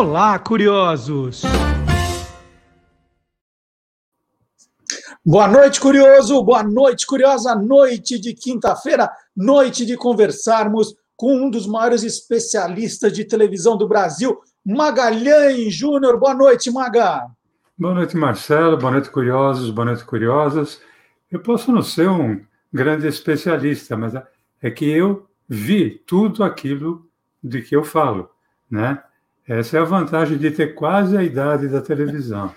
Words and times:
Olá, 0.00 0.38
curiosos! 0.38 1.42
Boa 5.22 5.46
noite, 5.46 5.78
curioso! 5.78 6.42
Boa 6.42 6.62
noite, 6.62 7.06
curiosa! 7.06 7.54
Noite 7.54 8.18
de 8.18 8.32
quinta-feira, 8.32 9.12
noite 9.36 9.84
de 9.84 9.98
conversarmos 9.98 10.94
com 11.14 11.34
um 11.34 11.50
dos 11.50 11.66
maiores 11.66 12.02
especialistas 12.02 13.12
de 13.12 13.26
televisão 13.26 13.76
do 13.76 13.86
Brasil, 13.86 14.40
Magalhães 14.64 15.74
Júnior. 15.74 16.18
Boa 16.18 16.32
noite, 16.32 16.70
Maga! 16.70 17.26
Boa 17.76 17.92
noite, 17.92 18.16
Marcelo. 18.16 18.78
Boa 18.78 18.92
noite, 18.92 19.10
curiosos. 19.10 19.68
Boa 19.68 19.84
noite, 19.84 20.02
curiosas. 20.06 20.80
Eu 21.30 21.40
posso 21.40 21.70
não 21.70 21.82
ser 21.82 22.08
um 22.08 22.40
grande 22.72 23.06
especialista, 23.06 23.98
mas 23.98 24.14
é 24.62 24.70
que 24.70 24.86
eu 24.90 25.28
vi 25.46 25.90
tudo 25.90 26.42
aquilo 26.42 27.06
de 27.44 27.60
que 27.60 27.76
eu 27.76 27.84
falo, 27.84 28.30
né? 28.70 29.02
Essa 29.50 29.78
é 29.78 29.80
a 29.80 29.84
vantagem 29.84 30.38
de 30.38 30.48
ter 30.52 30.76
quase 30.76 31.16
a 31.16 31.24
idade 31.24 31.66
da 31.66 31.82
televisão. 31.82 32.54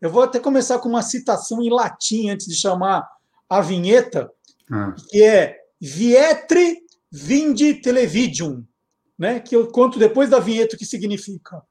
Eu 0.00 0.10
vou 0.10 0.20
até 0.20 0.40
começar 0.40 0.80
com 0.80 0.88
uma 0.88 1.00
citação 1.00 1.62
em 1.62 1.70
latim 1.70 2.28
antes 2.28 2.48
de 2.48 2.56
chamar 2.56 3.08
a 3.48 3.60
vinheta, 3.60 4.28
ah. 4.68 4.92
que 5.08 5.22
é 5.22 5.56
Vietre 5.80 6.78
vindi 7.08 7.74
televidium, 7.74 8.64
né? 9.16 9.38
que 9.38 9.54
eu 9.54 9.68
conto 9.68 9.96
depois 9.96 10.28
da 10.28 10.40
vinheta 10.40 10.74
o 10.74 10.78
que 10.78 10.84
significa. 10.84 11.62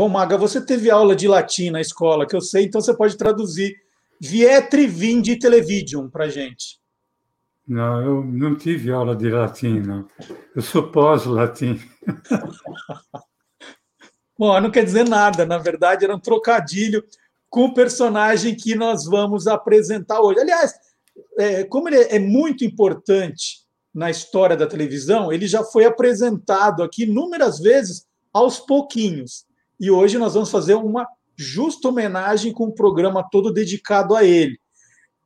Bom, 0.00 0.08
Maga, 0.08 0.38
você 0.38 0.62
teve 0.62 0.90
aula 0.90 1.14
de 1.14 1.28
latim 1.28 1.68
na 1.68 1.78
escola, 1.78 2.26
que 2.26 2.34
eu 2.34 2.40
sei, 2.40 2.64
então 2.64 2.80
você 2.80 2.96
pode 2.96 3.18
traduzir 3.18 3.76
Vietri 4.18 4.86
vindi 4.86 5.38
televidium 5.38 6.08
para 6.08 6.26
gente. 6.26 6.80
Não, 7.68 8.00
eu 8.00 8.24
não 8.24 8.56
tive 8.56 8.90
aula 8.90 9.14
de 9.14 9.28
latim, 9.28 9.80
não. 9.80 10.08
Eu 10.56 10.62
sou 10.62 10.90
pós-latim. 10.90 11.78
Bom, 14.38 14.58
não 14.58 14.70
quer 14.70 14.86
dizer 14.86 15.06
nada, 15.06 15.44
na 15.44 15.58
verdade, 15.58 16.06
era 16.06 16.16
um 16.16 16.18
trocadilho 16.18 17.04
com 17.50 17.66
o 17.66 17.74
personagem 17.74 18.56
que 18.56 18.74
nós 18.74 19.04
vamos 19.04 19.46
apresentar 19.46 20.22
hoje. 20.22 20.40
Aliás, 20.40 20.72
é, 21.38 21.64
como 21.64 21.90
ele 21.90 22.04
é 22.04 22.18
muito 22.18 22.64
importante 22.64 23.66
na 23.92 24.10
história 24.10 24.56
da 24.56 24.66
televisão, 24.66 25.30
ele 25.30 25.46
já 25.46 25.62
foi 25.62 25.84
apresentado 25.84 26.82
aqui 26.82 27.02
inúmeras 27.02 27.58
vezes 27.58 28.06
aos 28.32 28.58
pouquinhos 28.58 29.49
e 29.80 29.90
hoje 29.90 30.18
nós 30.18 30.34
vamos 30.34 30.50
fazer 30.50 30.74
uma 30.74 31.08
justa 31.34 31.88
homenagem 31.88 32.52
com 32.52 32.66
um 32.66 32.70
programa 32.70 33.26
todo 33.28 33.50
dedicado 33.50 34.14
a 34.14 34.22
ele. 34.22 34.60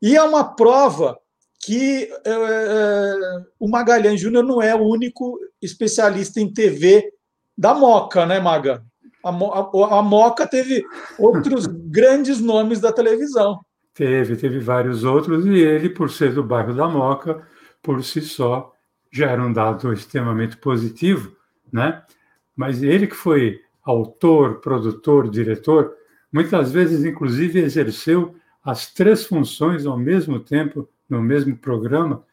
E 0.00 0.16
é 0.16 0.22
uma 0.22 0.44
prova 0.44 1.19
que 1.58 2.08
é, 2.24 2.30
é, 2.30 3.16
o 3.58 3.69
Magalhães 3.69 4.20
Júnior 4.20 4.44
não 4.44 4.62
é 4.62 4.75
o 4.75 4.86
único 4.86 5.41
especialista 5.60 6.41
em 6.41 6.52
TV 6.52 7.10
da 7.56 7.75
Moca, 7.75 8.25
né, 8.27 8.38
Maga? 8.38 8.84
A, 9.25 9.30
a, 9.30 9.98
a 9.98 10.02
Moca 10.02 10.47
teve 10.47 10.84
outros 11.19 11.66
grandes 11.91 12.38
nomes 12.38 12.80
da 12.80 12.92
televisão. 12.92 13.60
Teve, 13.94 14.36
teve 14.36 14.58
vários 14.58 15.05
outros, 15.05 15.47
e 15.47 15.58
ele, 15.58 15.88
por 15.88 16.10
ser 16.10 16.34
do 16.34 16.42
bairro 16.42 16.75
da 16.75 16.86
Moca, 16.86 17.47
por 17.82 18.05
si 18.05 18.20
só, 18.20 18.72
já 19.10 19.30
era 19.30 19.42
um 19.42 19.52
dado 19.52 19.92
extremamente 19.92 20.56
positivo, 20.56 21.34
né? 21.72 22.02
Mas 22.55 22.82
ele 22.82 23.06
que 23.06 23.14
foi 23.14 23.63
autor, 23.84 24.60
produtor, 24.60 25.28
diretor, 25.28 25.94
muitas 26.32 26.72
vezes, 26.72 27.04
inclusive, 27.04 27.60
exerceu 27.60 28.34
as 28.62 28.92
três 28.92 29.26
funções 29.26 29.84
ao 29.84 29.98
mesmo 29.98 30.41
tempo 30.41 30.88
no 31.09 31.22
mesmo 31.22 31.56
programa. 31.56 32.25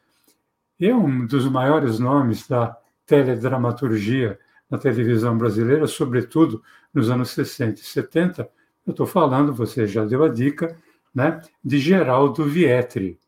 é 0.80 0.96
um 0.96 1.26
dos 1.28 1.46
maiores 1.48 2.00
nomes 2.00 2.48
da 2.48 2.76
teledramaturgia 3.06 4.40
na 4.70 4.78
televisão 4.78 5.38
brasileira, 5.38 5.86
sobretudo 5.86 6.64
nos 6.94 7.09
anos 7.09 7.31
60 7.31 7.81
e 7.81 7.84
70. 7.84 8.50
Eu 8.88 8.92
estou 8.92 9.06
falando, 9.06 9.53
você 9.53 9.86
já 9.86 10.06
deu 10.06 10.24
a 10.24 10.30
dica, 10.30 10.76
né, 11.14 11.42
de 11.64 11.78
Geraldo 11.78 12.46
Vietri. 12.46 13.20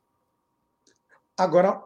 Agora, 1.37 1.81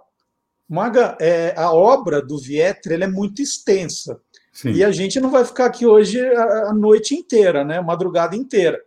Maga, 0.69 1.17
é, 1.19 1.57
a 1.57 1.71
obra 1.71 2.21
do 2.21 2.37
Vietri 2.37 3.01
é 3.01 3.07
muito 3.07 3.41
extensa. 3.41 4.21
Sim. 4.57 4.71
E 4.71 4.83
a 4.83 4.91
gente 4.91 5.19
não 5.19 5.29
vai 5.29 5.45
ficar 5.45 5.67
aqui 5.67 5.85
hoje 5.85 6.19
a, 6.19 6.73
noite 6.73 7.13
inteira, 7.13 7.63
né? 7.63 7.79
madrugada 7.79 8.35
inteira. 8.35 8.81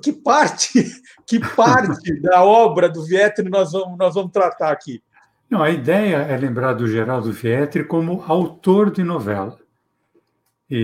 Que 0.00 0.12
parte, 0.12 0.70
que 1.26 1.40
parte 1.56 2.12
da 2.22 2.44
obra 2.44 2.88
do 2.88 3.04
Vietri 3.04 3.50
nós 3.50 3.72
vamos, 3.72 3.98
nós 3.98 4.14
vamos 4.14 4.30
tratar 4.30 4.70
aqui? 4.70 5.02
Não, 5.50 5.64
a 5.64 5.70
ideia 5.70 6.18
é 6.18 6.36
lembrar 6.36 6.74
do 6.74 6.86
Geraldo 6.86 7.32
Vietri 7.32 7.82
como 7.82 8.22
autor 8.28 8.92
de 8.92 9.02
novela. 9.02 9.58
E 10.70 10.76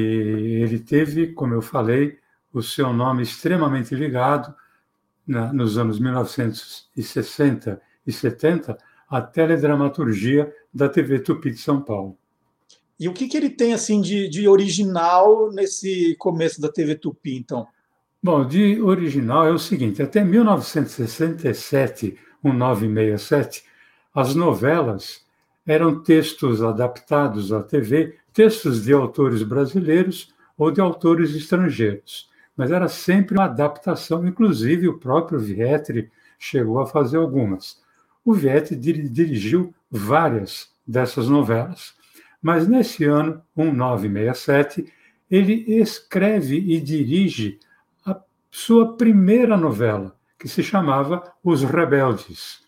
ele 0.60 0.80
teve, 0.80 1.28
como 1.28 1.54
eu 1.54 1.62
falei, 1.62 2.18
o 2.52 2.64
seu 2.64 2.92
nome 2.92 3.22
extremamente 3.22 3.94
ligado 3.94 4.52
na, 5.24 5.52
nos 5.52 5.78
anos 5.78 6.00
1960 6.00 7.80
e 8.04 8.10
70 8.10 8.76
à 9.08 9.22
teledramaturgia 9.22 10.52
da 10.74 10.88
TV 10.88 11.20
Tupi 11.20 11.52
de 11.52 11.58
São 11.58 11.80
Paulo. 11.80 12.18
E 12.98 13.08
o 13.08 13.12
que, 13.12 13.28
que 13.28 13.36
ele 13.36 13.50
tem 13.50 13.74
assim 13.74 14.00
de, 14.00 14.28
de 14.28 14.48
original 14.48 15.50
nesse 15.52 16.14
começo 16.18 16.60
da 16.60 16.68
TV 16.68 16.94
Tupi, 16.94 17.36
então? 17.36 17.66
Bom, 18.22 18.46
de 18.46 18.80
original 18.80 19.46
é 19.46 19.50
o 19.50 19.58
seguinte: 19.58 20.02
até 20.02 20.24
1967, 20.24 22.16
1967, 22.42 23.64
as 24.14 24.34
novelas 24.34 25.24
eram 25.66 26.02
textos 26.02 26.62
adaptados 26.62 27.52
à 27.52 27.62
TV, 27.62 28.16
textos 28.32 28.84
de 28.84 28.92
autores 28.92 29.42
brasileiros 29.42 30.32
ou 30.56 30.70
de 30.70 30.80
autores 30.80 31.34
estrangeiros. 31.34 32.28
Mas 32.56 32.70
era 32.70 32.88
sempre 32.88 33.36
uma 33.36 33.46
adaptação, 33.46 34.26
inclusive 34.26 34.88
o 34.88 34.98
próprio 34.98 35.38
Vietri 35.38 36.10
chegou 36.38 36.78
a 36.80 36.86
fazer 36.86 37.16
algumas. 37.16 37.82
O 38.24 38.32
Vietri 38.32 38.76
dirigiu 38.76 39.74
várias 39.90 40.68
dessas 40.86 41.28
novelas. 41.28 41.94
Mas 42.44 42.68
nesse 42.68 43.06
ano, 43.06 43.42
1967, 43.56 44.92
ele 45.30 45.64
escreve 45.80 46.58
e 46.58 46.78
dirige 46.78 47.58
a 48.04 48.20
sua 48.50 48.98
primeira 48.98 49.56
novela, 49.56 50.14
que 50.38 50.46
se 50.46 50.62
chamava 50.62 51.22
Os 51.42 51.62
Rebeldes. 51.62 52.60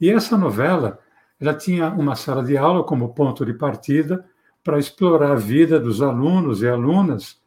E 0.00 0.08
essa 0.08 0.38
novela 0.38 0.98
ela 1.38 1.52
tinha 1.52 1.90
uma 1.90 2.16
sala 2.16 2.42
de 2.42 2.56
aula 2.56 2.82
como 2.82 3.12
ponto 3.12 3.44
de 3.44 3.52
partida 3.52 4.24
para 4.64 4.78
explorar 4.78 5.32
a 5.32 5.34
vida 5.34 5.78
dos 5.78 6.00
alunos 6.00 6.62
e 6.62 6.68
alunas, 6.68 7.38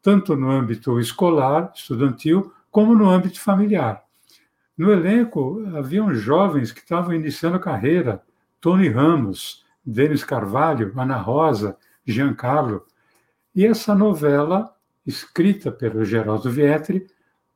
tanto 0.00 0.36
no 0.36 0.48
âmbito 0.48 1.00
escolar, 1.00 1.72
estudantil, 1.74 2.52
como 2.70 2.94
no 2.94 3.10
âmbito 3.10 3.40
familiar. 3.40 4.04
No 4.76 4.92
elenco 4.92 5.64
haviam 5.74 6.14
jovens 6.14 6.70
que 6.70 6.78
estavam 6.78 7.12
iniciando 7.12 7.58
carreira, 7.58 8.22
Tony 8.60 8.88
Ramos, 8.88 9.66
Denis 9.90 10.22
Carvalho, 10.22 10.92
Ana 10.96 11.16
Rosa, 11.16 11.76
Giancarlo. 12.04 12.84
E 13.54 13.64
essa 13.64 13.94
novela, 13.94 14.74
escrita 15.06 15.72
pelo 15.72 16.04
Geraldo 16.04 16.50
Vietri, 16.50 17.06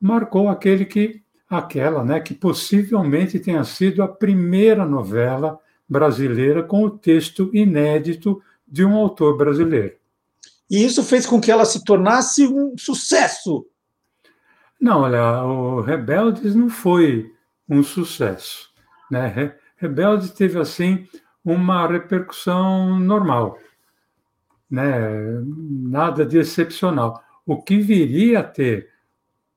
marcou 0.01 0.49
aquele 0.49 0.87
que 0.87 1.23
aquela, 1.49 2.03
né, 2.03 2.19
que 2.19 2.33
possivelmente 2.35 3.39
tenha 3.39 3.63
sido 3.63 4.03
a 4.03 4.09
primeira 4.09 4.87
novela 4.87 5.59
brasileira 5.87 6.63
com 6.63 6.83
o 6.85 6.91
texto 6.91 7.51
inédito 7.53 8.43
de 8.67 8.83
um 8.83 8.97
autor 8.97 9.37
brasileiro. 9.37 9.95
E 10.71 10.83
isso 10.83 11.03
fez 11.03 11.27
com 11.27 11.39
que 11.39 11.51
ela 11.51 11.67
se 11.67 11.85
tornasse 11.85 12.47
um 12.47 12.75
sucesso. 12.79 13.67
Não, 14.81 15.03
olha, 15.03 15.43
o 15.43 15.83
Rebeldes 15.83 16.55
não 16.55 16.71
foi 16.71 17.31
um 17.69 17.83
sucesso, 17.83 18.71
né? 19.11 19.55
Rebeldes 19.77 20.31
teve 20.31 20.59
assim 20.59 21.07
uma 21.45 21.87
repercussão 21.87 22.99
normal, 22.99 23.59
né? 24.71 25.43
nada 25.45 26.25
de 26.25 26.39
excepcional. 26.39 27.23
O 27.45 27.61
que 27.61 27.79
viria 27.79 28.41
a 28.41 28.45
ter 28.45 28.91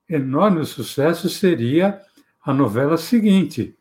enorme 0.10 0.66
sucesso 0.66 1.30
seria 1.30 2.02
a 2.44 2.54
novela 2.54 2.98
seguinte, 2.98 3.76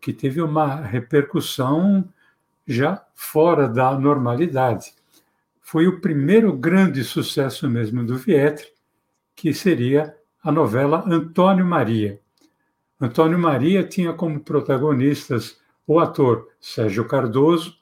que 0.00 0.12
teve 0.12 0.40
uma 0.40 0.76
repercussão 0.76 2.08
já 2.66 3.04
fora 3.14 3.68
da 3.68 3.98
normalidade. 3.98 4.94
Foi 5.60 5.86
o 5.86 6.00
primeiro 6.00 6.52
grande 6.52 7.02
sucesso 7.02 7.68
mesmo 7.68 8.04
do 8.04 8.16
Vietri, 8.16 8.66
que 9.34 9.52
seria 9.52 10.14
a 10.42 10.52
novela 10.52 11.04
Antônio 11.06 11.64
Maria. 11.64 12.20
Antônio 13.00 13.38
Maria 13.38 13.82
tinha 13.82 14.12
como 14.12 14.40
protagonistas 14.40 15.58
o 15.86 15.98
ator 15.98 16.48
Sérgio 16.60 17.06
Cardoso, 17.06 17.74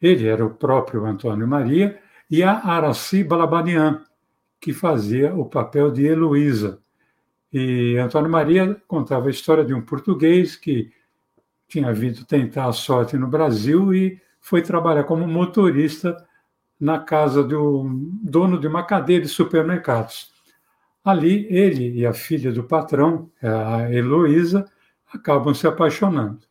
ele 0.00 0.26
era 0.26 0.44
o 0.44 0.50
próprio 0.50 1.04
Antônio 1.04 1.46
Maria, 1.46 2.00
e 2.30 2.42
a 2.42 2.52
Araci 2.52 3.24
Balabanian, 3.24 4.04
que 4.60 4.72
fazia 4.72 5.34
o 5.34 5.44
papel 5.44 5.90
de 5.90 6.06
Heloísa. 6.06 6.80
E 7.52 7.96
Antônio 7.98 8.30
Maria 8.30 8.80
contava 8.86 9.26
a 9.26 9.30
história 9.30 9.64
de 9.64 9.74
um 9.74 9.82
português 9.82 10.54
que 10.54 10.92
tinha 11.66 11.92
vindo 11.92 12.24
tentar 12.24 12.66
a 12.66 12.72
sorte 12.72 13.16
no 13.16 13.26
Brasil 13.26 13.92
e 13.92 14.20
foi 14.40 14.62
trabalhar 14.62 15.04
como 15.04 15.26
motorista 15.26 16.16
na 16.78 16.98
casa 16.98 17.42
do 17.42 17.84
dono 18.22 18.58
de 18.58 18.66
uma 18.66 18.84
cadeia 18.84 19.20
de 19.20 19.28
supermercados. 19.28 20.30
Ali, 21.04 21.46
ele 21.50 21.98
e 21.98 22.06
a 22.06 22.12
filha 22.12 22.52
do 22.52 22.64
patrão, 22.64 23.30
a 23.42 23.90
Heloísa, 23.92 24.70
acabam 25.12 25.54
se 25.54 25.66
apaixonando. 25.66 26.49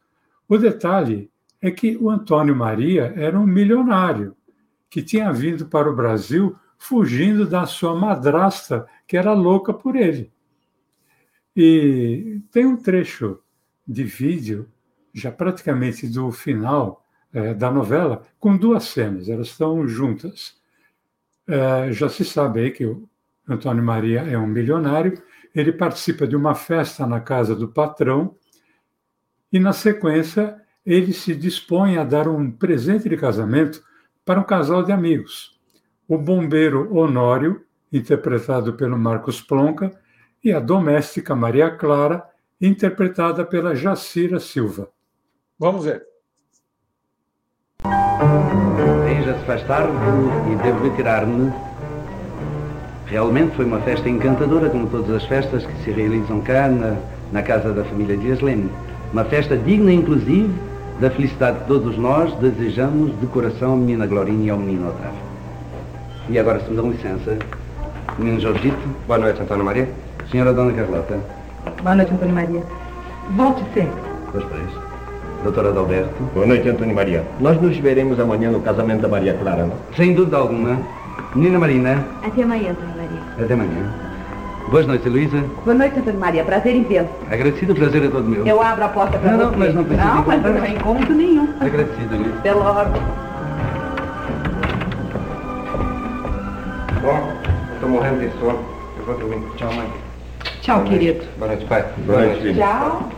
O 0.50 0.58
detalhe 0.58 1.30
é 1.62 1.70
que 1.70 1.96
o 1.96 2.10
Antônio 2.10 2.56
Maria 2.56 3.14
era 3.16 3.40
um 3.40 3.46
milionário 3.46 4.36
que 4.90 5.04
tinha 5.04 5.32
vindo 5.32 5.68
para 5.68 5.88
o 5.88 5.96
Brasil 5.96 6.56
fugindo 6.76 7.46
da 7.46 7.68
sua 7.68 7.94
madrasta, 7.94 8.88
que 9.06 9.16
era 9.16 9.32
louca 9.34 9.72
por 9.72 9.96
ele. 9.96 10.32
E 11.56 12.42
tem 12.52 12.66
um 12.66 12.76
trecho 12.76 13.40
de 13.88 14.04
vídeo, 14.04 14.68
já 15.14 15.32
praticamente 15.32 16.08
do 16.08 16.32
final 16.32 17.06
é, 17.32 17.54
da 17.54 17.70
novela, 17.70 18.26
com 18.40 18.58
duas 18.58 18.86
cenas, 18.86 19.30
elas 19.30 19.50
estão 19.50 19.88
juntas. 19.88 20.58
É, 21.48 21.92
já 21.92 22.10
se 22.10 22.26
sabe 22.26 22.62
aí 22.62 22.72
que 22.72 22.86
o 22.86 23.08
Antônio 23.48 23.84
Maria 23.84 24.22
é 24.22 24.38
um 24.38 24.48
milionário, 24.48 25.22
ele 25.54 25.72
participa 25.72 26.26
de 26.26 26.36
uma 26.36 26.56
festa 26.56 27.06
na 27.06 27.20
casa 27.20 27.56
do 27.56 27.68
patrão 27.68 28.36
e, 29.52 29.60
na 29.60 29.74
sequência, 29.74 30.56
ele 30.86 31.14
se 31.14 31.36
dispõe 31.36 31.98
a 31.98 32.04
dar 32.04 32.28
um 32.28 32.50
presente 32.50 33.10
de 33.10 33.18
casamento 33.18 33.82
para 34.26 34.40
um 34.40 34.44
casal 34.44 34.84
de 34.84 34.92
amigos. 34.92 35.60
O 36.08 36.18
bombeiro 36.18 36.96
Honório, 36.96 37.64
interpretado 37.92 38.74
pelo 38.74 38.98
Marcos 38.98 39.42
Plonka, 39.42 39.92
e 40.44 40.54
a 40.54 40.60
doméstica 40.60 41.36
Maria 41.36 41.70
Clara, 41.70 42.24
interpretada 42.62 43.46
pela 43.46 43.76
Jacira 43.76 44.40
Silva. 44.40 44.90
Vamos 45.58 45.86
ver. 45.86 46.06
Já 49.26 49.38
se 49.38 49.46
faz 49.46 49.64
tarde 49.68 49.94
e 50.52 50.56
devo 50.64 50.90
retirar-me. 50.90 51.52
Realmente 53.06 53.56
foi 53.56 53.66
uma 53.66 53.82
festa 53.82 54.08
encantadora, 54.10 54.70
como 54.70 54.90
todas 54.90 55.10
as 55.12 55.26
festas 55.26 55.66
que 55.66 55.84
se 55.84 55.92
realizam 55.92 56.42
cá 56.42 56.68
na, 56.68 56.98
na 57.32 57.44
casa 57.44 57.74
da 57.74 57.84
família 57.84 58.18
Dias 58.18 58.40
Leme. 58.40 58.72
Uma 59.12 59.24
festa 59.24 59.58
digna, 59.58 59.92
inclusive, 59.92 60.54
da 61.00 61.10
felicidade 61.10 61.60
que 61.60 61.66
todos 61.66 61.98
nós 61.98 62.32
desejamos 62.36 63.20
de 63.20 63.26
coração 63.26 63.74
à 63.74 63.76
menina 63.76 64.06
Glorinha 64.06 64.46
e 64.46 64.50
ao 64.52 64.58
menino 64.58 64.90
Otávio. 64.90 65.18
E 66.30 66.38
agora, 66.38 66.60
se 66.60 66.70
me 66.70 66.76
dão 66.76 66.92
licença, 66.92 67.38
menino 68.20 68.40
Jorgito. 68.40 68.78
Boa 69.08 69.18
noite, 69.18 69.42
Antônio 69.42 69.66
Maria. 69.66 69.90
Senhora 70.30 70.54
Dona 70.54 70.74
Carlota. 70.74 71.18
Boa 71.82 71.96
noite, 71.96 72.14
Antônio 72.14 72.36
Maria. 72.36 72.62
Volte 73.36 73.64
sempre. 73.74 74.00
Pois, 74.32 74.44
pois. 74.44 74.90
Doutora 75.44 75.70
Adalberto. 75.70 76.24
Boa 76.36 76.46
noite, 76.46 76.70
Antônio 76.70 76.94
Maria. 76.94 77.24
Nós 77.40 77.60
nos 77.60 77.76
veremos 77.78 78.20
amanhã 78.20 78.52
no 78.52 78.60
casamento 78.62 79.02
da 79.02 79.08
Maria 79.08 79.34
Clara, 79.34 79.66
não? 79.66 79.74
Sem 79.96 80.14
dúvida 80.14 80.38
alguma. 80.38 80.78
Menina 81.34 81.58
Marina. 81.58 82.06
Até 82.22 82.44
amanhã, 82.44 82.72
Antônio 82.72 82.96
Maria. 82.96 83.44
Até 83.44 83.54
amanhã. 83.56 84.09
Boas 84.70 84.86
noites, 84.86 85.12
Luísa. 85.12 85.44
Boa 85.66 85.76
noite, 85.76 85.98
Antônio 86.00 86.20
Maria. 86.20 86.44
Prazer 86.44 86.76
em 86.76 86.84
vê-lo. 86.84 87.10
Agradecido, 87.30 87.74
o 87.74 87.76
prazer 87.76 88.04
é 88.04 88.08
todo 88.08 88.30
meu. 88.30 88.46
Eu 88.46 88.62
abro 88.62 88.86
a 88.86 88.90
porta 88.90 89.18
para 89.18 89.32
Não, 89.32 89.38
você. 89.40 89.46
não, 89.52 89.58
mas 89.58 89.74
não 89.74 89.84
precisa 89.84 90.08
Não, 90.14 90.26
mas 90.26 90.44
não 90.44 90.62
tem 90.62 90.76
encontro 90.76 91.14
nenhum. 91.16 91.48
Agradecido, 91.60 92.16
Luísa. 92.18 92.36
Até 92.38 92.54
logo. 92.54 93.00
Bom, 97.02 97.34
estou 97.74 97.90
morrendo 97.90 98.20
de 98.20 98.40
sono. 98.40 98.60
Eu 99.00 99.06
vou 99.06 99.18
dormir. 99.18 99.42
Tchau, 99.58 99.74
mãe. 99.74 99.88
Tchau, 100.62 100.84
querido. 100.84 101.26
Boa 101.40 101.48
noite, 101.48 101.66
pai. 101.66 101.86
Boa, 102.06 102.20
noite, 102.22 102.42
filho. 102.42 102.56
Tchau. 102.56 103.10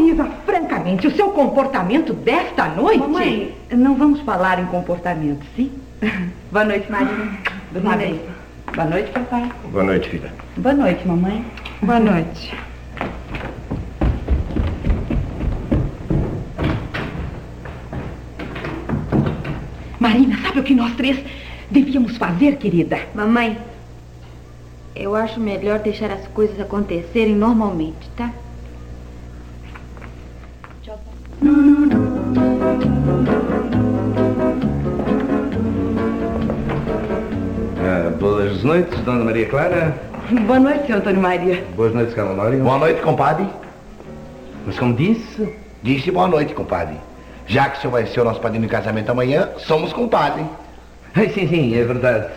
Heloísa, 0.00 0.24
francamente, 0.46 1.06
o 1.06 1.14
seu 1.14 1.30
comportamento 1.30 2.14
desta 2.14 2.68
noite... 2.68 2.98
Mamãe, 2.98 3.54
não 3.70 3.94
vamos 3.94 4.20
falar 4.20 4.58
em 4.58 4.66
comportamento, 4.66 5.44
sim? 5.54 5.70
Boa 6.50 6.64
noite, 6.64 6.90
Maria. 6.90 7.28
Boa 7.70 7.96
noite. 7.96 8.20
Boa 8.74 8.86
noite, 8.86 9.10
papai. 9.10 9.52
Boa 9.70 9.84
noite, 9.84 10.08
filha. 10.08 10.32
Boa 10.56 10.74
noite, 10.74 11.06
mamãe. 11.06 11.44
Boa 11.82 12.00
noite. 12.00 12.54
Marina, 19.98 20.38
sabe 20.42 20.60
o 20.60 20.62
que 20.62 20.74
nós 20.74 20.94
três 20.94 21.22
devíamos 21.70 22.16
fazer, 22.16 22.56
querida? 22.56 23.00
Mamãe, 23.14 23.58
eu 24.96 25.14
acho 25.14 25.38
melhor 25.38 25.80
deixar 25.80 26.10
as 26.10 26.26
coisas 26.28 26.58
acontecerem 26.58 27.34
normalmente, 27.34 28.08
tá? 28.16 28.32
Boas 38.60 38.64
noites, 38.64 38.98
Dona 39.00 39.24
Maria 39.24 39.46
Clara. 39.46 39.94
Boa 40.46 40.60
noite, 40.60 40.86
seu 40.86 40.96
Antônio 40.96 41.20
Maria. 41.20 41.64
Boas 41.74 41.94
noites, 41.94 42.14
Carlos 42.14 42.34
Honório. 42.34 42.62
Boa 42.62 42.78
noite, 42.78 43.00
compadre. 43.00 43.46
Mas 44.66 44.78
como 44.78 44.94
disse, 44.94 45.48
Disse 45.82 46.10
boa 46.10 46.28
noite, 46.28 46.52
compadre. 46.52 46.96
Já 47.46 47.70
que 47.70 47.78
o 47.78 47.80
senhor 47.80 47.92
vai 47.92 48.06
ser 48.06 48.20
o 48.20 48.24
nosso 48.24 48.38
padrinho 48.38 48.64
de 48.64 48.68
casamento 48.68 49.10
amanhã, 49.10 49.48
somos 49.56 49.94
compadre. 49.94 50.44
Sim, 51.32 51.48
sim, 51.48 51.74
é 51.74 51.82
verdade. 51.82 52.28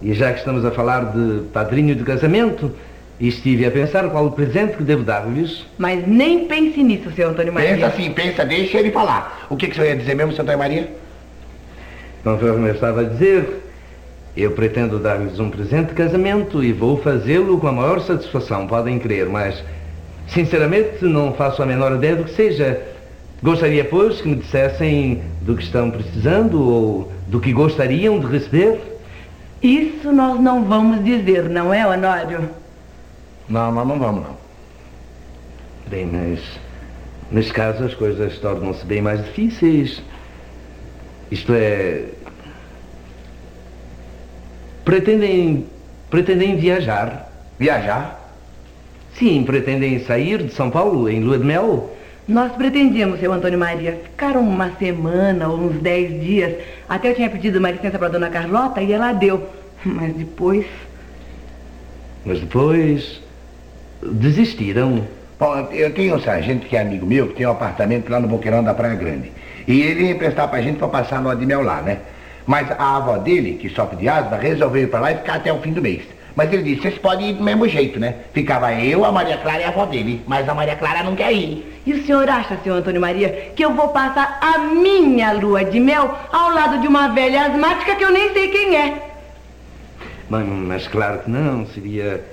E 0.00 0.14
já 0.14 0.32
que 0.32 0.38
estamos 0.38 0.64
a 0.64 0.70
falar 0.70 1.06
de 1.06 1.42
padrinho 1.48 1.96
de 1.96 2.04
casamento, 2.04 2.72
estive 3.18 3.66
a 3.66 3.72
pensar 3.72 4.08
qual 4.08 4.26
o 4.26 4.30
presente 4.30 4.76
que 4.76 4.84
devo 4.84 5.02
dar-lhes. 5.02 5.66
Mas 5.76 6.06
nem 6.06 6.46
pense 6.46 6.80
nisso, 6.80 7.10
seu 7.10 7.30
Antônio 7.30 7.52
Maria. 7.52 7.70
Pensa 7.70 7.86
assim, 7.88 8.12
pensa, 8.12 8.44
deixa 8.44 8.78
ele 8.78 8.92
falar. 8.92 9.46
O 9.50 9.56
que, 9.56 9.66
que 9.66 9.72
o 9.72 9.74
senhor 9.74 9.88
ia 9.88 9.96
dizer 9.96 10.14
mesmo, 10.14 10.32
Santa 10.32 10.56
Maria? 10.56 10.88
Conforme 12.22 12.68
eu 12.68 12.74
estava 12.74 13.00
a 13.00 13.04
dizer, 13.04 13.69
eu 14.36 14.52
pretendo 14.52 14.98
dar-lhes 14.98 15.38
um 15.40 15.50
presente 15.50 15.88
de 15.88 15.94
casamento 15.94 16.62
e 16.62 16.72
vou 16.72 16.96
fazê-lo 16.98 17.58
com 17.58 17.66
a 17.66 17.72
maior 17.72 18.00
satisfação, 18.00 18.66
podem 18.66 18.98
crer, 18.98 19.28
mas, 19.28 19.62
sinceramente, 20.28 21.04
não 21.04 21.32
faço 21.32 21.62
a 21.62 21.66
menor 21.66 21.96
ideia 21.96 22.16
do 22.16 22.24
que 22.24 22.34
seja. 22.34 22.80
Gostaria, 23.42 23.84
pois, 23.84 24.20
que 24.20 24.28
me 24.28 24.36
dissessem 24.36 25.22
do 25.42 25.56
que 25.56 25.62
estão 25.62 25.90
precisando 25.90 26.60
ou 26.62 27.12
do 27.26 27.40
que 27.40 27.52
gostariam 27.52 28.20
de 28.20 28.26
receber. 28.26 28.80
Isso 29.62 30.12
nós 30.12 30.40
não 30.40 30.64
vamos 30.64 31.04
dizer, 31.04 31.48
não 31.48 31.72
é, 31.72 31.86
Honório? 31.86 32.48
Não, 33.48 33.72
nós 33.72 33.86
não 33.86 33.98
vamos, 33.98 34.22
não. 34.22 34.36
Bem, 35.88 36.06
mas 36.06 36.40
neste 37.32 37.52
caso 37.52 37.82
as 37.84 37.94
coisas 37.94 38.38
tornam-se 38.38 38.84
bem 38.86 39.02
mais 39.02 39.24
difíceis. 39.24 40.02
Isto 41.30 41.52
é. 41.54 42.04
Pretendem. 44.90 45.66
pretendem 46.10 46.56
viajar. 46.56 47.30
Viajar? 47.56 48.28
Sim, 49.14 49.44
pretendem 49.44 50.00
sair 50.04 50.42
de 50.42 50.52
São 50.52 50.68
Paulo 50.68 51.08
em 51.08 51.20
lua 51.22 51.38
de 51.38 51.44
mel. 51.44 51.96
Nós 52.26 52.50
pretendíamos, 52.50 53.20
seu 53.20 53.32
Antônio 53.32 53.56
Maria, 53.56 54.00
ficar 54.02 54.36
uma 54.36 54.72
semana 54.80 55.46
ou 55.46 55.60
uns 55.60 55.80
dez 55.80 56.20
dias. 56.20 56.56
Até 56.88 57.10
eu 57.10 57.14
tinha 57.14 57.30
pedido 57.30 57.60
uma 57.60 57.70
licença 57.70 58.00
para 58.00 58.08
dona 58.08 58.30
Carlota 58.30 58.82
e 58.82 58.92
ela 58.92 59.12
deu. 59.12 59.48
Mas 59.84 60.12
depois. 60.12 60.66
Mas 62.26 62.40
depois. 62.40 63.22
desistiram. 64.02 65.06
Bom, 65.38 65.68
eu 65.70 65.94
tenho 65.94 66.16
um 66.16 66.20
sargento 66.20 66.66
que 66.66 66.76
é 66.76 66.80
amigo 66.80 67.06
meu, 67.06 67.28
que 67.28 67.34
tem 67.34 67.46
um 67.46 67.52
apartamento 67.52 68.10
lá 68.10 68.18
no 68.18 68.26
Boqueirão 68.26 68.64
da 68.64 68.74
Praia 68.74 68.96
Grande. 68.96 69.30
E 69.68 69.82
ele 69.82 70.06
ia 70.06 70.10
emprestar 70.10 70.48
pra 70.48 70.60
gente 70.60 70.78
pra 70.78 70.88
passar 70.88 71.18
a 71.18 71.20
lua 71.20 71.36
de 71.36 71.46
mel 71.46 71.62
lá, 71.62 71.80
né? 71.80 71.98
Mas 72.46 72.70
a 72.70 72.96
avó 72.96 73.18
dele, 73.18 73.58
que 73.60 73.68
sofre 73.68 73.96
de 73.96 74.08
asma, 74.08 74.36
resolveu 74.36 74.82
ir 74.82 74.86
pra 74.88 75.00
lá 75.00 75.12
e 75.12 75.16
ficar 75.16 75.34
até 75.34 75.52
o 75.52 75.60
fim 75.60 75.72
do 75.72 75.82
mês. 75.82 76.02
Mas 76.34 76.52
ele 76.52 76.62
disse, 76.62 76.82
vocês 76.82 76.98
podem 76.98 77.30
ir 77.30 77.32
do 77.34 77.42
mesmo 77.42 77.68
jeito, 77.68 77.98
né? 77.98 78.14
Ficava 78.32 78.72
eu, 78.72 79.04
a 79.04 79.12
Maria 79.12 79.36
Clara 79.36 79.60
e 79.60 79.64
a 79.64 79.68
avó 79.68 79.84
dele. 79.84 80.22
Mas 80.26 80.48
a 80.48 80.54
Maria 80.54 80.76
Clara 80.76 81.02
não 81.02 81.14
quer 81.16 81.32
ir. 81.32 81.80
E 81.84 81.92
o 81.92 82.04
senhor 82.04 82.28
acha, 82.28 82.56
seu 82.62 82.74
Antônio 82.74 83.00
Maria, 83.00 83.52
que 83.54 83.64
eu 83.64 83.74
vou 83.74 83.88
passar 83.88 84.38
a 84.40 84.58
minha 84.58 85.32
lua 85.32 85.64
de 85.64 85.80
mel 85.80 86.16
ao 86.32 86.50
lado 86.50 86.80
de 86.80 86.86
uma 86.88 87.08
velha 87.08 87.46
asmática 87.46 87.96
que 87.96 88.04
eu 88.04 88.10
nem 88.12 88.32
sei 88.32 88.48
quem 88.48 88.76
é? 88.76 89.10
Mas, 90.28 90.46
mas 90.46 90.88
claro 90.88 91.18
que 91.20 91.30
não, 91.30 91.66
seria. 91.66 92.24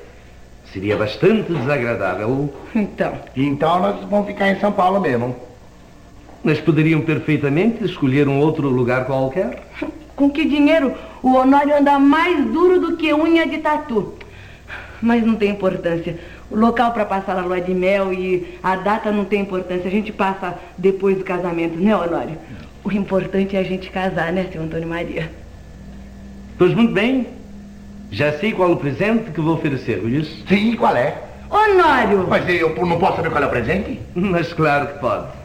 seria 0.72 0.96
bastante 0.96 1.52
desagradável. 1.52 2.54
Então, 2.76 3.14
Então 3.36 3.80
nós 3.80 4.04
vamos 4.10 4.28
ficar 4.28 4.50
em 4.50 4.60
São 4.60 4.72
Paulo 4.72 5.00
mesmo. 5.02 5.36
Mas 6.44 6.60
poderiam 6.60 7.01
perfeitamente 7.01 7.84
escolher 7.84 8.27
um 8.27 8.39
outro 8.39 8.70
lugar 8.70 9.06
qualquer. 9.06 9.63
com 10.17 10.29
que 10.32 10.44
dinheiro 10.44 10.94
o 11.22 11.36
Honório 11.36 11.77
anda 11.77 11.98
mais 12.00 12.44
duro 12.46 12.79
do 12.82 12.98
que 12.98 13.13
unha 13.13 13.48
de 13.48 13.60
tatu? 13.60 14.15
Mas 15.00 15.24
não 15.24 15.36
tem 15.36 15.51
importância. 15.51 16.17
o 16.50 16.58
local 16.58 16.91
para 16.91 17.06
passar 17.06 17.38
a 17.38 17.41
lua 17.41 17.62
de 17.62 17.74
mel 17.74 18.12
e 18.12 18.58
a 18.63 18.75
data 18.75 19.12
não 19.12 19.24
tem 19.24 19.41
importância. 19.41 19.88
A 19.88 19.91
gente 19.91 20.12
passa 20.12 20.58
depois 20.77 21.17
do 21.17 21.24
casamento, 21.24 21.77
né, 21.77 21.96
Honório? 21.96 22.36
O 22.84 22.91
importante 22.91 23.56
é 23.56 23.60
a 23.60 23.63
gente 23.63 23.91
casar, 23.91 24.34
né, 24.34 24.48
seu 24.51 24.62
Antônio 24.62 24.88
Maria? 24.88 25.29
Pois 26.58 26.74
muito 26.74 26.94
bem. 26.94 27.27
Já 28.10 28.34
sei 28.39 28.53
qual 28.53 28.72
o 28.72 28.77
presente 28.77 29.32
que 29.32 29.39
vou 29.39 29.53
oferecer-lhes. 29.53 30.44
Sim, 30.48 30.75
qual 30.75 30.96
é? 30.96 31.22
Honório! 31.50 32.25
Mas 32.27 32.50
eu 32.50 32.74
não 32.75 32.98
posso 32.98 33.17
saber 33.17 33.29
qual 33.29 33.44
é 33.44 33.48
o 33.48 33.50
presente? 33.50 34.00
Mas 34.15 34.51
claro 34.51 34.88
que 34.88 35.00
pode. 35.00 35.37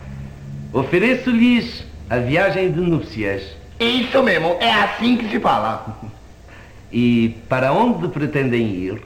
Ofereço-lhes 0.72 1.84
a 2.08 2.16
viagem 2.18 2.72
de 2.72 2.80
núpcias. 2.80 3.42
Isso 3.78 4.22
mesmo, 4.22 4.56
é 4.58 4.72
assim 4.72 5.18
que 5.18 5.28
se 5.28 5.38
fala. 5.38 6.00
E 6.94 7.40
para 7.48 7.72
onde 7.72 8.06
pretendem 8.08 8.68
ir? 8.68 9.02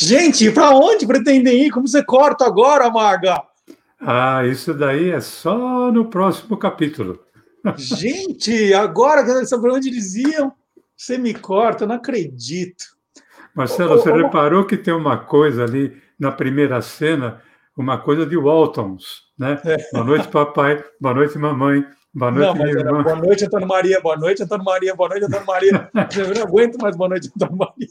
Gente, 0.00 0.50
para 0.50 0.70
onde 0.70 1.06
pretendem 1.06 1.66
ir? 1.66 1.70
Como 1.70 1.86
você 1.86 2.02
corta 2.02 2.46
agora, 2.46 2.88
Maga? 2.88 3.42
Ah, 4.00 4.46
isso 4.46 4.72
daí 4.72 5.10
é 5.10 5.20
só 5.20 5.92
no 5.92 6.06
próximo 6.06 6.56
capítulo. 6.56 7.20
Gente, 7.76 8.72
agora 8.72 9.22
que 9.22 9.30
eu 9.30 9.44
saber 9.44 9.72
onde 9.72 9.90
eles 9.90 10.14
iam, 10.14 10.54
você 10.96 11.18
me 11.18 11.34
corta, 11.34 11.84
eu 11.84 11.88
não 11.88 11.96
acredito. 11.96 12.84
Marcelo, 13.54 13.98
você 13.98 14.10
reparou 14.10 14.64
que 14.64 14.78
tem 14.78 14.94
uma 14.94 15.18
coisa 15.18 15.64
ali 15.64 16.00
na 16.18 16.32
primeira 16.32 16.80
cena, 16.80 17.42
uma 17.76 17.98
coisa 17.98 18.24
de 18.24 18.38
Waltons, 18.38 19.23
né? 19.38 19.60
É. 19.64 19.76
Boa 19.92 20.04
noite, 20.04 20.28
papai. 20.28 20.84
Boa 21.00 21.14
noite, 21.14 21.38
mamãe. 21.38 21.84
Boa 22.12 22.30
noite, 22.30 22.84
não. 22.84 23.02
Boa 23.02 23.16
noite, 23.16 23.44
Antônio 23.44 23.66
Maria. 23.66 24.00
Boa 24.00 24.16
noite, 24.16 24.42
Antônio 24.42 24.64
Maria. 24.64 24.94
Boa 24.94 25.08
noite, 25.08 25.24
Antônio 25.24 25.46
Maria. 25.46 25.90
Eu 26.16 26.34
não 26.34 26.42
aguento 26.42 26.76
mais 26.80 26.96
boa 26.96 27.08
noite, 27.08 27.30
Antônio 27.34 27.56
Maria. 27.56 27.88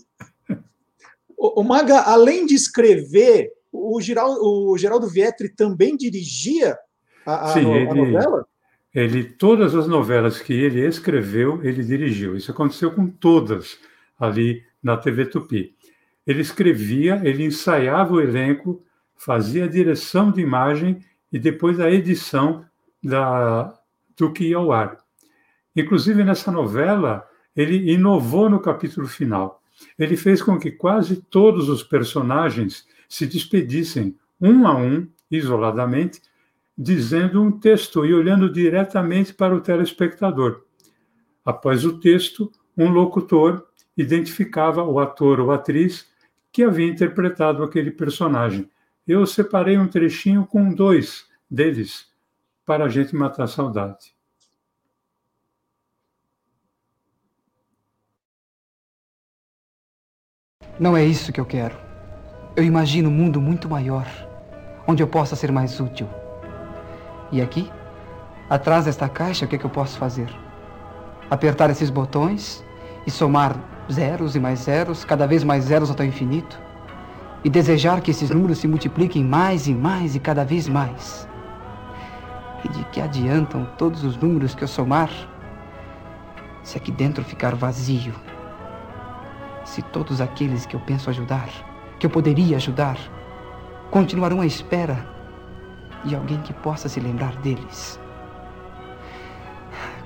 O, 1.37 1.61
o 1.61 1.63
Maga, 1.63 2.01
além 2.03 2.45
de 2.45 2.55
escrever, 2.55 3.51
o, 3.69 3.99
Geraldo, 3.99 4.39
o 4.41 4.77
Geraldo 4.77 5.09
Vietri 5.09 5.49
também 5.49 5.97
dirigia 5.97 6.77
a, 7.25 7.49
a, 7.49 7.53
Sim, 7.53 7.63
no, 7.63 7.75
ele, 7.75 7.89
a 7.89 7.93
novela? 7.93 8.45
Ele, 8.95 9.23
todas 9.25 9.75
as 9.75 9.87
novelas 9.87 10.39
que 10.39 10.53
ele 10.53 10.87
escreveu, 10.87 11.61
ele 11.63 11.83
dirigiu. 11.83 12.37
Isso 12.37 12.51
aconteceu 12.51 12.91
com 12.91 13.07
todas 13.07 13.77
ali 14.17 14.63
na 14.81 14.95
TV 14.95 15.25
Tupi. 15.25 15.75
Ele 16.25 16.41
escrevia, 16.41 17.19
ele 17.25 17.43
ensaiava 17.43 18.13
o 18.13 18.21
elenco, 18.21 18.81
fazia 19.17 19.65
a 19.65 19.69
direção 19.69 20.31
de 20.31 20.39
imagem 20.39 21.03
e 21.33 21.39
depois 21.39 21.79
a 21.79 21.91
edição 21.91 22.63
da, 23.03 23.73
do 24.15 24.31
que 24.31 24.49
ia 24.49 24.57
ao 24.57 24.71
ar. 24.71 24.99
Inclusive, 25.75 26.23
nessa 26.23 26.51
novela, 26.51 27.27
ele 27.55 27.91
inovou 27.91 28.47
no 28.47 28.59
capítulo 28.59 29.07
final. 29.07 29.61
Ele 29.97 30.15
fez 30.15 30.43
com 30.43 30.59
que 30.59 30.71
quase 30.71 31.23
todos 31.23 31.67
os 31.67 31.81
personagens 31.81 32.87
se 33.09 33.25
despedissem, 33.25 34.15
um 34.39 34.67
a 34.67 34.77
um, 34.77 35.07
isoladamente, 35.29 36.21
dizendo 36.77 37.41
um 37.41 37.51
texto 37.51 38.05
e 38.05 38.13
olhando 38.13 38.51
diretamente 38.51 39.33
para 39.33 39.55
o 39.55 39.61
telespectador. 39.61 40.63
Após 41.43 41.83
o 41.83 41.99
texto, 41.99 42.51
um 42.77 42.89
locutor 42.89 43.65
identificava 43.97 44.83
o 44.83 44.99
ator 44.99 45.39
ou 45.39 45.51
atriz 45.51 46.07
que 46.51 46.63
havia 46.63 46.87
interpretado 46.87 47.63
aquele 47.63 47.91
personagem. 47.91 48.69
Eu 49.05 49.25
separei 49.25 49.77
um 49.77 49.87
trechinho 49.87 50.45
com 50.45 50.73
dois 50.73 51.25
deles 51.49 52.07
para 52.65 52.85
a 52.85 52.89
gente 52.89 53.13
matar 53.15 53.43
a 53.43 53.47
saudade. 53.47 54.15
Não 60.79 60.95
é 60.95 61.03
isso 61.03 61.33
que 61.33 61.39
eu 61.39 61.45
quero. 61.45 61.77
Eu 62.55 62.63
imagino 62.63 63.09
um 63.09 63.13
mundo 63.13 63.41
muito 63.41 63.69
maior, 63.69 64.07
onde 64.87 65.03
eu 65.03 65.07
possa 65.07 65.35
ser 65.35 65.51
mais 65.51 65.79
útil. 65.79 66.07
E 67.31 67.41
aqui, 67.41 67.69
atrás 68.49 68.85
desta 68.85 69.09
caixa, 69.09 69.45
o 69.45 69.47
que, 69.47 69.55
é 69.55 69.59
que 69.59 69.65
eu 69.65 69.69
posso 69.69 69.97
fazer? 69.97 70.29
Apertar 71.29 71.69
esses 71.69 71.89
botões 71.89 72.63
e 73.05 73.11
somar 73.11 73.55
zeros 73.91 74.35
e 74.35 74.39
mais 74.39 74.59
zeros, 74.59 75.03
cada 75.03 75.27
vez 75.27 75.43
mais 75.43 75.65
zeros 75.65 75.91
até 75.91 76.03
o 76.03 76.07
infinito, 76.07 76.59
e 77.43 77.49
desejar 77.49 78.01
que 78.01 78.11
esses 78.11 78.29
números 78.29 78.59
se 78.59 78.67
multipliquem 78.67 79.23
mais 79.23 79.67
e 79.67 79.73
mais 79.73 80.15
e 80.15 80.19
cada 80.19 80.45
vez 80.45 80.67
mais. 80.67 81.27
E 82.63 82.69
de 82.69 82.83
que 82.85 83.01
adiantam 83.01 83.67
todos 83.77 84.03
os 84.03 84.15
números 84.15 84.55
que 84.55 84.63
eu 84.63 84.67
somar 84.67 85.09
se 86.63 86.77
aqui 86.77 86.91
dentro 86.91 87.23
ficar 87.23 87.55
vazio? 87.55 88.13
Se 89.65 89.81
todos 89.81 90.21
aqueles 90.21 90.65
que 90.65 90.75
eu 90.75 90.79
penso 90.79 91.09
ajudar, 91.09 91.49
que 91.99 92.05
eu 92.05 92.09
poderia 92.09 92.55
ajudar, 92.55 92.97
continuarão 93.91 94.39
à 94.39 94.45
espera 94.45 95.05
de 96.05 96.15
alguém 96.15 96.41
que 96.41 96.53
possa 96.53 96.87
se 96.87 96.99
lembrar 96.99 97.35
deles. 97.37 97.99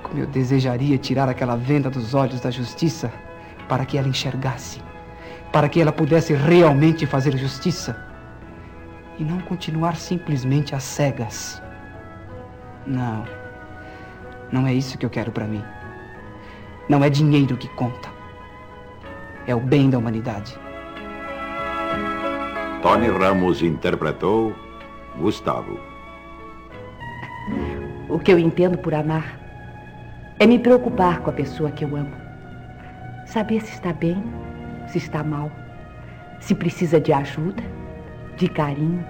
Como 0.02 0.18
eu 0.18 0.26
desejaria 0.26 0.98
tirar 0.98 1.28
aquela 1.28 1.56
venda 1.56 1.90
dos 1.90 2.14
olhos 2.14 2.40
da 2.40 2.50
justiça 2.50 3.12
para 3.68 3.84
que 3.84 3.98
ela 3.98 4.08
enxergasse, 4.08 4.80
para 5.52 5.68
que 5.68 5.80
ela 5.80 5.92
pudesse 5.92 6.34
realmente 6.34 7.06
fazer 7.06 7.36
justiça 7.36 7.96
e 9.18 9.24
não 9.24 9.40
continuar 9.40 9.96
simplesmente 9.96 10.74
às 10.74 10.82
cegas. 10.82 11.62
Não, 12.86 13.24
não 14.52 14.66
é 14.66 14.72
isso 14.72 14.96
que 14.96 15.04
eu 15.04 15.10
quero 15.10 15.32
para 15.32 15.46
mim. 15.46 15.62
Não 16.88 17.04
é 17.04 17.10
dinheiro 17.10 17.56
que 17.56 17.68
conta. 17.68 18.08
É 19.46 19.54
o 19.54 19.60
bem 19.60 19.90
da 19.90 19.98
humanidade. 19.98 20.58
Tony 22.82 23.08
Ramos 23.08 23.62
interpretou 23.62 24.54
Gustavo. 25.18 25.78
O 28.08 28.18
que 28.18 28.32
eu 28.32 28.38
entendo 28.38 28.78
por 28.78 28.94
amar 28.94 29.38
é 30.38 30.46
me 30.46 30.58
preocupar 30.58 31.20
com 31.20 31.30
a 31.30 31.32
pessoa 31.32 31.70
que 31.70 31.84
eu 31.84 31.96
amo. 31.96 32.12
Saber 33.26 33.60
se 33.60 33.72
está 33.72 33.92
bem, 33.92 34.22
se 34.88 34.98
está 34.98 35.22
mal, 35.22 35.50
se 36.40 36.54
precisa 36.54 37.00
de 37.00 37.12
ajuda, 37.12 37.62
de 38.36 38.48
carinho, 38.48 39.04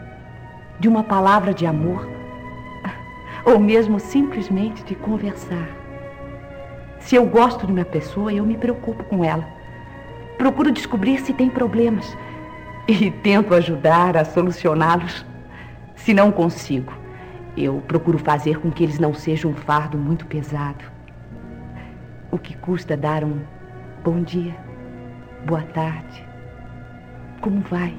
de 0.78 0.88
uma 0.88 1.02
palavra 1.02 1.52
de 1.52 1.66
amor, 1.66 2.08
ou 3.44 3.58
mesmo 3.58 3.98
simplesmente 3.98 4.84
de 4.84 4.94
conversar. 4.94 5.68
Se 7.00 7.16
eu 7.16 7.26
gosto 7.26 7.66
de 7.66 7.72
uma 7.72 7.84
pessoa, 7.84 8.32
eu 8.32 8.44
me 8.44 8.56
preocupo 8.56 9.04
com 9.04 9.24
ela. 9.24 9.46
Procuro 10.36 10.70
descobrir 10.70 11.20
se 11.20 11.32
tem 11.32 11.48
problemas 11.48 12.16
e 12.86 13.10
tento 13.10 13.54
ajudar 13.54 14.16
a 14.16 14.24
solucioná-los. 14.24 15.24
Se 15.94 16.12
não 16.12 16.30
consigo, 16.30 16.92
eu 17.56 17.82
procuro 17.86 18.18
fazer 18.18 18.60
com 18.60 18.70
que 18.70 18.84
eles 18.84 18.98
não 18.98 19.14
sejam 19.14 19.50
um 19.50 19.54
fardo 19.54 19.96
muito 19.96 20.26
pesado. 20.26 20.84
O 22.30 22.38
que 22.38 22.56
custa 22.56 22.96
dar 22.96 23.24
um 23.24 23.40
Bom 24.04 24.22
dia, 24.22 24.54
boa 25.48 25.62
tarde. 25.62 26.22
Como 27.40 27.60
vai? 27.62 27.94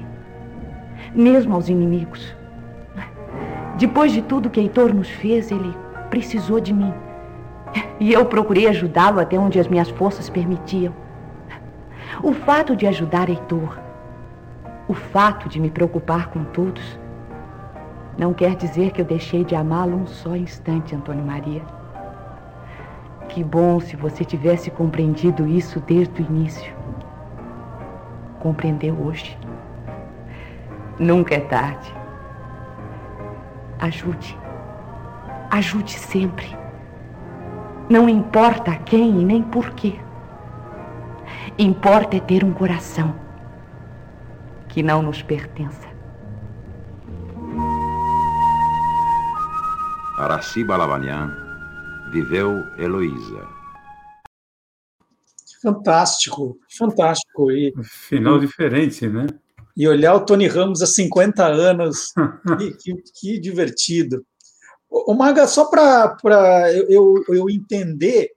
Mesmo 1.12 1.56
aos 1.56 1.68
inimigos. 1.68 2.32
Depois 3.76 4.12
de 4.12 4.22
tudo 4.22 4.48
que 4.48 4.60
Heitor 4.60 4.94
nos 4.94 5.08
fez, 5.08 5.50
ele 5.50 5.74
precisou 6.10 6.60
de 6.60 6.72
mim. 6.72 6.94
E 7.98 8.12
eu 8.12 8.24
procurei 8.26 8.68
ajudá-lo 8.68 9.18
até 9.18 9.36
onde 9.36 9.58
as 9.58 9.66
minhas 9.66 9.90
forças 9.90 10.30
permitiam. 10.30 10.94
O 12.22 12.32
fato 12.32 12.76
de 12.76 12.86
ajudar 12.86 13.28
Heitor, 13.28 13.80
o 14.86 14.94
fato 14.94 15.48
de 15.48 15.58
me 15.58 15.70
preocupar 15.70 16.28
com 16.28 16.44
todos, 16.44 17.00
não 18.16 18.32
quer 18.32 18.54
dizer 18.54 18.92
que 18.92 19.00
eu 19.00 19.04
deixei 19.04 19.44
de 19.44 19.56
amá-lo 19.56 19.96
um 19.96 20.06
só 20.06 20.36
instante, 20.36 20.94
Antônio 20.94 21.24
Maria. 21.24 21.62
Que 23.28 23.42
bom 23.42 23.80
se 23.80 23.96
você 23.96 24.24
tivesse 24.24 24.70
compreendido 24.70 25.48
isso 25.48 25.80
desde 25.80 26.22
o 26.22 26.26
início. 26.26 26.80
Compreendeu 28.40 28.98
hoje. 29.00 29.38
Nunca 30.98 31.34
é 31.34 31.40
tarde. 31.40 31.94
Ajude. 33.78 34.36
Ajude 35.50 35.92
sempre. 35.92 36.46
Não 37.88 38.08
importa 38.08 38.76
quem 38.76 39.20
e 39.20 39.24
nem 39.24 39.42
por 39.42 39.70
quê. 39.70 39.98
Importa 41.58 42.16
é 42.16 42.20
ter 42.20 42.44
um 42.44 42.52
coração 42.52 43.14
que 44.68 44.82
não 44.82 45.02
nos 45.02 45.22
pertença. 45.22 45.88
Araci 50.18 50.62
Balabanian 50.64 51.34
viveu 52.12 52.62
Heloísa. 52.78 53.48
Fantástico, 55.62 56.58
fantástico. 56.78 57.29
E, 57.48 57.72
Final 57.82 58.38
e, 58.38 58.40
diferente, 58.40 59.06
né? 59.06 59.26
E 59.76 59.86
olhar 59.86 60.14
o 60.14 60.24
Tony 60.24 60.48
Ramos 60.48 60.82
há 60.82 60.86
50 60.86 61.46
anos, 61.46 62.12
que, 62.58 62.72
que, 62.72 63.02
que, 63.20 63.40
divertido. 63.40 64.24
O 64.90 65.14
Maga, 65.14 65.46
só 65.46 65.66
para 65.66 66.16
eu, 66.88 67.14
eu 67.28 67.48
entender, 67.48 68.30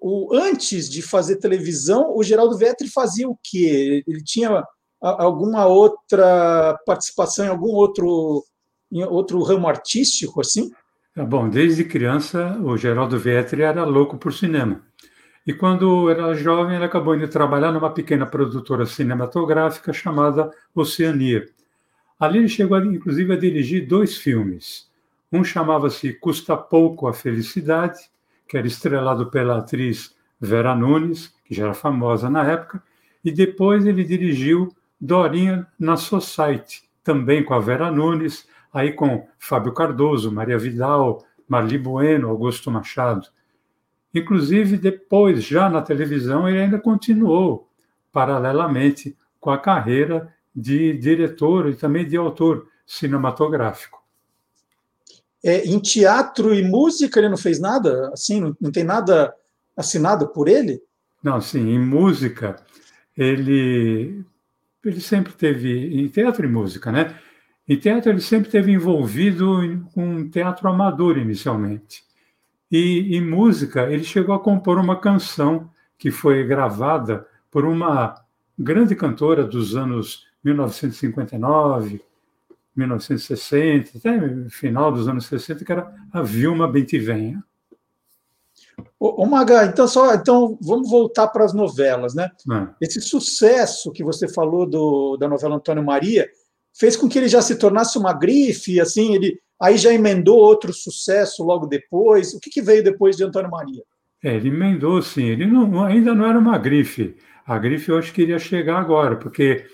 o, 0.00 0.34
antes 0.34 0.88
de 0.88 1.02
fazer 1.02 1.36
televisão, 1.36 2.16
o 2.16 2.22
Geraldo 2.22 2.56
Vetri 2.56 2.88
fazia 2.88 3.28
o 3.28 3.38
quê? 3.42 4.02
Ele 4.06 4.24
tinha 4.24 4.64
alguma 5.00 5.66
outra 5.66 6.78
participação 6.86 7.44
em 7.44 7.48
algum 7.48 7.72
outro, 7.72 8.42
em 8.90 9.04
outro 9.04 9.42
ramo 9.42 9.68
artístico, 9.68 10.40
assim? 10.40 10.70
É, 11.16 11.24
bom, 11.24 11.48
desde 11.48 11.84
criança, 11.84 12.58
o 12.62 12.76
Geraldo 12.76 13.18
Vietri 13.18 13.62
era 13.62 13.84
louco 13.84 14.16
por 14.16 14.32
cinema. 14.32 14.82
E 15.46 15.52
quando 15.52 16.10
era 16.10 16.34
jovem, 16.34 16.76
ele 16.76 16.84
acabou 16.84 17.14
indo 17.14 17.26
trabalhar 17.28 17.72
numa 17.72 17.90
pequena 17.90 18.26
produtora 18.26 18.84
cinematográfica 18.84 19.92
chamada 19.92 20.50
Oceania. 20.74 21.48
Ali 22.18 22.38
ele 22.38 22.48
chegou, 22.48 22.78
inclusive, 22.84 23.32
a 23.32 23.36
dirigir 23.36 23.88
dois 23.88 24.16
filmes. 24.16 24.90
Um 25.32 25.42
chamava-se 25.42 26.12
Custa 26.12 26.56
Pouco 26.56 27.08
a 27.08 27.14
Felicidade, 27.14 27.98
que 28.46 28.58
era 28.58 28.66
estrelado 28.66 29.30
pela 29.30 29.58
atriz 29.58 30.14
Vera 30.40 30.74
Nunes, 30.74 31.32
que 31.44 31.54
já 31.54 31.64
era 31.64 31.74
famosa 31.74 32.28
na 32.28 32.44
época, 32.44 32.82
e 33.24 33.30
depois 33.30 33.86
ele 33.86 34.04
dirigiu 34.04 34.74
Dorinha 35.00 35.66
na 35.78 35.96
Society, 35.96 36.82
também 37.02 37.42
com 37.42 37.54
a 37.54 37.60
Vera 37.60 37.90
Nunes, 37.90 38.46
aí 38.72 38.92
com 38.92 39.26
Fábio 39.38 39.72
Cardoso, 39.72 40.32
Maria 40.32 40.58
Vidal, 40.58 41.24
Marli 41.48 41.78
Bueno, 41.78 42.28
Augusto 42.28 42.70
Machado. 42.70 43.26
Inclusive, 44.14 44.76
depois, 44.76 45.44
já 45.44 45.68
na 45.68 45.82
televisão, 45.82 46.48
ele 46.48 46.60
ainda 46.60 46.78
continuou 46.78 47.68
paralelamente 48.12 49.16
com 49.38 49.50
a 49.50 49.58
carreira 49.58 50.34
de 50.54 50.94
diretor 50.94 51.68
e 51.68 51.76
também 51.76 52.06
de 52.06 52.16
autor 52.16 52.66
cinematográfico. 52.86 54.00
É, 55.42 55.64
em 55.64 55.78
teatro 55.78 56.54
e 56.54 56.62
música 56.62 57.18
ele 57.18 57.28
não 57.28 57.36
fez 57.36 57.58
nada? 57.58 58.10
Assim, 58.12 58.40
não, 58.40 58.56
não 58.60 58.70
tem 58.70 58.84
nada 58.84 59.34
assinado 59.76 60.28
por 60.28 60.48
ele? 60.48 60.82
Não, 61.22 61.40
sim, 61.40 61.70
em 61.70 61.78
música 61.78 62.56
ele 63.16 64.24
ele 64.84 65.00
sempre 65.00 65.32
teve 65.32 66.00
em 66.00 66.08
teatro 66.08 66.44
e 66.44 66.48
música, 66.48 66.90
né? 66.90 67.18
Em 67.68 67.78
teatro 67.78 68.10
ele 68.10 68.20
sempre 68.20 68.50
teve 68.50 68.72
envolvido 68.72 69.86
com 69.94 70.28
teatro 70.28 70.68
amador 70.68 71.18
inicialmente. 71.18 72.02
E 72.70 73.16
em 73.16 73.20
música 73.20 73.90
ele 73.90 74.04
chegou 74.04 74.34
a 74.34 74.40
compor 74.40 74.78
uma 74.78 75.00
canção 75.00 75.70
que 75.98 76.10
foi 76.10 76.44
gravada 76.44 77.26
por 77.50 77.64
uma 77.64 78.14
grande 78.58 78.94
cantora 78.94 79.44
dos 79.44 79.74
anos 79.74 80.26
1959, 80.44 82.02
1960, 82.76 83.98
até 83.98 84.48
final 84.48 84.92
dos 84.92 85.08
anos 85.08 85.26
60, 85.26 85.64
que 85.64 85.72
era 85.72 85.92
a 86.12 86.22
Vilma 86.22 86.68
Bentivenha. 86.68 87.42
Ô, 88.98 89.22
ô 89.22 89.26
Maga, 89.26 89.64
então 89.66 89.86
só, 89.86 90.14
então 90.14 90.58
vamos 90.60 90.90
voltar 90.90 91.28
para 91.28 91.44
as 91.44 91.52
novelas, 91.52 92.14
né? 92.14 92.30
É. 92.50 92.68
Esse 92.80 93.00
sucesso 93.00 93.92
que 93.92 94.04
você 94.04 94.28
falou 94.28 94.66
do, 94.66 95.16
da 95.16 95.28
novela 95.28 95.56
Antônio 95.56 95.84
Maria 95.84 96.28
fez 96.72 96.96
com 96.96 97.08
que 97.08 97.18
ele 97.18 97.28
já 97.28 97.42
se 97.42 97.56
tornasse 97.56 97.98
uma 97.98 98.12
grife, 98.12 98.80
assim, 98.80 99.14
ele 99.14 99.38
aí 99.60 99.76
já 99.76 99.92
emendou 99.92 100.38
outro 100.38 100.72
sucesso 100.72 101.44
logo 101.44 101.66
depois. 101.66 102.32
O 102.32 102.40
que, 102.40 102.48
que 102.48 102.62
veio 102.62 102.82
depois 102.82 103.16
de 103.16 103.24
Antônio 103.24 103.50
Maria? 103.50 103.82
É, 104.22 104.36
ele 104.36 104.48
emendou, 104.48 105.00
sim. 105.02 105.24
Ele 105.24 105.46
não, 105.46 105.84
ainda 105.84 106.14
não 106.14 106.26
era 106.26 106.38
uma 106.38 106.58
grife. 106.58 107.16
A 107.46 107.58
grife 107.58 107.88
eu 107.88 107.98
acho 107.98 108.12
que 108.12 108.22
iria 108.22 108.38
chegar 108.38 108.78
agora, 108.78 109.16
porque 109.16 109.66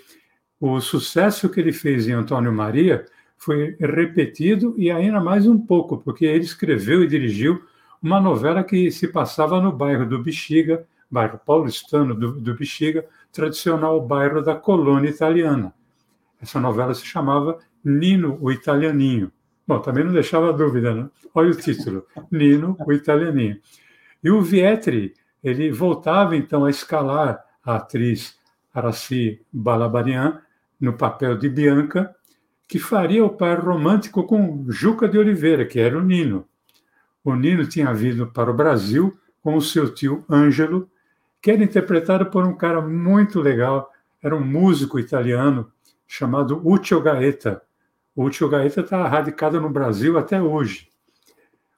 o 0.59 0.79
sucesso 0.81 1.49
que 1.49 1.59
ele 1.59 1.71
fez 1.71 2.07
em 2.07 2.13
Antônio 2.13 2.51
Maria 2.51 3.05
foi 3.37 3.75
repetido 3.79 4.73
e 4.77 4.89
ainda 4.89 5.21
mais 5.21 5.45
um 5.45 5.59
pouco, 5.59 5.97
porque 5.97 6.25
ele 6.25 6.43
escreveu 6.43 7.03
e 7.03 7.07
dirigiu 7.07 7.61
uma 8.01 8.19
novela 8.19 8.63
que 8.63 8.91
se 8.91 9.07
passava 9.07 9.61
no 9.61 9.71
bairro 9.71 10.07
do 10.07 10.21
Bexiga, 10.21 10.85
bairro 11.09 11.39
paulistano 11.45 12.15
do, 12.15 12.33
do 12.33 12.55
Bexiga, 12.55 13.05
tradicional 13.31 14.01
bairro 14.01 14.41
da 14.41 14.55
colônia 14.55 15.09
italiana. 15.09 15.73
Essa 16.41 16.59
novela 16.59 16.93
se 16.93 17.05
chamava 17.05 17.57
Nino, 17.83 18.37
o 18.41 18.51
Italianinho. 18.51 19.31
Bom, 19.67 19.79
também 19.79 20.03
não 20.03 20.13
deixava 20.13 20.53
dúvida, 20.53 20.93
né? 20.93 21.09
Olha 21.33 21.51
o 21.51 21.55
título, 21.55 22.05
Nino, 22.31 22.77
o 22.85 22.93
Italianinho. 22.93 23.59
E 24.23 24.29
o 24.29 24.41
Vietri, 24.41 25.13
ele 25.43 25.71
voltava 25.71 26.35
então 26.35 26.65
a 26.65 26.69
escalar 26.69 27.43
a 27.63 27.75
atriz 27.75 28.37
Araci 28.73 29.41
Balabarian 29.51 30.41
no 30.79 30.93
papel 30.93 31.37
de 31.37 31.49
Bianca, 31.49 32.15
que 32.67 32.79
faria 32.79 33.23
o 33.25 33.29
par 33.29 33.59
romântico 33.59 34.23
com 34.23 34.65
Juca 34.69 35.07
de 35.07 35.17
Oliveira, 35.17 35.65
que 35.65 35.79
era 35.79 35.97
o 35.97 36.03
Nino. 36.03 36.45
O 37.23 37.35
Nino 37.35 37.67
tinha 37.67 37.93
vindo 37.93 38.27
para 38.27 38.51
o 38.51 38.53
Brasil 38.53 39.17
com 39.41 39.55
o 39.55 39.61
seu 39.61 39.93
tio 39.93 40.23
Ângelo, 40.29 40.89
que 41.41 41.51
era 41.51 41.63
interpretado 41.63 42.27
por 42.27 42.45
um 42.45 42.55
cara 42.55 42.81
muito 42.81 43.39
legal, 43.39 43.91
era 44.21 44.35
um 44.35 44.43
músico 44.43 44.99
italiano 44.99 45.71
chamado 46.07 46.61
Uccio 46.63 47.01
Gaeta. 47.01 47.61
O 48.15 48.23
Uccio 48.23 48.47
Gaeta 48.49 48.81
está 48.81 49.07
radicado 49.07 49.59
no 49.59 49.69
Brasil 49.69 50.17
até 50.17 50.41
hoje. 50.41 50.89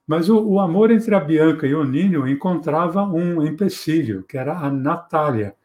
Mas 0.05 0.29
o, 0.29 0.39
o, 0.41 0.59
amor 0.59 0.91
entre 0.91 1.13
a 1.13 1.19
Bianca 1.19 1.67
e 1.67 1.75
o 1.75 1.83
Nino 1.83 2.27
encontrava 2.27 3.03
um 3.03 3.45
empecilho, 3.45 4.23
que 4.23 4.37
era 4.37 4.57
a 4.57 4.71
Natália, 4.71 5.55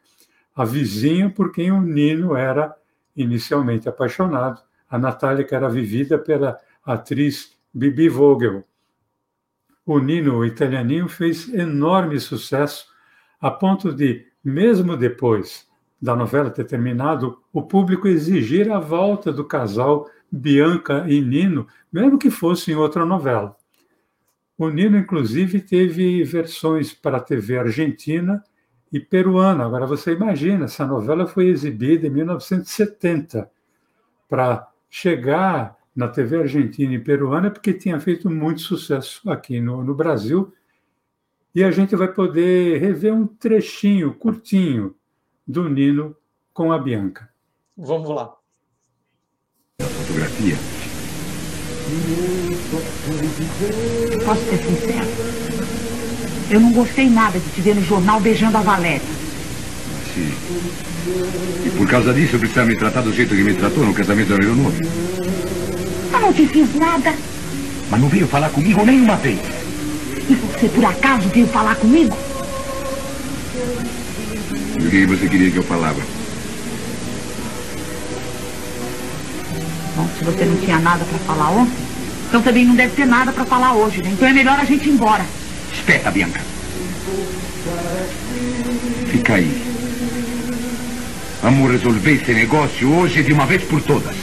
a 0.55 0.63
vizinha 0.63 1.29
por 1.29 1.51
quem 1.51 1.71
o 1.71 1.81
Nino 1.81 2.35
era 2.35 2.75
inicialmente 3.15 3.87
apaixonado, 3.87 4.61
a 4.89 4.97
Natália, 4.97 5.43
que 5.43 5.55
era 5.55 5.69
vivida 5.69 6.17
pela 6.17 6.59
atriz 6.85 7.57
Bibi 7.73 8.07
Vogel. 8.07 8.63
O 9.85 9.99
Nino, 9.99 10.37
o 10.37 10.45
italianinho, 10.45 11.07
fez 11.07 11.51
enorme 11.53 12.19
sucesso, 12.19 12.87
a 13.39 13.49
ponto 13.49 13.91
de, 13.91 14.25
mesmo 14.43 14.95
depois 14.95 15.67
da 16.01 16.15
novela 16.15 16.49
ter 16.49 16.65
terminado, 16.65 17.39
o 17.51 17.61
público 17.61 18.07
exigir 18.07 18.71
a 18.71 18.79
volta 18.79 19.31
do 19.31 19.45
casal 19.45 20.09
Bianca 20.31 21.05
e 21.07 21.21
Nino, 21.21 21.67
mesmo 21.91 22.17
que 22.17 22.29
fosse 22.29 22.71
em 22.71 22.75
outra 22.75 23.05
novela. 23.05 23.55
O 24.57 24.69
Nino, 24.69 24.97
inclusive, 24.97 25.61
teve 25.61 26.23
versões 26.23 26.93
para 26.93 27.17
a 27.17 27.21
TV 27.21 27.57
argentina 27.57 28.43
e 28.91 28.99
peruana. 28.99 29.65
Agora 29.65 29.85
você 29.85 30.13
imagina, 30.13 30.65
essa 30.65 30.85
novela 30.85 31.27
foi 31.27 31.47
exibida 31.47 32.07
em 32.07 32.09
1970 32.09 33.49
para 34.29 34.67
chegar 34.89 35.75
na 35.95 36.07
TV 36.07 36.39
argentina 36.39 36.93
e 36.93 36.99
peruana 36.99 37.49
porque 37.49 37.73
tinha 37.73 37.99
feito 37.99 38.29
muito 38.29 38.61
sucesso 38.61 39.29
aqui 39.29 39.59
no, 39.59 39.83
no 39.83 39.93
Brasil. 39.93 40.53
E 41.53 41.63
a 41.63 41.71
gente 41.71 41.95
vai 41.95 42.09
poder 42.09 42.79
rever 42.79 43.13
um 43.13 43.25
trechinho 43.25 44.13
curtinho 44.13 44.93
do 45.47 45.69
Nino 45.69 46.15
com 46.53 46.71
a 46.71 46.79
Bianca. 46.79 47.29
Vamos 47.77 48.09
lá. 48.09 48.33
Fotografia. 49.79 50.55
Posso 54.25 54.41
ser 54.49 54.57
sincero? 54.57 55.05
Eu 56.49 56.59
não 56.59 56.71
gostei 56.73 57.09
nada 57.09 57.39
de 57.39 57.49
te 57.49 57.61
ver 57.61 57.75
no 57.75 57.83
jornal 57.83 58.19
beijando 58.19 58.57
a 58.57 58.61
Valéria. 58.61 59.01
Sim. 60.13 60.31
E 61.65 61.69
por 61.77 61.87
causa 61.87 62.13
disso 62.13 62.35
eu 62.35 62.39
precisava 62.39 62.67
me 62.67 62.77
tratar 62.77 63.01
do 63.01 63.13
jeito 63.13 63.35
que 63.35 63.43
me 63.43 63.53
tratou 63.53 63.85
no 63.85 63.93
casamento 63.93 64.29
da 64.29 64.37
Leonor. 64.37 64.71
Eu 66.13 66.19
não 66.19 66.33
te 66.33 66.47
fiz 66.47 66.73
nada. 66.75 67.13
Mas 67.89 68.01
não 68.01 68.09
veio 68.09 68.27
falar 68.27 68.49
comigo 68.49 68.83
nenhuma 68.83 69.15
vez. 69.17 69.39
E 70.27 70.33
você 70.33 70.69
por 70.69 70.85
acaso 70.85 71.29
veio 71.29 71.47
falar 71.47 71.75
comigo? 71.75 72.17
E 74.79 74.87
o 74.87 74.89
que 74.89 75.05
você 75.05 75.29
queria 75.29 75.51
que 75.51 75.57
eu 75.57 75.63
falava? 75.63 76.01
Bom, 79.95 80.07
se 80.17 80.23
você 80.25 80.45
não 80.45 80.57
tinha 80.57 80.79
nada 80.79 81.05
para 81.05 81.19
falar 81.19 81.51
ontem, 81.51 81.85
então 82.27 82.41
também 82.41 82.65
não 82.65 82.75
deve 82.75 82.95
ter 82.95 83.05
nada 83.05 83.31
para 83.31 83.45
falar 83.45 83.73
hoje, 83.73 84.01
né? 84.01 84.09
Então 84.11 84.27
é 84.27 84.33
melhor 84.33 84.59
a 84.59 84.65
gente 84.65 84.89
ir 84.89 84.91
embora. 84.91 85.25
Espera, 85.71 86.11
Bianca. 86.11 86.41
Fica 89.07 89.35
aí. 89.35 89.75
Vamos 91.41 91.71
resolver 91.71 92.11
esse 92.11 92.33
negócio 92.33 92.91
hoje 92.91 93.23
de 93.23 93.31
uma 93.31 93.45
vez 93.45 93.63
por 93.63 93.81
todas. 93.81 94.15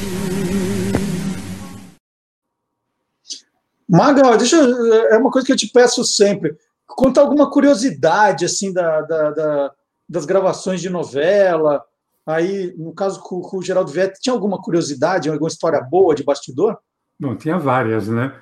Magal, 3.89 4.37
deixa 4.37 4.57
eu, 4.57 4.95
é 5.11 5.17
uma 5.19 5.31
coisa 5.31 5.47
que 5.47 5.53
eu 5.53 5.57
te 5.57 5.69
peço 5.69 6.05
sempre. 6.05 6.55
Conta 6.87 7.21
alguma 7.21 7.51
curiosidade 7.51 8.45
assim 8.45 8.73
da, 8.73 9.01
da, 9.03 9.31
da 9.31 9.71
das 10.13 10.27
gravações 10.27 10.81
de 10.81 10.91
novela. 10.91 11.83
Aí, 12.27 12.75
no 12.77 12.95
caso 12.95 13.21
com, 13.23 13.41
o 13.57 13.63
Geraldo 13.63 13.91
Vietti, 13.91 14.21
tinha 14.21 14.35
alguma 14.35 14.61
curiosidade, 14.61 15.31
alguma 15.31 15.49
história 15.49 15.81
boa 15.81 16.15
de 16.15 16.23
bastidor? 16.23 16.79
Bom, 17.19 17.35
tinha 17.35 17.59
várias, 17.59 18.09
né? 18.09 18.35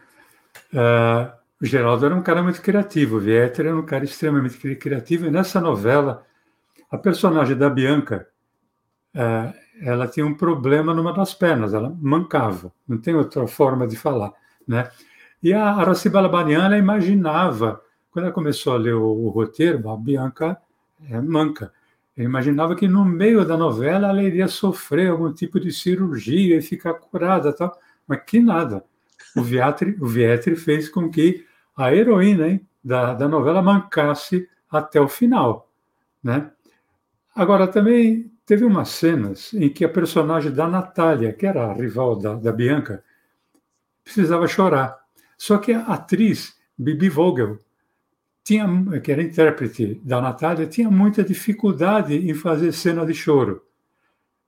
Uh, 0.74 1.33
o 1.62 1.66
Geraldo 1.66 2.04
era 2.04 2.14
um 2.14 2.22
cara 2.22 2.42
muito 2.42 2.61
criativo, 2.61 3.16
o 3.16 3.20
Vieter 3.20 3.66
era 3.66 3.76
um 3.76 3.87
cara 3.87 4.04
extremamente 4.04 4.59
criativo, 4.76 5.26
e 5.26 5.30
nessa 5.30 5.61
novela, 5.61 6.26
a 6.90 6.98
personagem 6.98 7.56
da 7.56 7.70
Bianca, 7.70 8.26
é, 9.14 9.52
ela 9.83 10.09
tinha 10.09 10.26
um 10.26 10.35
problema 10.35 10.94
numa 10.94 11.12
das 11.12 11.35
pernas, 11.35 11.74
ela 11.74 11.94
mancava, 12.00 12.72
não 12.88 12.98
tem 12.98 13.14
outra 13.14 13.46
forma 13.46 13.87
de 13.87 13.96
falar, 13.96 14.33
né? 14.66 14.90
E 15.42 15.52
a 15.52 15.70
Aracibala 15.74 16.28
Baniana 16.28 16.78
imaginava, 16.78 17.80
quando 18.11 18.24
ela 18.26 18.35
começou 18.35 18.72
a 18.72 18.78
ler 18.78 18.94
o, 18.94 19.04
o 19.04 19.28
roteiro, 19.28 19.88
a 19.90 19.96
Bianca 19.96 20.59
é 21.08 21.20
manca. 21.20 21.72
Ele 22.16 22.26
imaginava 22.26 22.74
que 22.74 22.88
no 22.88 23.04
meio 23.04 23.44
da 23.44 23.56
novela 23.56 24.08
ela 24.08 24.22
iria 24.22 24.48
sofrer 24.48 25.10
algum 25.10 25.32
tipo 25.32 25.58
de 25.58 25.72
cirurgia 25.72 26.56
e 26.56 26.62
ficar 26.62 26.94
curada, 26.94 27.52
tal. 27.52 27.76
mas 28.06 28.22
que 28.24 28.40
nada. 28.40 28.84
O 29.36 29.42
Vietri, 29.42 29.96
o 30.00 30.06
Vietri 30.06 30.56
fez 30.56 30.88
com 30.88 31.08
que 31.08 31.46
a 31.76 31.94
heroína 31.94 32.48
hein, 32.48 32.66
da, 32.82 33.14
da 33.14 33.28
novela 33.28 33.62
mancasse 33.62 34.48
até 34.70 35.00
o 35.00 35.08
final. 35.08 35.70
Né? 36.22 36.50
Agora, 37.34 37.66
também 37.68 38.30
teve 38.44 38.64
umas 38.64 38.88
cenas 38.88 39.54
em 39.54 39.68
que 39.68 39.84
a 39.84 39.88
personagem 39.88 40.52
da 40.52 40.66
Natália, 40.68 41.32
que 41.32 41.46
era 41.46 41.70
a 41.70 41.72
rival 41.72 42.16
da, 42.16 42.34
da 42.34 42.52
Bianca, 42.52 43.02
precisava 44.02 44.46
chorar. 44.48 44.98
Só 45.38 45.56
que 45.58 45.72
a 45.72 45.82
atriz 45.82 46.58
Bibi 46.76 47.08
Vogel, 47.08 47.58
tinha, 48.42 48.66
que 49.00 49.12
era 49.12 49.22
intérprete 49.22 50.00
da 50.05 50.20
Natália, 50.20 50.66
tinha 50.66 50.90
muita 50.90 51.22
dificuldade 51.22 52.14
em 52.14 52.35
fazer 52.35 52.72
cena 52.72 53.05
de 53.05 53.14
choro. 53.14 53.62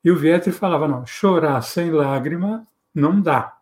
E 0.05 0.11
o 0.11 0.16
Vietri 0.16 0.52
falava: 0.52 0.88
não, 0.88 1.07
chorar 1.07 1.61
sem 1.62 1.90
lágrima 1.90 2.66
não 2.94 3.20
dá. 3.20 3.57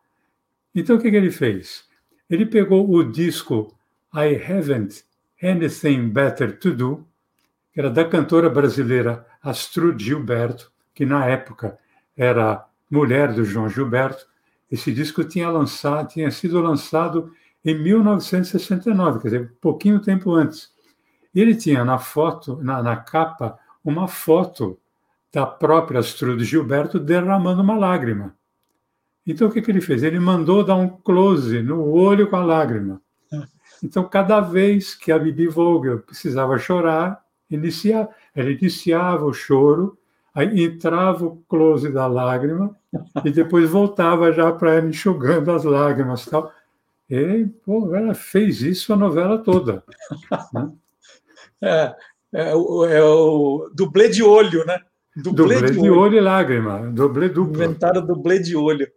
Então 0.75 0.97
o 0.97 1.01
que, 1.01 1.11
que 1.11 1.17
ele 1.17 1.31
fez? 1.31 1.85
Ele 2.29 2.47
pegou 2.47 2.89
o 2.89 3.03
disco 3.03 3.77
I 4.15 4.37
Haven't 4.37 5.05
Anything 5.43 6.09
Better 6.09 6.59
to 6.59 6.73
Do, 6.73 7.07
que 7.73 7.81
era 7.81 7.91
da 7.91 8.05
cantora 8.05 8.49
brasileira 8.49 9.27
Astrud 9.43 10.03
Gilberto, 10.03 10.71
que 10.95 11.05
na 11.05 11.27
época 11.27 11.79
era 12.17 12.65
mulher 12.91 13.33
do 13.33 13.45
João 13.45 13.69
Gilberto. 13.69 14.27
Esse 14.71 14.93
disco 14.93 15.25
tinha, 15.25 15.49
lançado, 15.51 16.09
tinha 16.09 16.31
sido 16.31 16.61
lançado 16.61 17.33
em 17.65 17.79
1969, 17.79 19.21
quer 19.21 19.29
dizer, 19.29 19.53
pouquinho 19.61 20.01
tempo 20.01 20.33
antes. 20.33 20.71
Ele 21.35 21.55
tinha 21.55 21.85
na 21.85 21.99
foto, 21.99 22.59
na, 22.63 22.83
na 22.83 22.97
capa, 22.97 23.59
uma 23.85 24.09
foto 24.09 24.79
da 25.33 25.47
própria 25.47 26.01
Astrud 26.01 26.43
Gilberto 26.45 26.99
derramando 26.99 27.63
uma 27.63 27.77
lágrima. 27.77 28.35
Então 29.27 29.49
o 29.49 29.51
que, 29.51 29.63
que 29.63 29.71
ele 29.71 29.81
fez? 29.81 30.03
Ele 30.03 30.19
mandou 30.19 30.65
dar 30.65 30.77
um 30.77 30.89
close 30.89 31.63
no 31.63 31.89
olho 31.91 32.29
com 32.29 32.37
a 32.37 32.45
lágrima. 32.45 33.01
Então, 33.83 34.05
cada 34.05 34.41
vez 34.41 34.95
que 34.95 35.11
a 35.11 35.19
Bibi 35.19 35.49
Vogel 35.49 36.01
precisava 36.01 36.59
chorar, 36.59 37.23
inicia, 37.51 38.09
ela 38.35 38.51
iniciava 38.51 39.25
o 39.25 39.33
choro, 39.33 39.97
aí 40.35 40.65
entrava 40.65 41.25
o 41.25 41.37
close 41.49 41.91
da 41.91 42.07
lágrima 42.07 42.77
e 43.25 43.31
depois 43.31 43.71
voltava 43.71 44.33
já 44.33 44.53
para 44.53 44.75
ela 44.75 44.89
enxugando 44.89 45.51
as 45.51 45.65
lágrimas 45.65 46.27
tal. 46.27 46.53
E 47.11 47.47
pô, 47.65 47.95
ela 47.95 48.15
fez 48.15 48.63
isso 48.63 48.93
a 48.93 48.97
novela 48.97 49.39
toda. 49.39 49.83
Né? 50.53 50.71
É, 51.63 51.95
é, 52.33 52.55
o, 52.55 52.87
é 52.87 53.05
o 53.05 53.71
dublê 53.75 54.09
de 54.09 54.23
olho, 54.23 54.65
né? 54.65 54.81
Dublê, 55.15 55.57
dublê 55.57 55.71
de, 55.71 55.73
de 55.75 55.91
olho. 55.91 55.99
olho. 55.99 56.17
e 56.17 56.21
lágrima, 56.21 56.91
dublê 56.91 57.29
duplo. 57.29 57.55
Inventaram 57.55 58.07
dublê 58.07 58.39
de 58.39 58.57
olho. 58.57 58.91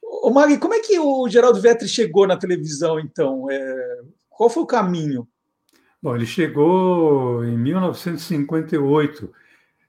Ô, 0.00 0.30
Magui, 0.30 0.56
como 0.56 0.74
é 0.74 0.78
que 0.78 0.96
o 1.00 1.28
Geraldo 1.28 1.60
Vetri 1.60 1.88
chegou 1.88 2.24
na 2.26 2.36
televisão, 2.36 3.00
então? 3.00 3.50
É, 3.50 4.00
qual 4.30 4.48
foi 4.48 4.62
o 4.62 4.66
caminho? 4.66 5.26
Bom, 6.00 6.14
ele 6.14 6.26
chegou 6.26 7.44
em 7.44 7.58
1958. 7.58 9.32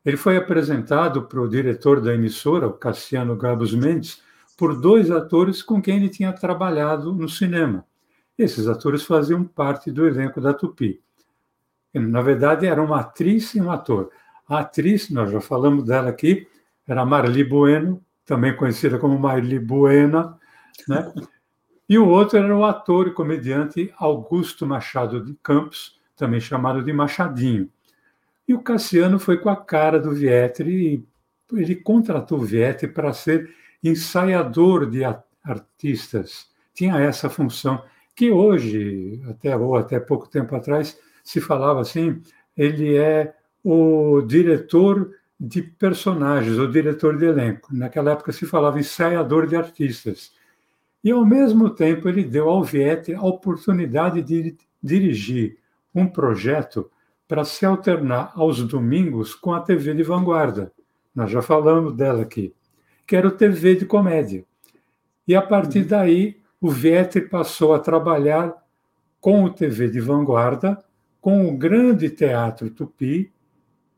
Ele 0.04 0.18
foi 0.18 0.38
apresentado 0.38 1.24
para 1.24 1.42
o 1.42 1.48
diretor 1.48 2.02
da 2.02 2.16
emissora, 2.16 2.68
o 2.68 2.74
Cassiano 2.74 3.36
Gabos 3.36 3.74
Mendes, 3.74 4.24
por 4.58 4.80
dois 4.82 5.12
atores 5.12 5.62
com 5.62 5.82
quem 5.82 5.98
ele 5.98 6.10
tinha 6.10 6.34
trabalhado 6.34 7.14
no 7.14 7.30
cinema. 7.30 7.86
Esses 8.38 8.68
atores 8.68 9.04
faziam 9.04 9.44
parte 9.44 9.92
do 9.92 10.08
elenco 10.08 10.42
da 10.42 10.54
Tupi. 10.54 11.00
Na 11.94 12.22
verdade, 12.22 12.66
era 12.66 12.82
uma 12.82 13.00
atriz 13.00 13.54
e 13.56 13.62
um 13.62 13.72
ator. 13.72 14.12
A 14.48 14.60
atriz, 14.60 15.10
nós 15.10 15.32
já 15.32 15.40
falamos 15.40 15.86
dela 15.86 16.10
aqui, 16.10 16.48
era 16.88 17.06
Marli 17.06 17.44
Bueno, 17.44 18.04
também 18.26 18.56
conhecida 18.56 18.98
como 18.98 19.18
Marli 19.18 19.60
Buena, 19.60 20.38
né? 20.88 21.14
E 21.88 21.98
o 21.98 22.08
outro 22.08 22.38
era 22.38 22.56
o 22.56 22.66
ator 22.66 23.08
e 23.08 23.14
comediante 23.14 23.94
Augusto 23.98 24.66
Machado 24.66 25.24
de 25.24 25.34
Campos, 25.42 25.98
também 26.16 26.40
chamado 26.40 26.84
de 26.84 26.92
Machadinho. 26.92 27.70
E 28.48 28.54
o 28.54 28.62
Cassiano 28.62 29.20
foi 29.20 29.38
com 29.38 29.50
a 29.50 29.56
cara 29.56 30.00
do 30.00 30.14
Vietri 30.14 31.08
ele 31.54 31.76
contratou 31.76 32.40
o 32.40 32.46
Vietri 32.46 32.88
para 32.88 33.14
ser 33.14 33.50
ensaiador 33.84 34.90
de 34.90 35.04
artistas. 35.44 36.48
Tinha 36.74 37.00
essa 37.00 37.30
função 37.30 37.82
que 38.16 38.32
hoje, 38.32 39.22
até 39.30 39.56
ou 39.56 39.76
até 39.76 40.00
pouco 40.00 40.28
tempo 40.28 40.56
atrás, 40.56 41.00
se 41.24 41.40
falava 41.40 41.82
assim, 41.82 42.22
ele 42.56 42.96
é 42.96 43.34
o 43.64 44.22
diretor 44.22 45.12
de 45.40 45.62
personagens, 45.62 46.58
o 46.58 46.68
diretor 46.68 47.18
de 47.18 47.26
elenco. 47.26 47.70
Naquela 47.72 48.12
época 48.12 48.32
se 48.32 48.46
falava 48.46 48.80
ensaiador 48.80 49.46
de 49.46 49.56
artistas. 49.56 50.32
E, 51.04 51.12
ao 51.12 51.26
mesmo 51.26 51.70
tempo, 51.70 52.10
ele 52.10 52.24
deu 52.24 52.50
ao 52.50 52.64
Viette 52.64 53.14
a 53.14 53.22
oportunidade 53.22 54.22
de 54.22 54.58
dirigir 54.82 55.58
um 55.94 56.08
projeto 56.08 56.90
para 57.28 57.44
se 57.44 57.66
alternar 57.66 58.32
aos 58.36 58.64
domingos 58.64 59.36
com 59.36 59.54
a 59.54 59.60
TV 59.60 59.94
de 59.94 60.02
vanguarda. 60.02 60.72
Nós 61.14 61.30
já 61.30 61.42
falamos 61.42 61.94
dela 61.94 62.22
aqui 62.24 62.54
que 63.08 63.16
era 63.16 63.28
o 63.28 63.32
TV 63.32 63.76
de 63.76 63.86
comédia. 63.86 64.44
E 65.26 65.34
a 65.34 65.42
partir 65.42 65.80
uhum. 65.80 65.88
daí, 65.88 66.38
o 66.60 66.70
Vietri 66.70 67.22
passou 67.22 67.74
a 67.74 67.80
trabalhar 67.80 68.54
com 69.22 69.46
o 69.46 69.50
TV 69.50 69.90
de 69.90 70.02
vanguarda, 70.02 70.78
com 71.22 71.48
o 71.48 71.58
grande 71.58 72.10
teatro 72.10 72.70
Tupi, 72.70 73.32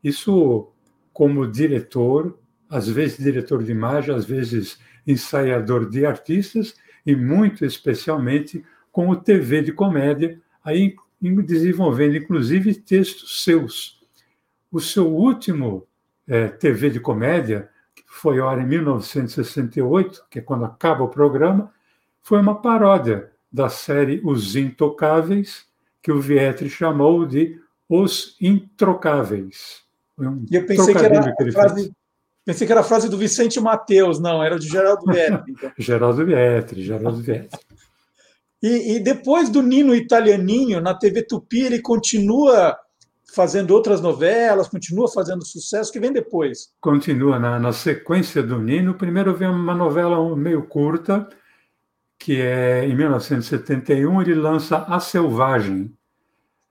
isso 0.03 0.71
como 1.11 1.45
diretor, 1.47 2.37
às 2.69 2.87
vezes 2.87 3.17
diretor 3.17 3.63
de 3.63 3.71
imagem, 3.71 4.13
às 4.13 4.25
vezes 4.25 4.79
ensaiador 5.05 5.89
de 5.89 6.05
artistas, 6.05 6.75
e 7.05 7.15
muito 7.15 7.65
especialmente 7.65 8.63
com 8.91 9.09
o 9.09 9.15
TV 9.15 9.61
de 9.61 9.73
comédia, 9.73 10.39
aí 10.63 10.95
desenvolvendo 11.19 12.15
inclusive 12.15 12.75
textos 12.75 13.43
seus. 13.43 13.99
O 14.71 14.79
seu 14.79 15.07
último 15.07 15.87
é, 16.27 16.47
TV 16.47 16.91
de 16.91 16.99
comédia 16.99 17.69
foi 18.09 18.39
hora 18.39 18.61
em 18.61 18.65
1968, 18.65 20.25
que 20.31 20.39
é 20.39 20.41
quando 20.41 20.65
acaba 20.65 21.03
o 21.03 21.09
programa, 21.09 21.71
foi 22.23 22.39
uma 22.41 22.59
paródia 22.59 23.31
da 23.51 23.69
série 23.69 24.19
Os 24.25 24.55
Intocáveis, 24.55 25.67
que 26.01 26.11
o 26.11 26.19
Vietri 26.19 26.69
chamou 26.69 27.25
de 27.25 27.61
Os 27.87 28.35
Introcáveis. 28.41 29.83
Um 30.17 30.43
e 30.51 30.55
eu 30.55 30.65
pensei 30.65 30.93
que 30.93 31.05
era 31.05 31.33
que 31.33 31.43
a 31.43 31.51
frase, 31.51 31.91
pensei 32.43 32.65
que 32.65 32.73
era 32.73 32.81
a 32.81 32.83
frase 32.83 33.09
do 33.09 33.17
Vicente 33.17 33.61
Mateus, 33.61 34.19
não, 34.19 34.43
era 34.43 34.57
de 34.57 34.67
Geraldo 34.67 35.05
Vietri. 35.05 35.51
Então. 35.51 35.71
Geraldo 35.77 36.25
Vietri, 36.25 36.83
Geraldo 36.83 37.21
Vietri. 37.21 37.59
E, 38.61 38.95
e, 38.95 38.99
depois 38.99 39.49
do 39.49 39.61
Nino 39.61 39.95
Italianinho, 39.95 40.81
na 40.81 40.93
TV 40.93 41.23
Tupi, 41.23 41.61
ele 41.61 41.79
continua 41.79 42.77
fazendo 43.33 43.71
outras 43.71 44.01
novelas, 44.01 44.67
continua 44.67 45.11
fazendo 45.11 45.45
sucesso, 45.45 45.91
que 45.91 45.99
vem 45.99 46.11
depois? 46.11 46.73
Continua 46.81 47.39
na, 47.39 47.59
na 47.59 47.71
sequência 47.71 48.41
do 48.41 48.59
Nino. 48.59 48.93
Primeiro 48.93 49.33
vem 49.33 49.47
uma 49.47 49.75
novela 49.75 50.35
meio 50.35 50.63
curta, 50.63 51.27
que 52.17 52.41
é 52.41 52.85
em 52.85 52.95
1971, 52.95 54.21
ele 54.21 54.35
lança 54.35 54.77
A 54.87 54.99
Selvagem, 54.99 55.95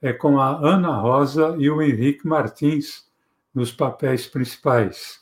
é 0.00 0.12
com 0.12 0.38
a 0.38 0.50
Ana 0.50 0.96
Rosa 0.96 1.56
e 1.58 1.68
o 1.70 1.82
Henrique 1.82 2.26
Martins 2.26 3.08
nos 3.54 3.72
papéis 3.72 4.26
principais. 4.26 5.20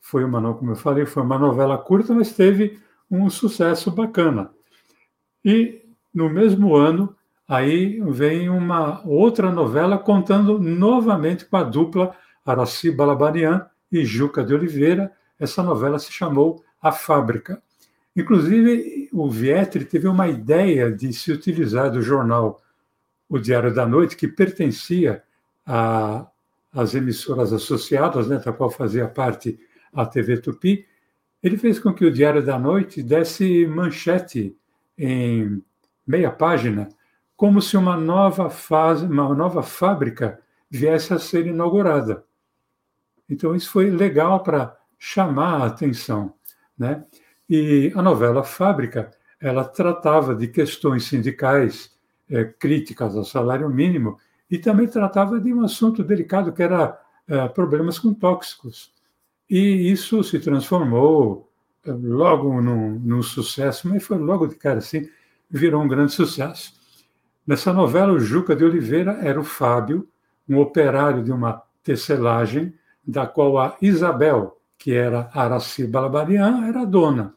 Foi 0.00 0.22
uma, 0.22 0.54
como 0.54 0.72
eu 0.72 0.76
falei, 0.76 1.06
foi 1.06 1.22
uma 1.22 1.38
novela 1.38 1.78
curta, 1.78 2.14
mas 2.14 2.32
teve 2.32 2.78
um 3.10 3.28
sucesso 3.30 3.90
bacana. 3.90 4.50
E 5.44 5.82
no 6.12 6.28
mesmo 6.30 6.76
ano 6.76 7.16
Aí 7.46 8.00
vem 8.10 8.48
uma 8.48 9.06
outra 9.06 9.52
novela 9.52 9.98
contando 9.98 10.58
novamente 10.58 11.44
com 11.44 11.56
a 11.56 11.62
dupla 11.62 12.14
Araci 12.44 12.90
Balabanian 12.90 13.66
e 13.92 14.04
Juca 14.04 14.42
de 14.42 14.54
Oliveira. 14.54 15.12
Essa 15.38 15.62
novela 15.62 15.98
se 15.98 16.10
chamou 16.10 16.64
A 16.80 16.90
Fábrica. 16.90 17.62
Inclusive, 18.16 19.10
o 19.12 19.28
Vietri 19.28 19.84
teve 19.84 20.08
uma 20.08 20.28
ideia 20.28 20.90
de 20.90 21.12
se 21.12 21.32
utilizar 21.32 21.90
do 21.90 22.00
jornal 22.00 22.62
O 23.28 23.38
Diário 23.38 23.74
da 23.74 23.86
Noite, 23.86 24.16
que 24.16 24.28
pertencia 24.28 25.22
às 26.72 26.94
emissoras 26.94 27.52
associadas, 27.52 28.28
né, 28.28 28.38
da 28.38 28.52
qual 28.52 28.70
fazia 28.70 29.06
parte 29.06 29.58
a 29.92 30.06
TV 30.06 30.38
Tupi. 30.38 30.86
Ele 31.42 31.58
fez 31.58 31.78
com 31.78 31.92
que 31.92 32.04
o 32.06 32.12
Diário 32.12 32.42
da 32.42 32.58
Noite 32.58 33.02
desse 33.02 33.66
manchete 33.66 34.56
em 34.96 35.62
meia 36.06 36.30
página 36.30 36.88
como 37.36 37.60
se 37.60 37.76
uma 37.76 37.96
nova 37.96 38.48
fase, 38.50 39.06
uma 39.06 39.34
nova 39.34 39.62
fábrica 39.62 40.40
viesse 40.70 41.12
a 41.12 41.18
ser 41.18 41.46
inaugurada. 41.46 42.24
Então 43.28 43.54
isso 43.54 43.70
foi 43.70 43.90
legal 43.90 44.42
para 44.42 44.76
chamar 44.98 45.62
a 45.62 45.66
atenção, 45.66 46.34
né? 46.78 47.04
E 47.48 47.92
a 47.94 48.00
novela 48.00 48.42
Fábrica, 48.42 49.10
ela 49.40 49.64
tratava 49.64 50.34
de 50.34 50.48
questões 50.48 51.04
sindicais, 51.04 51.92
é, 52.30 52.44
críticas 52.44 53.16
ao 53.16 53.24
salário 53.24 53.68
mínimo, 53.68 54.18
e 54.50 54.58
também 54.58 54.86
tratava 54.86 55.38
de 55.38 55.52
um 55.52 55.62
assunto 55.62 56.02
delicado 56.02 56.52
que 56.52 56.62
era 56.62 56.98
uh, 57.28 57.52
problemas 57.52 57.98
com 57.98 58.14
tóxicos. 58.14 58.92
E 59.48 59.90
isso 59.90 60.22
se 60.24 60.38
transformou 60.38 61.50
uh, 61.86 61.92
logo 61.92 62.60
num, 62.62 62.98
num, 62.98 63.22
sucesso, 63.22 63.88
mas 63.88 64.02
foi 64.02 64.16
logo 64.18 64.46
de 64.46 64.54
cara 64.54 64.78
assim, 64.78 65.08
virou 65.50 65.82
um 65.82 65.88
grande 65.88 66.12
sucesso. 66.12 66.74
Nessa 67.46 67.72
novela, 67.72 68.12
o 68.12 68.18
Juca 68.18 68.56
de 68.56 68.64
Oliveira 68.64 69.18
era 69.20 69.38
o 69.38 69.44
Fábio, 69.44 70.08
um 70.48 70.58
operário 70.58 71.22
de 71.22 71.30
uma 71.30 71.62
tecelagem, 71.82 72.74
da 73.06 73.26
qual 73.26 73.58
a 73.58 73.76
Isabel, 73.82 74.58
que 74.78 74.94
era 74.94 75.30
Araci 75.34 75.86
Balabarian, 75.86 76.66
era 76.66 76.86
dona. 76.86 77.34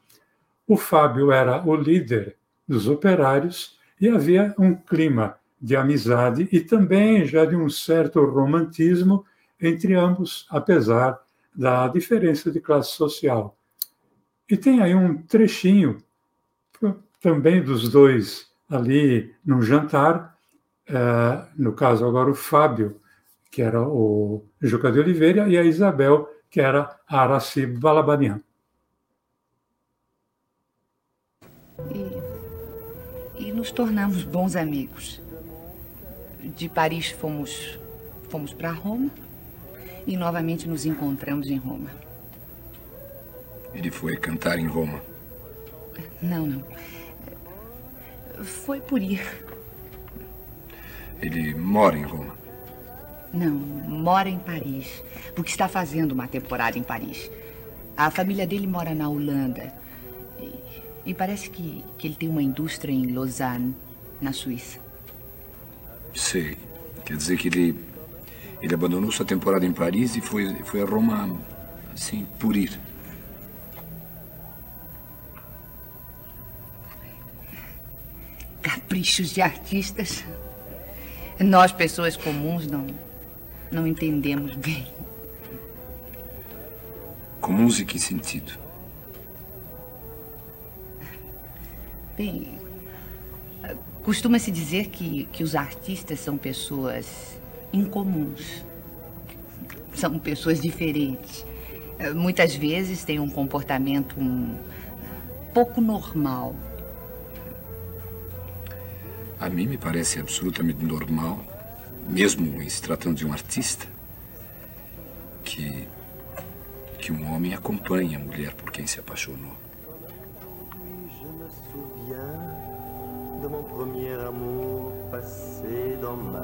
O 0.65 0.77
Fábio 0.77 1.31
era 1.31 1.61
o 1.65 1.75
líder 1.75 2.37
dos 2.65 2.87
operários 2.87 3.77
e 3.99 4.07
havia 4.07 4.55
um 4.57 4.73
clima 4.75 5.37
de 5.61 5.75
amizade 5.75 6.47
e 6.51 6.61
também 6.61 7.25
já 7.25 7.43
de 7.43 7.55
um 7.55 7.69
certo 7.69 8.23
romantismo 8.23 9.25
entre 9.61 9.93
ambos, 9.93 10.47
apesar 10.49 11.19
da 11.53 11.87
diferença 11.87 12.49
de 12.49 12.61
classe 12.61 12.91
social. 12.91 13.57
E 14.49 14.55
tem 14.55 14.81
aí 14.81 14.95
um 14.95 15.21
trechinho 15.23 15.97
também 17.19 17.61
dos 17.61 17.89
dois 17.89 18.47
ali 18.69 19.33
no 19.45 19.61
jantar, 19.61 20.37
uh, 20.89 21.47
no 21.55 21.73
caso 21.73 22.05
agora 22.05 22.29
o 22.29 22.35
Fábio, 22.35 22.99
que 23.51 23.61
era 23.61 23.81
o 23.81 24.45
Juca 24.61 24.91
de 24.91 24.99
Oliveira, 24.99 25.47
e 25.47 25.57
a 25.57 25.63
Isabel, 25.63 26.29
que 26.49 26.59
era 26.59 26.97
a 27.07 27.21
Araci 27.21 27.65
Balabanian. 27.65 28.41
E, 33.37 33.47
e 33.47 33.51
nos 33.51 33.71
tornamos 33.71 34.23
bons 34.23 34.55
amigos. 34.55 35.21
De 36.55 36.69
Paris 36.69 37.09
fomos, 37.11 37.79
fomos 38.29 38.53
para 38.53 38.71
Roma 38.71 39.09
e 40.05 40.15
novamente 40.15 40.67
nos 40.67 40.85
encontramos 40.85 41.49
em 41.49 41.57
Roma. 41.57 41.89
Ele 43.73 43.91
foi 43.91 44.15
cantar 44.17 44.57
em 44.57 44.67
Roma? 44.67 45.01
Não, 46.21 46.47
não. 46.47 46.63
Foi 48.43 48.79
por 48.79 49.01
ir. 49.01 49.21
Ele 51.21 51.53
mora 51.55 51.97
em 51.97 52.03
Roma? 52.03 52.35
Não, 53.33 53.51
mora 53.51 54.29
em 54.29 54.39
Paris, 54.39 55.03
porque 55.35 55.51
está 55.51 55.67
fazendo 55.67 56.11
uma 56.11 56.27
temporada 56.27 56.77
em 56.77 56.83
Paris. 56.83 57.29
A 57.95 58.09
família 58.09 58.47
dele 58.47 58.67
mora 58.67 58.93
na 58.93 59.09
Holanda. 59.09 59.73
E, 60.39 60.53
e 61.07 61.13
parece 61.13 61.49
que, 61.49 61.83
que 61.97 62.07
ele 62.07 62.15
tem 62.15 62.29
uma 62.29 62.41
indústria 62.41 62.93
em 62.93 63.11
Lausanne, 63.11 63.75
na 64.21 64.31
Suíça. 64.31 64.79
Sei. 66.13 66.57
Quer 67.05 67.15
dizer 67.15 67.37
que 67.37 67.47
ele, 67.47 67.75
ele 68.61 68.73
abandonou 68.73 69.11
sua 69.11 69.25
temporada 69.25 69.65
em 69.65 69.71
Paris 69.71 70.15
e 70.17 70.21
foi, 70.21 70.53
foi 70.65 70.81
a 70.81 70.85
Roma, 70.85 71.39
assim, 71.93 72.27
por 72.37 72.55
ir. 72.55 72.77
Caprichos 78.97 79.31
de 79.31 79.41
artistas. 79.43 80.23
Nós, 81.39 81.71
pessoas 81.71 82.17
comuns, 82.17 82.65
não, 82.65 82.87
não 83.71 83.85
entendemos 83.85 84.55
bem. 84.55 84.87
Comuns 87.39 87.79
em 87.79 87.85
que 87.85 87.99
sentido? 87.99 88.57
Bem, 92.17 92.57
costuma-se 94.03 94.49
dizer 94.49 94.87
que, 94.87 95.25
que 95.25 95.43
os 95.43 95.53
artistas 95.53 96.19
são 96.19 96.35
pessoas 96.35 97.39
incomuns. 97.71 98.65
São 99.93 100.17
pessoas 100.17 100.59
diferentes. 100.59 101.45
Muitas 102.15 102.55
vezes 102.55 103.03
têm 103.03 103.19
um 103.19 103.29
comportamento 103.29 104.19
um, 104.19 104.57
pouco 105.53 105.81
normal. 105.81 106.55
A 109.39 109.49
mim 109.49 109.67
me 109.67 109.77
parece 109.77 110.19
absolutamente 110.19 110.83
normal 110.83 111.57
mesmo 112.07 112.61
em 112.61 112.69
se 112.69 112.81
tratando 112.81 113.15
de 113.15 113.25
um 113.25 113.33
artista, 113.33 113.85
que, 115.43 115.87
que 116.99 117.11
um 117.11 117.33
homem 117.33 117.53
acompanhe 117.53 118.15
a 118.15 118.19
mulher 118.19 118.53
por 118.53 118.71
quem 118.71 118.87
se 118.87 118.99
apaixonou. 118.99 119.55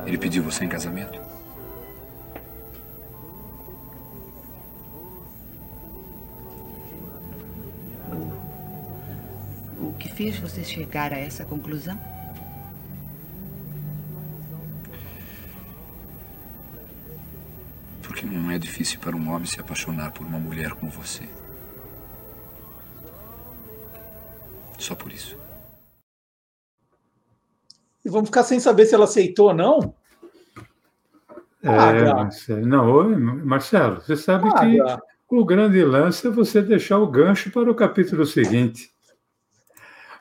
Ele 0.06 0.18
pediu 0.18 0.44
você 0.44 0.66
em 0.66 0.70
casamento? 0.70 1.20
O 9.80 9.94
que 9.94 10.10
fez 10.10 10.38
você 10.40 10.64
chegar 10.64 11.14
a 11.14 11.18
essa 11.18 11.46
conclusão? 11.46 11.98
Difícil 18.64 19.00
para 19.00 19.16
um 19.16 19.30
homem 19.30 19.46
se 19.46 19.60
apaixonar 19.60 20.12
por 20.12 20.26
uma 20.26 20.40
mulher 20.40 20.72
como 20.72 20.92
você. 20.92 21.28
Só 24.80 24.96
por 24.96 25.12
isso. 25.12 25.38
E 28.04 28.10
vamos 28.10 28.30
ficar 28.30 28.44
sem 28.44 28.60
saber 28.60 28.86
se 28.86 28.96
ela 28.96 29.06
aceitou 29.06 29.48
ou 29.48 29.54
não? 29.54 29.96
É, 31.62 31.70
ah, 31.70 32.16
Marcelo, 32.16 32.66
não, 32.66 33.46
Marcelo, 33.46 34.02
você 34.02 34.18
sabe 34.18 34.50
ah, 34.50 35.00
que 35.30 35.36
o 35.36 35.46
grande 35.46 35.82
lance 35.84 36.28
é 36.28 36.30
você 36.30 36.62
deixar 36.62 37.00
o 37.00 37.08
gancho 37.08 37.50
para 37.52 37.72
o 37.72 37.76
capítulo 37.76 38.26
seguinte. 38.26 38.92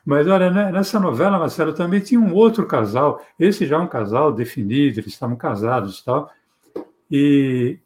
Mas 0.05 0.26
olha, 0.28 0.50
né, 0.50 0.70
nessa 0.70 1.00
novela, 1.00 1.38
Marcelo, 1.38 1.72
também 1.72 2.00
tinha 2.00 2.20
um 2.20 2.33
outro 2.33 2.66
casal, 2.66 3.24
esse 3.38 3.66
já 3.66 3.76
é 3.76 3.78
um 3.81 3.88
casal 3.88 4.33
definido, 4.33 5.00
eles 5.00 5.12
estavam 5.12 5.37
casados 5.37 5.98
e 5.98 6.05
tal, 6.05 6.31
e 7.11 7.78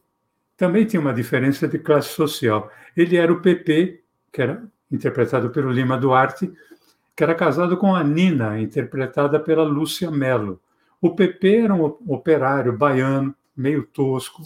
também 0.57 0.85
tinha 0.85 1.01
uma 1.01 1.13
diferença 1.13 1.69
de 1.69 1.79
classe 1.79 2.09
social. 2.09 2.71
Ele 2.97 3.17
era 3.17 3.33
o 3.33 3.41
PP, 3.41 4.03
que 4.33 4.43
era 4.43 4.63
interpretado 4.91 5.51
pelo 5.51 5.71
Lima 5.71 5.99
Duarte, 5.99 6.51
que 7.15 7.23
era 7.23 7.35
casado 7.35 7.77
com 7.77 7.95
a 7.95 8.03
Nina, 8.03 8.61
interpretada 8.61 9.41
pela 9.41 9.65
Lúcia 9.65 10.11
Mello. 10.11 10.61
O 11.01 11.15
PP 11.15 11.57
era 11.57 11.75
um 11.75 11.85
operário 12.07 12.77
baiano, 12.77 13.35
meio 13.57 13.85
tosco, 13.85 14.43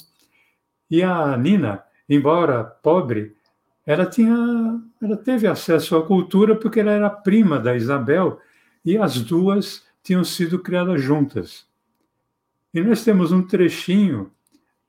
e 0.91 1.03
a 1.03 1.37
Nina, 1.37 1.85
embora 2.09 2.65
pobre, 2.65 3.37
ela 3.87 4.07
tinha, 4.07 4.81
ela 5.01 5.17
teve 5.17 5.47
acesso 5.47 5.97
à 5.97 6.05
cultura 6.05 6.57
porque 6.57 6.81
ela 6.81 6.91
era 6.91 7.11
prima 7.11 7.59
da 7.59 7.77
Isabel 7.77 8.41
e 8.85 8.99
as 8.99 9.21
duas 9.21 9.85
tinham 10.03 10.25
sido 10.25 10.59
criadas 10.59 11.01
juntas. 11.01 11.67
E 12.73 12.81
nós 12.81 13.05
temos 13.05 13.33
um 13.33 13.43
trechinho 13.43 14.31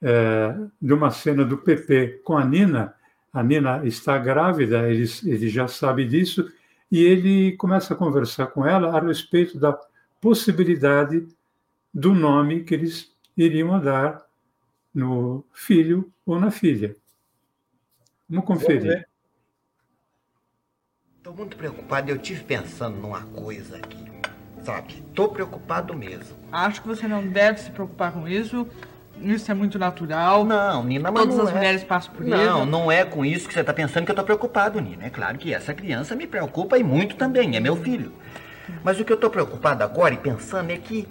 é, 0.02 0.56
de 0.82 0.94
uma 0.94 1.12
cena 1.12 1.46
do 1.46 1.58
PP 1.58 2.22
com 2.24 2.38
a 2.38 2.46
Nina. 2.46 2.94
A 3.32 3.44
Nina 3.44 3.86
está 3.86 4.18
grávida, 4.18 4.90
ele, 4.90 5.06
ele 5.26 5.50
já 5.50 5.68
sabe 5.68 6.06
disso, 6.06 6.52
e 6.92 7.04
ele 7.04 7.54
começa 7.54 7.94
a 7.94 7.98
conversar 7.98 8.48
com 8.48 8.66
ela 8.66 8.98
a 8.98 9.00
respeito 9.00 9.58
da 9.58 9.78
possibilidade 10.20 11.28
do 11.94 12.14
nome 12.14 12.64
que 12.64 12.74
eles 12.74 13.12
iriam 13.38 13.80
dar 13.80 14.26
no 14.94 15.46
filho 15.54 16.12
ou 16.26 16.40
na 16.40 16.52
filha. 16.52 16.96
Vamos 18.30 18.46
conferir. 18.46 19.08
Estou 21.18 21.36
muito 21.36 21.56
preocupado. 21.56 22.10
Eu 22.10 22.18
tive 22.18 22.44
pensando 22.44 22.98
numa 22.98 23.22
coisa 23.26 23.78
aqui, 23.78 24.06
sabe? 24.64 25.04
Estou 25.08 25.30
preocupado 25.30 25.94
mesmo. 25.94 26.36
Acho 26.52 26.82
que 26.82 26.88
você 26.88 27.08
não 27.08 27.28
deve 27.28 27.60
se 27.60 27.72
preocupar 27.72 28.12
com 28.12 28.28
isso. 28.28 28.68
Isso 29.22 29.52
é 29.52 29.54
muito 29.54 29.78
natural. 29.78 30.44
Não, 30.44 30.84
Nina, 30.84 31.12
mas 31.12 31.24
Todas 31.24 31.38
não 31.38 31.44
as 31.46 31.52
é. 31.52 31.54
mulheres 31.54 31.84
passam 31.84 32.14
por 32.14 32.26
não, 32.26 32.38
isso. 32.38 32.46
Não, 32.48 32.66
não 32.66 32.92
é 32.92 33.06
com 33.06 33.24
isso 33.24 33.48
que 33.48 33.54
você 33.54 33.62
está 33.62 33.74
pensando 33.74 34.06
que 34.06 34.12
eu 34.12 34.14
estou 34.14 34.26
preocupado, 34.26 34.80
Nina. 34.80 35.06
É 35.06 35.10
claro 35.10 35.38
que 35.38 35.54
essa 35.54 35.74
criança 35.74 36.16
me 36.16 36.28
preocupa 36.28 36.78
e 36.78 36.84
muito 36.84 37.16
também, 37.16 37.56
é 37.56 37.60
meu 37.60 37.76
filho. 37.76 38.12
Mas 38.84 39.00
o 39.00 39.06
que 39.06 39.12
eu 39.12 39.16
estou 39.16 39.30
preocupado 39.30 39.84
agora 39.84 40.14
e 40.14 40.18
pensando 40.18 40.72
é 40.72 40.78
que 40.78 41.08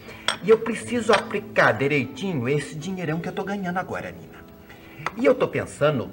eu 0.47 0.59
preciso 0.59 1.13
aplicar 1.13 1.73
direitinho 1.73 2.49
esse 2.49 2.75
dinheirão 2.75 3.21
que 3.21 3.29
eu 3.29 3.31
estou 3.31 3.45
ganhando 3.45 3.79
agora, 3.79 4.11
Nina. 4.11 4.41
E 5.17 5.25
eu 5.25 5.33
estou 5.33 5.49
pensando 5.49 6.11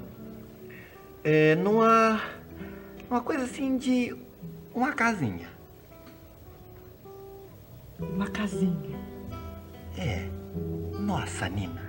é, 1.24 1.54
numa, 1.56 2.20
uma 3.10 3.20
coisa 3.20 3.44
assim 3.44 3.76
de 3.76 4.14
uma 4.74 4.92
casinha. 4.92 5.48
Uma 7.98 8.28
casinha? 8.28 8.98
É. 9.96 10.28
Nossa, 11.00 11.48
Nina. 11.48 11.87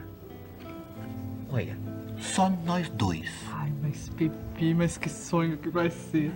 Olha, 1.51 1.75
só 2.17 2.51
nós 2.65 2.89
dois. 2.89 3.29
Ai, 3.53 3.71
mas 3.81 4.09
Pepi, 4.09 4.73
mas 4.73 4.97
que 4.97 5.09
sonho 5.09 5.57
que 5.57 5.69
vai 5.69 5.89
ser. 5.89 6.31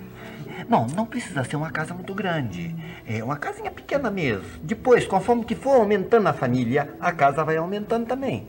Não, 0.68 0.88
não 0.88 1.06
precisa 1.06 1.44
ser 1.44 1.56
uma 1.56 1.70
casa 1.70 1.94
muito 1.94 2.14
grande. 2.14 2.76
É 3.06 3.24
uma 3.24 3.36
casinha 3.36 3.70
pequena 3.70 4.10
mesmo. 4.10 4.46
Depois, 4.62 5.06
conforme 5.06 5.46
que 5.46 5.56
for 5.56 5.76
aumentando 5.76 6.28
a 6.28 6.34
família, 6.34 6.96
a 7.00 7.12
casa 7.12 7.44
vai 7.44 7.58
aumentando 7.58 8.08
também. 8.08 8.48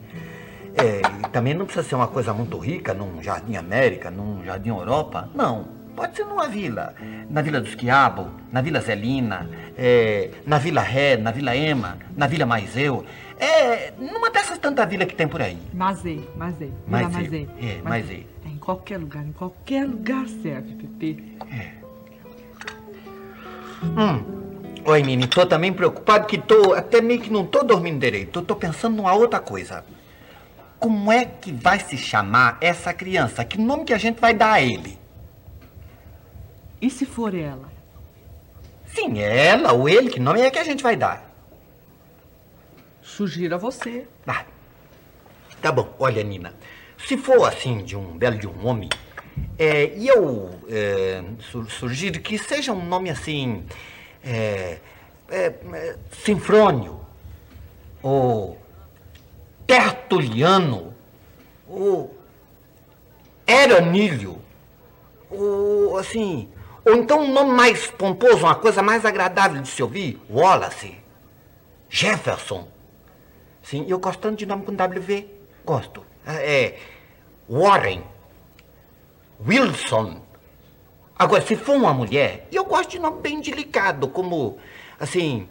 É, 0.76 1.02
também 1.28 1.54
não 1.54 1.66
precisa 1.66 1.86
ser 1.86 1.94
uma 1.94 2.08
coisa 2.08 2.32
muito 2.32 2.58
rica, 2.58 2.94
num 2.94 3.22
Jardim 3.22 3.56
América, 3.56 4.10
num 4.10 4.44
Jardim 4.44 4.70
Europa. 4.70 5.28
Não. 5.34 5.84
Pode 5.94 6.16
ser 6.16 6.24
numa 6.24 6.48
vila. 6.48 6.92
Na 7.30 7.40
Vila 7.40 7.60
dos 7.60 7.76
Quiabo, 7.76 8.28
na 8.50 8.60
Vila 8.60 8.80
Zelina, 8.80 9.48
é, 9.78 10.30
na 10.44 10.58
Vila 10.58 10.80
Ré, 10.80 11.16
na 11.16 11.30
Vila 11.30 11.56
Ema, 11.56 11.98
na 12.16 12.26
Vila 12.26 12.44
Maiseu. 12.44 13.04
É, 13.38 13.92
numa 13.98 14.30
dessas 14.30 14.58
tantas 14.58 14.88
vilas 14.88 15.08
que 15.08 15.14
tem 15.14 15.26
por 15.26 15.42
aí. 15.42 15.58
Mazei, 15.72 16.28
Mazei. 16.36 16.72
Vila. 16.86 17.08
Mazei. 17.08 17.48
É, 17.60 17.82
Maisei. 17.82 18.26
É, 18.44 18.48
em 18.48 18.58
qualquer 18.58 18.98
lugar, 18.98 19.24
em 19.24 19.32
qualquer 19.32 19.86
lugar 19.86 20.26
serve, 20.26 20.74
Pepe. 20.74 21.38
Hum. 23.82 24.44
Oi, 24.86 25.02
Mini, 25.02 25.26
tô 25.26 25.46
também 25.46 25.72
preocupado 25.72 26.26
que 26.26 26.38
tô, 26.38 26.74
até 26.74 27.00
meio 27.00 27.20
que 27.20 27.30
não 27.30 27.44
tô 27.44 27.62
dormindo 27.62 27.98
direito. 27.98 28.42
Tô 28.42 28.54
pensando 28.54 28.96
numa 28.96 29.14
outra 29.14 29.40
coisa. 29.40 29.84
Como 30.78 31.10
é 31.10 31.24
que 31.24 31.50
vai 31.50 31.80
se 31.80 31.96
chamar 31.96 32.58
essa 32.60 32.92
criança? 32.92 33.44
Que 33.44 33.58
nome 33.58 33.84
que 33.84 33.94
a 33.94 33.98
gente 33.98 34.20
vai 34.20 34.34
dar 34.34 34.52
a 34.52 34.62
ele? 34.62 34.98
E 36.80 36.90
se 36.90 37.06
for 37.06 37.34
ela? 37.34 37.72
Sim, 38.94 39.18
ela 39.20 39.72
ou 39.72 39.88
ele, 39.88 40.10
que 40.10 40.20
nome 40.20 40.40
é 40.40 40.50
que 40.50 40.58
a 40.58 40.64
gente 40.64 40.82
vai 40.82 40.94
dar? 40.94 41.33
Sugiro 43.16 43.54
a 43.54 43.58
você. 43.58 44.08
Ah, 44.26 44.44
tá 45.62 45.70
bom. 45.70 45.94
Olha, 46.00 46.20
Nina, 46.24 46.52
se 46.98 47.16
for 47.16 47.44
assim, 47.46 47.84
de 47.84 47.96
um 47.96 48.18
belo 48.18 48.36
de 48.36 48.48
um 48.48 48.66
homem, 48.66 48.88
é, 49.56 49.96
e 49.96 50.08
eu 50.08 50.50
é, 50.68 51.22
su- 51.38 51.70
sugiro 51.70 52.18
que 52.20 52.36
seja 52.36 52.72
um 52.72 52.84
nome 52.84 53.10
assim, 53.10 53.64
é, 54.24 54.80
é, 55.28 55.44
é, 55.46 55.96
Sinfrônio, 56.24 57.00
ou 58.02 58.58
Tertuliano, 59.64 60.92
ou 61.68 62.18
Eranílio, 63.46 64.40
ou 65.30 65.96
assim, 65.98 66.48
ou 66.84 66.96
então 66.96 67.20
um 67.20 67.32
nome 67.32 67.52
mais 67.52 67.86
pomposo, 67.86 68.38
uma 68.38 68.56
coisa 68.56 68.82
mais 68.82 69.04
agradável 69.04 69.62
de 69.62 69.68
se 69.68 69.80
ouvir, 69.84 70.20
Wallace, 70.28 70.96
Jefferson. 71.88 72.73
Sim, 73.64 73.86
eu 73.88 73.98
gosto 73.98 74.20
tanto 74.20 74.36
de 74.36 74.46
nome 74.46 74.62
com 74.64 74.72
WV. 74.72 75.26
Gosto. 75.64 76.04
É. 76.26 76.78
Warren. 77.48 78.02
Wilson. 79.44 80.20
Agora, 81.18 81.40
se 81.40 81.56
for 81.56 81.74
uma 81.74 81.94
mulher, 81.94 82.46
eu 82.52 82.64
gosto 82.66 82.90
de 82.90 82.98
nome 82.98 83.22
bem 83.22 83.40
delicado, 83.40 84.08
como. 84.08 84.58
Assim. 85.00 85.48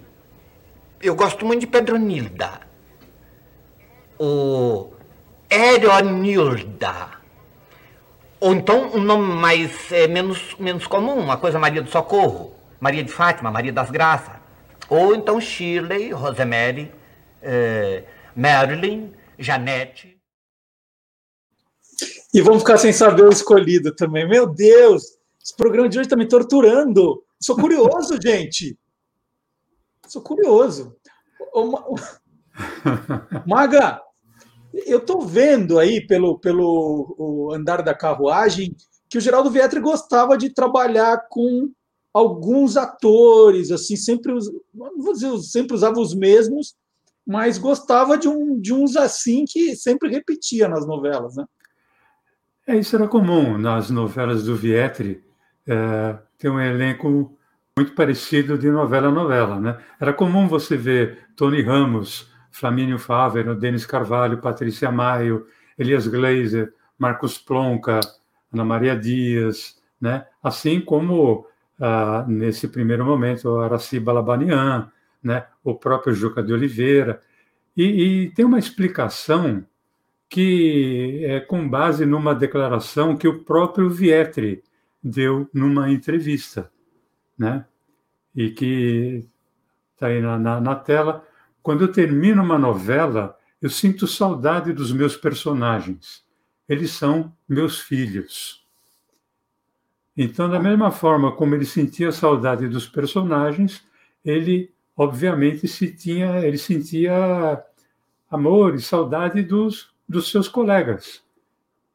Eu 1.02 1.15
gosto 1.15 1.43
muito 1.43 1.62
de 1.62 1.67
Pedronilda. 1.67 2.62
Ou. 4.19 4.93
Eronilda. 5.49 7.10
Ou 8.39 8.54
então 8.54 8.91
um 8.93 9.02
nome 9.02 9.34
mais. 9.34 9.91
é, 9.91 10.08
menos, 10.08 10.56
menos 10.60 10.86
comum, 10.86 11.15
uma 11.15 11.38
coisa 11.38 11.58
Maria 11.58 11.82
do 11.82 11.89
Socorro. 11.89 12.54
Maria 12.80 13.04
de 13.04 13.12
Fátima, 13.12 13.49
Maria 13.49 13.73
das 13.73 13.89
Graças. 13.89 14.36
Ou 14.88 15.15
então 15.15 15.41
Shirley, 15.41 16.12
Rosemary, 16.12 16.91
eh, 17.44 18.06
Marilyn, 18.36 19.12
Janete. 19.38 20.20
E 22.34 22.42
vamos 22.42 22.62
ficar 22.64 22.78
sem 22.78 22.92
saber 22.92 23.24
o 23.24 23.30
escolhido 23.32 23.94
também. 23.96 24.28
Meu 24.28 24.48
Deus, 24.48 25.04
esse 25.42 25.56
programa 25.56 25.88
de 25.88 26.00
hoje 26.00 26.08
está 26.08 26.16
me 26.16 26.28
torturando. 26.28 27.24
Sou 27.40 27.56
curioso, 27.56 28.18
gente. 28.22 28.78
Sou 30.08 30.22
curioso. 30.22 30.96
Ô, 31.54 31.66
Ma- 31.68 31.86
Maga, 33.46 34.02
eu 34.74 35.00
estou 35.00 35.22
vendo 35.22 35.78
aí 35.78 36.06
pelo, 36.06 36.40
pelo 36.40 37.16
o 37.18 37.54
andar 37.54 37.82
da 37.84 37.94
carruagem 37.94 38.76
que 39.10 39.18
o 39.18 39.22
Geraldo 39.22 39.52
Vietri 39.52 39.80
gostava 39.80 40.36
de 40.38 40.50
trabalhar 40.52 41.28
com 41.30 41.70
alguns 42.12 42.78
atores, 42.78 43.72
assim, 43.72 43.96
sempre, 43.96 44.34
não 44.74 44.98
vou 45.00 45.14
dizer, 45.14 45.36
sempre 45.40 45.76
usava 45.76 46.00
os 46.00 46.16
mesmos, 46.16 46.76
mas 47.26 47.58
gostava 47.58 48.18
de, 48.18 48.28
um, 48.28 48.60
de 48.60 48.74
uns 48.74 48.96
assim 48.96 49.46
que 49.48 49.76
sempre 49.76 50.10
repetia 50.10 50.68
nas 50.68 50.86
novelas, 50.86 51.36
né? 51.36 51.46
É, 52.66 52.78
isso 52.78 52.96
era 52.96 53.08
comum 53.08 53.58
nas 53.58 53.90
novelas 53.90 54.46
do 54.46 54.56
Vietri, 54.56 55.22
é, 55.68 56.18
ter 56.38 56.50
um 56.50 56.60
elenco 56.60 57.38
muito 57.78 57.94
parecido 57.94 58.58
de 58.58 58.70
novela 58.70 59.08
a 59.08 59.12
novela. 59.12 59.60
Né? 59.60 59.78
Era 60.00 60.14
comum 60.14 60.48
você 60.48 60.78
ver 60.78 61.28
Tony 61.36 61.62
Ramos, 61.62 62.32
Flamínio 62.52 63.00
Fávero, 63.00 63.56
Denis 63.56 63.86
Carvalho, 63.86 64.38
Patrícia 64.38 64.92
Maio, 64.92 65.46
Elias 65.78 66.08
Gleiser, 66.08 66.74
Marcos 66.98 67.38
Plonka, 67.38 68.00
Ana 68.54 68.64
Maria 68.64 68.96
Dias, 68.96 69.82
né? 70.00 70.26
assim 70.42 70.80
como, 70.80 71.46
ah, 71.82 72.24
nesse 72.28 72.68
primeiro 72.68 73.04
momento, 73.04 73.60
Araci 73.60 74.00
Balabanian, 74.00 74.90
né? 75.24 75.46
o 75.64 75.74
próprio 75.74 76.14
Juca 76.14 76.44
de 76.44 76.52
Oliveira. 76.52 77.22
E, 77.76 77.84
e 77.84 78.30
tem 78.32 78.46
uma 78.46 78.60
explicação 78.60 79.66
que 80.30 81.22
é 81.26 81.40
com 81.40 81.68
base 81.68 82.06
numa 82.06 82.34
declaração 82.34 83.16
que 83.16 83.28
o 83.28 83.44
próprio 83.44 83.90
Vietri 83.90 84.64
deu 85.02 85.48
numa 85.54 85.92
entrevista, 85.92 86.72
né? 87.38 87.66
E 88.36 88.50
que 88.50 89.24
está 89.94 90.08
aí 90.08 90.22
na, 90.22 90.40
na, 90.40 90.60
na 90.60 90.76
tela. 90.76 91.24
Quando 91.62 91.84
eu 91.84 91.92
termino 91.92 92.42
uma 92.42 92.58
novela, 92.58 93.38
eu 93.62 93.70
sinto 93.70 94.08
saudade 94.08 94.74
dos 94.74 94.92
meus 94.92 95.16
personagens. 95.16 96.24
Eles 96.68 96.92
são 96.92 97.32
meus 97.48 97.80
filhos. 97.80 98.66
Então, 100.18 100.50
da 100.50 100.60
mesma 100.60 100.92
forma 100.92 101.32
como 101.32 101.56
ele 101.56 101.66
sentia 101.66 102.12
saudade 102.12 102.68
dos 102.68 102.88
personagens, 102.88 103.86
ele 104.26 104.73
obviamente 104.96 105.68
se 105.68 105.92
tinha, 105.92 106.40
ele 106.40 106.58
sentia 106.58 107.64
amor 108.30 108.76
e 108.76 108.82
saudade 108.82 109.44
dos, 109.44 109.94
dos 110.08 110.30
seus 110.30 110.48
colegas, 110.48 111.22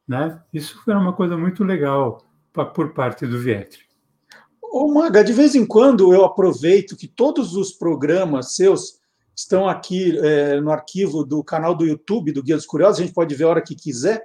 né? 0.06 0.40
Isso 0.52 0.80
era 0.88 0.98
uma 0.98 1.12
coisa 1.12 1.36
muito 1.36 1.64
legal 1.64 2.24
pa- 2.52 2.64
por 2.64 2.94
parte 2.94 3.26
do 3.26 3.38
Vietri. 3.38 3.80
Ô, 4.62 4.92
Maga, 4.92 5.24
de 5.24 5.32
vez 5.32 5.54
em 5.54 5.66
quando 5.66 6.12
eu 6.12 6.24
aproveito 6.24 6.96
que 6.96 7.08
todos 7.08 7.54
os 7.56 7.72
programas 7.72 8.54
seus 8.54 8.98
estão 9.34 9.68
aqui 9.68 10.18
é, 10.18 10.60
no 10.60 10.70
arquivo 10.70 11.24
do 11.24 11.42
canal 11.42 11.74
do 11.74 11.86
YouTube 11.86 12.32
do 12.32 12.42
Guia 12.42 12.56
dos 12.56 12.66
Curiosos, 12.66 13.00
a 13.00 13.02
gente 13.04 13.14
pode 13.14 13.34
ver 13.34 13.44
a 13.44 13.48
hora 13.48 13.62
que 13.62 13.74
quiser. 13.74 14.22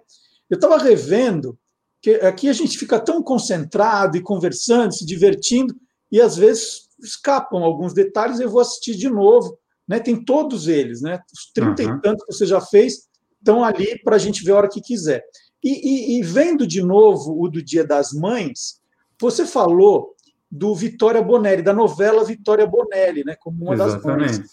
Eu 0.50 0.56
estava 0.56 0.78
revendo, 0.78 1.58
que 2.02 2.16
aqui 2.16 2.50
a 2.50 2.54
gente 2.54 2.78
fica 2.78 3.00
tão 3.00 3.24
concentrado 3.24 4.18
e 4.18 4.22
conversando, 4.22 4.94
se 4.94 5.06
divertindo, 5.06 5.76
e 6.12 6.20
às 6.20 6.36
vezes 6.36 6.90
escapam 7.04 7.60
alguns 7.64 7.94
detalhes, 7.94 8.40
eu 8.40 8.50
vou 8.50 8.62
assistir 8.62 8.96
de 8.96 9.10
novo. 9.10 9.58
Né? 9.88 10.00
Tem 10.00 10.24
todos 10.24 10.68
eles, 10.68 11.02
né? 11.02 11.20
os 11.34 11.52
30 11.54 11.84
Uhum. 11.84 11.98
e 11.98 12.02
tantos 12.02 12.26
que 12.26 12.34
você 12.34 12.46
já 12.46 12.62
fez 12.62 13.10
estão 13.40 13.64
ali 13.64 14.00
para 14.04 14.16
a 14.16 14.20
gente 14.20 14.44
ver 14.44 14.54
a 14.54 14.56
hora 14.58 14.70
que 14.70 14.80
quiser. 14.82 15.24
E, 15.64 16.18
e- 16.18 16.20
e 16.20 16.24
vendo 16.24 16.66
de 16.66 16.82
novo 16.82 17.38
o 17.42 17.50
do 17.50 17.62
Dia 17.62 17.86
das 17.86 18.14
Mães, 18.14 18.82
você 19.20 19.46
falou 19.46 20.14
do 20.50 20.74
Vitória 20.76 21.22
Bonelli, 21.22 21.62
da 21.62 21.74
novela 21.74 22.24
Vitória 22.24 22.66
Bonelli, 22.66 23.24
né? 23.26 23.36
Como 23.40 23.66
uma 23.66 23.76
das 23.76 23.94
mães. 24.04 24.32
Exatamente. 24.32 24.50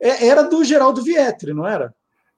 É, 0.00 0.26
era 0.28 0.42
do 0.42 0.62
Geraldo 0.64 1.02
Vietri, 1.02 1.52
não 1.52 1.66
era? 1.66 1.94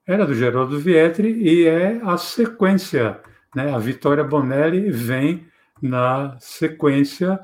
Era 0.07 0.25
do 0.25 0.33
Geraldo 0.33 0.79
Vietri 0.79 1.29
e 1.41 1.65
é 1.67 1.99
a 2.03 2.17
sequência, 2.17 3.19
né? 3.55 3.71
A 3.73 3.77
Vitória 3.77 4.23
Bonelli 4.23 4.89
vem 4.89 5.45
na 5.81 6.37
sequência 6.39 7.39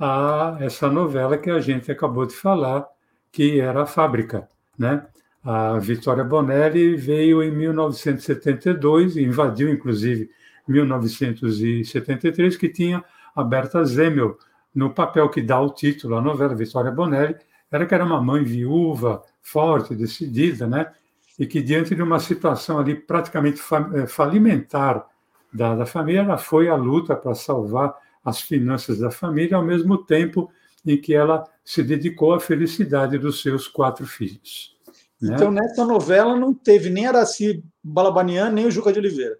a 0.00 0.56
essa 0.60 0.88
novela 0.88 1.36
que 1.36 1.50
a 1.50 1.60
gente 1.60 1.92
acabou 1.92 2.24
de 2.24 2.34
falar, 2.34 2.86
que 3.30 3.60
era 3.60 3.82
a 3.82 3.86
Fábrica, 3.86 4.48
né? 4.78 5.06
A 5.44 5.78
Vitória 5.78 6.24
Bonelli 6.24 6.96
veio 6.96 7.42
em 7.42 7.50
1972 7.50 9.16
e 9.16 9.22
invadiu, 9.22 9.70
inclusive, 9.70 10.30
1973, 10.66 12.56
que 12.56 12.68
tinha 12.68 13.04
a 13.34 13.44
Berta 13.44 13.84
Zemel 13.84 14.38
no 14.74 14.90
papel 14.90 15.28
que 15.28 15.42
dá 15.42 15.60
o 15.60 15.70
título 15.70 16.16
à 16.16 16.20
novela 16.20 16.54
Vitória 16.54 16.90
Bonelli, 16.90 17.36
era 17.70 17.86
que 17.86 17.94
era 17.94 18.04
uma 18.04 18.20
mãe 18.20 18.42
viúva, 18.42 19.22
forte, 19.42 19.94
decidida, 19.94 20.66
né? 20.66 20.90
E 21.38 21.46
que 21.46 21.62
diante 21.62 21.94
de 21.94 22.02
uma 22.02 22.18
situação 22.18 22.78
ali 22.78 22.94
praticamente 22.94 23.60
eh, 23.94 24.06
falimentar 24.06 25.06
da, 25.52 25.74
da 25.74 25.86
família, 25.86 26.20
ela 26.20 26.38
foi 26.38 26.68
à 26.68 26.74
luta 26.74 27.16
para 27.16 27.34
salvar 27.34 27.94
as 28.24 28.40
finanças 28.40 28.98
da 28.98 29.10
família, 29.10 29.56
ao 29.56 29.64
mesmo 29.64 29.98
tempo 29.98 30.50
em 30.84 30.96
que 30.96 31.14
ela 31.14 31.44
se 31.64 31.82
dedicou 31.82 32.34
à 32.34 32.40
felicidade 32.40 33.18
dos 33.18 33.42
seus 33.42 33.68
quatro 33.68 34.06
filhos. 34.06 34.76
né? 35.20 35.34
Então, 35.34 35.50
nessa 35.50 35.84
novela 35.84 36.36
não 36.36 36.54
teve 36.54 36.88
nem 36.90 37.06
Araci 37.06 37.62
Balabanian, 37.82 38.50
nem 38.50 38.66
o 38.66 38.70
Juca 38.70 38.92
de 38.92 38.98
Oliveira. 38.98 39.36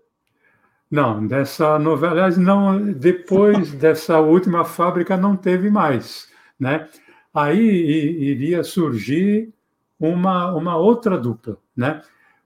Não, 0.91 1.27
dessa 1.27 1.79
novela, 1.79 2.13
aliás, 2.13 2.37
não, 2.37 2.93
depois 2.93 3.73
dessa 3.75 4.21
última 4.21 4.65
fábrica 4.65 5.17
não 5.17 5.37
teve 5.37 5.71
mais, 5.71 6.29
né? 6.59 6.89
Aí 7.33 7.61
iria 7.61 8.65
surgir 8.65 9.55
uma, 9.99 10.53
uma 10.53 10.77
outra 10.77 11.17
dupla, 11.17 11.57
né? 11.77 12.03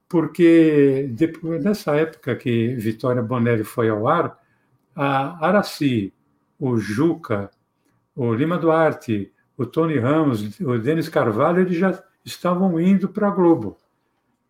porque 0.07 1.09
depois, 1.11 1.63
nessa 1.63 1.95
época 1.95 2.35
que 2.35 2.75
Vitória 2.75 3.21
Bonelli 3.21 3.63
foi 3.63 3.89
ao 3.89 4.07
ar, 4.07 4.37
a 4.95 5.45
Araci, 5.45 6.13
o 6.59 6.77
Juca, 6.77 7.49
o 8.15 8.33
Lima 8.33 8.57
Duarte, 8.57 9.31
o 9.57 9.65
Tony 9.65 9.97
Ramos, 9.97 10.59
o 10.59 10.77
Denis 10.77 11.09
Carvalho, 11.09 11.61
eles 11.61 11.77
já 11.77 12.01
estavam 12.23 12.79
indo 12.79 13.09
para 13.09 13.27
a 13.27 13.31
Globo. 13.31 13.77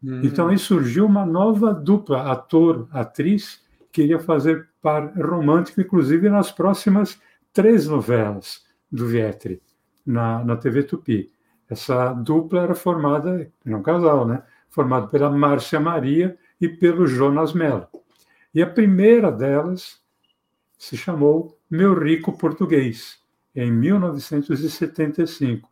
Uhum. 0.03 0.21
Então 0.23 0.47
aí 0.47 0.57
surgiu 0.57 1.05
uma 1.05 1.25
nova 1.25 1.73
dupla, 1.73 2.31
ator, 2.31 2.87
atriz, 2.91 3.63
que 3.91 4.03
iria 4.03 4.19
fazer 4.19 4.67
par 4.81 5.13
romântico, 5.15 5.81
inclusive 5.81 6.29
nas 6.29 6.51
próximas 6.51 7.19
três 7.51 7.87
novelas 7.87 8.63
do 8.91 9.07
Vietri, 9.07 9.61
na, 10.05 10.43
na 10.43 10.55
TV 10.55 10.83
Tupi. 10.83 11.31
Essa 11.69 12.13
dupla 12.13 12.61
era 12.61 12.75
formada, 12.75 13.49
era 13.65 13.77
um 13.77 13.81
casal, 13.81 14.27
né? 14.27 14.43
Formado 14.69 15.07
pela 15.07 15.31
Márcia 15.31 15.79
Maria 15.79 16.37
e 16.59 16.67
pelo 16.69 17.07
Jonas 17.07 17.53
Mello. 17.53 17.87
E 18.53 18.61
a 18.61 18.67
primeira 18.67 19.31
delas 19.31 20.01
se 20.77 20.97
chamou 20.97 21.57
Meu 21.69 21.97
Rico 21.97 22.37
Português, 22.37 23.17
em 23.55 23.71
1975. 23.71 25.69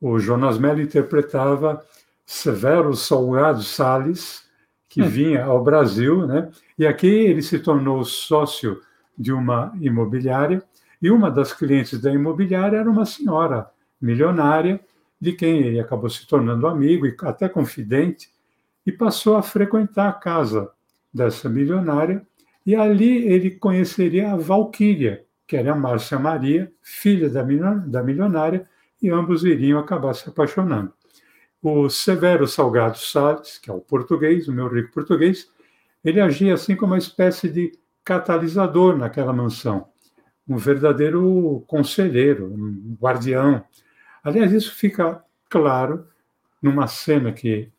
O 0.00 0.18
Jonas 0.18 0.58
Mello 0.58 0.80
interpretava 0.80 1.84
Severo 2.24 2.94
Salgado 2.94 3.62
Salles, 3.62 4.44
que 4.88 5.02
hum. 5.02 5.08
vinha 5.08 5.44
ao 5.44 5.62
Brasil, 5.62 6.26
né? 6.26 6.50
e 6.78 6.86
aqui 6.86 7.06
ele 7.06 7.42
se 7.42 7.58
tornou 7.58 8.04
sócio 8.04 8.80
de 9.16 9.32
uma 9.32 9.72
imobiliária, 9.80 10.62
e 11.00 11.10
uma 11.10 11.30
das 11.30 11.52
clientes 11.52 12.00
da 12.00 12.12
imobiliária 12.12 12.78
era 12.78 12.90
uma 12.90 13.04
senhora 13.04 13.70
milionária, 14.00 14.80
de 15.20 15.32
quem 15.32 15.60
ele 15.60 15.80
acabou 15.80 16.08
se 16.08 16.26
tornando 16.26 16.66
amigo 16.66 17.06
e 17.06 17.16
até 17.22 17.48
confidente, 17.48 18.30
e 18.86 18.92
passou 18.92 19.36
a 19.36 19.42
frequentar 19.42 20.08
a 20.08 20.12
casa 20.12 20.70
dessa 21.12 21.48
milionária, 21.48 22.24
e 22.68 22.76
ali 22.76 23.26
ele 23.26 23.52
conheceria 23.52 24.30
a 24.30 24.36
Valquíria, 24.36 25.24
que 25.46 25.56
era 25.56 25.72
a 25.72 25.74
Márcia 25.74 26.18
Maria, 26.18 26.70
filha 26.82 27.26
da 27.30 28.02
milionária, 28.02 28.68
e 29.00 29.08
ambos 29.08 29.42
iriam 29.42 29.80
acabar 29.80 30.12
se 30.12 30.28
apaixonando. 30.28 30.92
O 31.62 31.88
Severo 31.88 32.46
Salgado 32.46 32.98
Salles, 32.98 33.56
que 33.56 33.70
é 33.70 33.72
o 33.72 33.80
português, 33.80 34.48
o 34.48 34.52
meu 34.52 34.68
rico 34.68 34.92
português, 34.92 35.50
ele 36.04 36.20
agia 36.20 36.52
assim 36.52 36.76
como 36.76 36.92
uma 36.92 36.98
espécie 36.98 37.48
de 37.48 37.72
catalisador 38.04 38.98
naquela 38.98 39.32
mansão, 39.32 39.88
um 40.46 40.58
verdadeiro 40.58 41.64
conselheiro, 41.66 42.52
um 42.52 42.98
guardião. 43.00 43.64
Aliás, 44.22 44.52
isso 44.52 44.74
fica 44.74 45.24
claro 45.48 46.06
numa 46.60 46.86
cena 46.86 47.32
que 47.32 47.72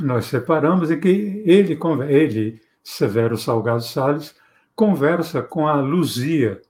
nós 0.00 0.24
separamos, 0.24 0.90
em 0.90 0.98
que 0.98 1.44
ele, 1.46 1.78
ele 2.08 2.67
Severo 2.82 3.36
Salgado 3.36 3.82
Salles, 3.82 4.34
conversa 4.74 5.42
com 5.42 5.66
a 5.66 5.80
Luzia, 5.80 6.60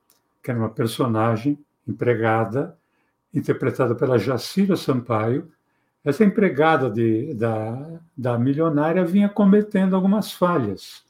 que 0.43 0.51
era 0.51 0.59
uma 0.59 0.71
personagem 0.71 1.59
empregada, 1.87 2.77
interpretada 3.33 3.95
pela 3.95 4.19
Jacira 4.19 4.77
Sampaio, 4.77 5.51
essa 6.05 6.25
empregada 6.25 6.91
de, 6.91 7.35
da, 7.35 8.01
da 8.17 8.39
milionária 8.39 9.05
vinha 9.05 9.29
cometendo 9.29 9.95
algumas 9.95 10.33
falhas. 10.33 11.05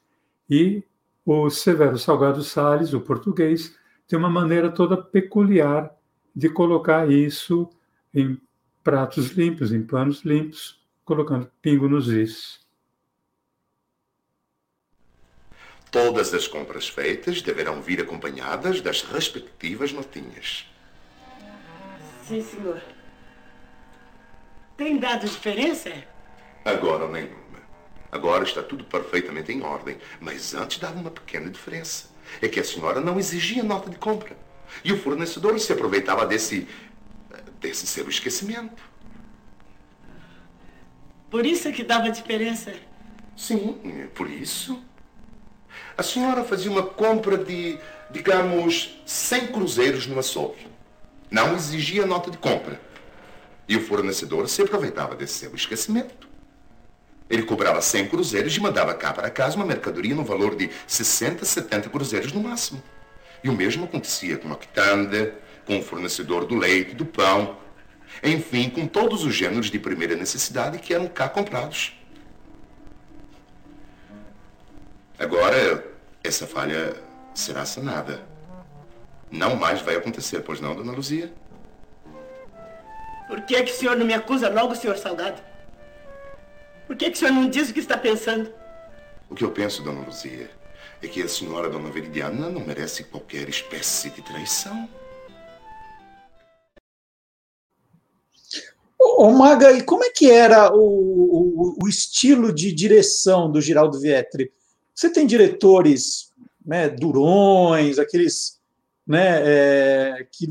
E 0.49 0.83
o 1.25 1.51
Severo 1.51 1.99
Salgado 1.99 2.43
Salles, 2.43 2.93
o 2.95 3.01
português, 3.01 3.77
tem 4.09 4.19
uma 4.19 4.31
maneira 4.31 4.71
toda 4.71 4.97
peculiar 4.97 5.95
de 6.35 6.49
colocar 6.49 7.09
isso 7.11 7.69
em 8.15 8.41
pratos 8.83 9.33
limpos, 9.33 9.73
em 9.73 9.83
panos 9.83 10.25
limpos, 10.25 10.81
colocando 11.05 11.51
pingo 11.61 11.89
nos 11.89 12.09
is. 12.09 12.61
Todas 15.91 16.35
as 16.35 16.47
compras 16.47 16.89
feitas 16.89 17.41
deverão 17.41 17.81
vir 17.81 18.01
acompanhadas 18.01 18.81
das 18.81 19.03
respectivas 19.03 19.93
notinhas. 19.93 20.67
Sim, 22.27 22.43
senhor. 22.43 22.83
Tem 24.77 24.99
dado 24.99 25.27
diferença? 25.27 25.91
Agora 26.65 27.09
nenhuma. 27.09 27.39
Agora 28.13 28.45
está 28.45 28.63
tudo 28.63 28.85
perfeitamente 28.85 29.51
em 29.51 29.63
ordem. 29.63 29.99
Mas 30.21 30.55
antes 30.55 30.79
dava 30.79 30.99
uma 30.99 31.11
pequena 31.11 31.49
diferença. 31.49 32.09
É 32.43 32.49
que 32.49 32.61
a 32.61 32.65
senhora 32.65 33.01
não 33.01 33.19
exigia 33.19 33.63
nota 33.63 33.89
de 33.89 33.97
compra. 33.97 34.37
E 34.85 34.93
o 34.93 34.99
fornecedor 34.99 35.59
se 35.59 35.73
aproveitava 35.73 36.27
desse. 36.27 36.69
desse 37.59 37.87
seu 37.87 38.07
esquecimento. 38.09 38.83
Por 41.31 41.47
isso 41.47 41.69
é 41.69 41.73
que 41.73 41.83
dava 41.83 42.11
diferença? 42.11 42.75
Sim, 43.37 44.09
por 44.15 44.31
isso. 44.31 44.83
A 45.99 46.03
senhora 46.05 46.45
fazia 46.45 46.71
uma 46.71 46.85
compra 46.85 47.37
de, 47.37 47.77
digamos, 48.09 49.01
100 49.05 49.49
cruzeiros 49.49 50.07
numa 50.07 50.23
Soul. 50.23 50.55
Não 51.29 51.57
exigia 51.57 52.07
nota 52.07 52.31
de 52.31 52.39
compra. 52.39 52.81
E 53.69 53.77
o 53.77 53.85
fornecedor 53.85 54.49
se 54.49 54.63
aproveitava 54.63 55.17
desse 55.17 55.41
seu 55.41 55.53
esquecimento. 55.57 56.29
Ele 57.29 57.43
cobrava 57.43 57.83
100 57.83 58.11
cruzeiros 58.11 58.57
e 58.57 58.61
mandava 58.61 58.95
cá 58.95 59.13
para 59.13 59.29
casa 59.29 59.57
uma 59.57 59.67
mercadoria 59.67 60.15
no 60.15 60.23
valor 60.23 60.55
de 60.55 60.71
60, 60.87 61.45
70 61.45 61.91
cruzeiros 61.91 62.33
no 62.33 62.41
máximo. 62.41 62.81
E 63.43 63.49
o 63.49 63.53
mesmo 63.53 63.85
acontecia 63.85 64.39
com 64.39 64.53
a 64.53 64.57
quitanda, 64.57 65.35
com 65.67 65.81
o 65.81 65.83
fornecedor 65.83 66.47
do 66.47 66.55
leite, 66.55 66.95
do 66.95 67.05
pão, 67.05 67.57
enfim, 68.23 68.71
com 68.71 68.87
todos 68.87 69.25
os 69.25 69.35
gêneros 69.35 69.69
de 69.69 69.81
primeira 69.81 70.15
necessidade 70.15 70.79
que 70.79 70.95
eram 70.95 71.09
cá 71.09 71.29
comprados. 71.29 71.99
Agora, 75.19 75.88
essa 76.29 76.47
falha 76.47 76.95
será 77.35 77.65
sanada. 77.65 78.23
Não 79.31 79.57
mais 79.57 79.81
vai 79.81 79.97
acontecer, 79.97 80.41
pois 80.41 80.61
não, 80.61 80.75
dona 80.75 80.93
Luzia? 80.93 81.33
Por 83.27 83.43
que, 83.43 83.57
é 83.57 83.63
que 83.63 83.73
o 83.73 83.75
senhor 83.75 83.97
não 83.97 84.07
me 84.07 84.15
acusa 84.15 84.49
logo, 84.49 84.75
senhor 84.75 84.97
Salgado? 84.97 85.43
Por 86.87 86.97
que, 86.97 87.07
é 87.07 87.11
que 87.11 87.17
o 87.17 87.19
senhor 87.19 87.33
não 87.33 87.49
diz 87.49 87.69
o 87.69 87.75
que 87.75 87.81
está 87.81 87.99
pensando? 87.99 88.53
O 89.29 89.35
que 89.35 89.45
eu 89.45 89.51
penso, 89.51 89.83
dona 89.83 90.05
Luzia, 90.07 90.51
é 91.03 91.09
que 91.09 91.23
a 91.23 91.29
senhora 91.29 91.69
dona 91.69 91.91
Veridiana 91.91 92.49
não 92.49 92.61
merece 92.61 93.05
qualquer 93.05 93.49
espécie 93.49 94.11
de 94.11 94.23
traição. 94.23 94.89
Ô, 98.99 99.31
Maga, 99.31 99.73
e 99.73 99.83
como 99.83 100.05
é 100.05 100.11
que 100.11 100.31
era 100.31 100.73
o, 100.73 100.79
o, 100.79 101.77
o, 101.83 101.89
estilo 101.89 102.53
de 102.53 102.73
direção 102.73 103.51
do 103.51 103.61
Giraldo 103.61 104.01
Vietri? 104.01 104.53
Você 104.99 105.13
tem 105.13 105.29
diretores 105.29 106.33
né, 106.67 106.89
durões, 106.89 108.01
aqueles 108.01 108.59
né, 109.07 109.43
é, 109.45 110.27
que 110.33 110.49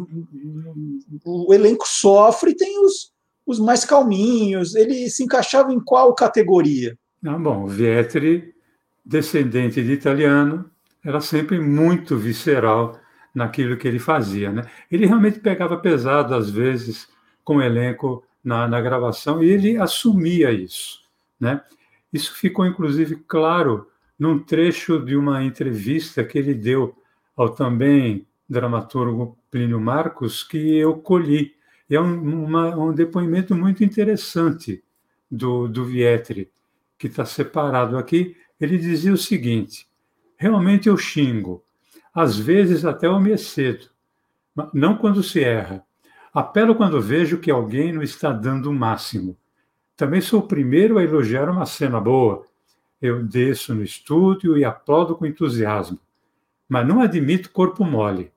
o 1.25 1.53
elenco 1.53 1.85
sofre, 1.85 2.55
tem 2.55 2.79
os, 2.79 3.11
os 3.45 3.59
mais 3.59 3.83
calminhos. 3.83 4.73
Ele 4.73 5.09
se 5.09 5.21
encaixava 5.21 5.73
em 5.73 5.81
qual 5.81 6.15
categoria? 6.15 6.97
Ah, 7.25 7.37
bom, 7.37 7.67
Vietri, 7.67 8.55
descendente 9.05 9.83
de 9.83 9.91
italiano, 9.91 10.71
era 11.03 11.19
sempre 11.19 11.59
muito 11.59 12.15
visceral 12.15 12.97
naquilo 13.35 13.75
que 13.75 13.85
ele 13.85 13.99
fazia. 13.99 14.49
Né? 14.49 14.61
Ele 14.89 15.05
realmente 15.05 15.41
pegava 15.41 15.75
pesado, 15.75 16.33
às 16.33 16.49
vezes, 16.49 17.09
com 17.43 17.57
o 17.57 17.61
elenco 17.61 18.23
na, 18.41 18.65
na 18.65 18.79
gravação, 18.79 19.43
e 19.43 19.49
ele 19.49 19.75
assumia 19.75 20.53
isso. 20.53 21.01
Né? 21.37 21.59
Isso 22.13 22.33
ficou, 22.33 22.65
inclusive, 22.65 23.17
claro 23.27 23.85
num 24.17 24.39
trecho 24.39 24.99
de 24.99 25.15
uma 25.15 25.43
entrevista 25.43 26.23
que 26.23 26.37
ele 26.37 26.53
deu 26.53 26.95
ao 27.35 27.49
também 27.49 28.25
dramaturgo 28.49 29.37
Plínio 29.51 29.79
Marcos, 29.79 30.43
que 30.43 30.77
eu 30.77 30.97
colhi. 30.97 31.55
É 31.89 31.99
um, 31.99 32.45
uma, 32.45 32.75
um 32.75 32.93
depoimento 32.93 33.55
muito 33.55 33.83
interessante 33.83 34.83
do, 35.29 35.67
do 35.67 35.85
Vietri, 35.85 36.51
que 36.97 37.07
está 37.07 37.25
separado 37.25 37.97
aqui. 37.97 38.35
Ele 38.59 38.77
dizia 38.77 39.13
o 39.13 39.17
seguinte: 39.17 39.87
realmente 40.35 40.89
eu 40.89 40.97
xingo, 40.97 41.63
às 42.13 42.37
vezes 42.37 42.83
até 42.83 43.07
eu 43.07 43.19
me 43.19 43.31
excedo, 43.31 43.89
não 44.73 44.97
quando 44.97 45.21
se 45.23 45.43
erra. 45.43 45.85
Apelo 46.33 46.75
quando 46.75 47.01
vejo 47.01 47.39
que 47.39 47.49
alguém 47.49 47.93
não 47.93 48.03
está 48.03 48.31
dando 48.31 48.69
o 48.69 48.73
máximo. 48.73 49.37
Também 49.95 50.21
sou 50.21 50.41
o 50.41 50.47
primeiro 50.47 50.97
a 50.97 51.03
elogiar 51.03 51.49
uma 51.49 51.65
cena 51.65 51.99
boa. 51.99 52.45
Eu 53.01 53.23
desço 53.23 53.75
no 53.75 53.83
estúdio 53.83 54.57
e 54.57 54.65
aplaudo 54.65 55.15
com 55.15 55.25
entusiasmo. 55.25 55.99
Mas 56.67 56.87
não 56.87 57.01
admito 57.01 57.51
corpo 57.51 57.85
mole. 57.85 58.31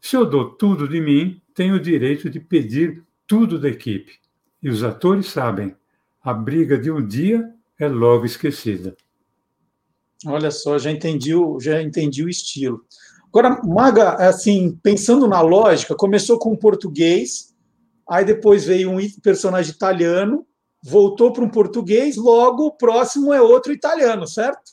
Se 0.00 0.16
eu 0.16 0.26
dou 0.26 0.50
tudo 0.50 0.88
de 0.88 1.00
mim, 1.00 1.40
tenho 1.54 1.76
o 1.76 1.80
direito 1.80 2.28
de 2.28 2.40
pedir 2.40 3.02
tudo 3.26 3.58
da 3.58 3.68
equipe. 3.68 4.18
E 4.62 4.68
os 4.68 4.82
atores 4.82 5.26
sabem, 5.26 5.74
a 6.22 6.32
briga 6.32 6.76
de 6.76 6.90
um 6.90 7.04
dia 7.04 7.52
é 7.78 7.88
logo 7.88 8.24
esquecida. 8.24 8.96
Olha 10.26 10.50
só, 10.50 10.78
já 10.78 10.90
entendi 10.90 11.34
o, 11.34 11.58
já 11.60 11.82
entendi 11.82 12.24
o 12.24 12.28
estilo. 12.28 12.84
Agora, 13.28 13.60
Maga, 13.64 14.14
assim, 14.28 14.78
pensando 14.82 15.26
na 15.26 15.40
lógica, 15.40 15.94
começou 15.94 16.38
com 16.38 16.54
português, 16.54 17.54
aí 18.08 18.24
depois 18.24 18.66
veio 18.66 18.90
um 18.90 18.98
personagem 19.22 19.72
italiano, 19.72 20.46
voltou 20.82 21.32
para 21.32 21.44
um 21.44 21.48
português, 21.48 22.16
logo 22.16 22.66
o 22.66 22.72
próximo 22.72 23.32
é 23.32 23.40
outro 23.40 23.72
italiano, 23.72 24.26
certo? 24.26 24.72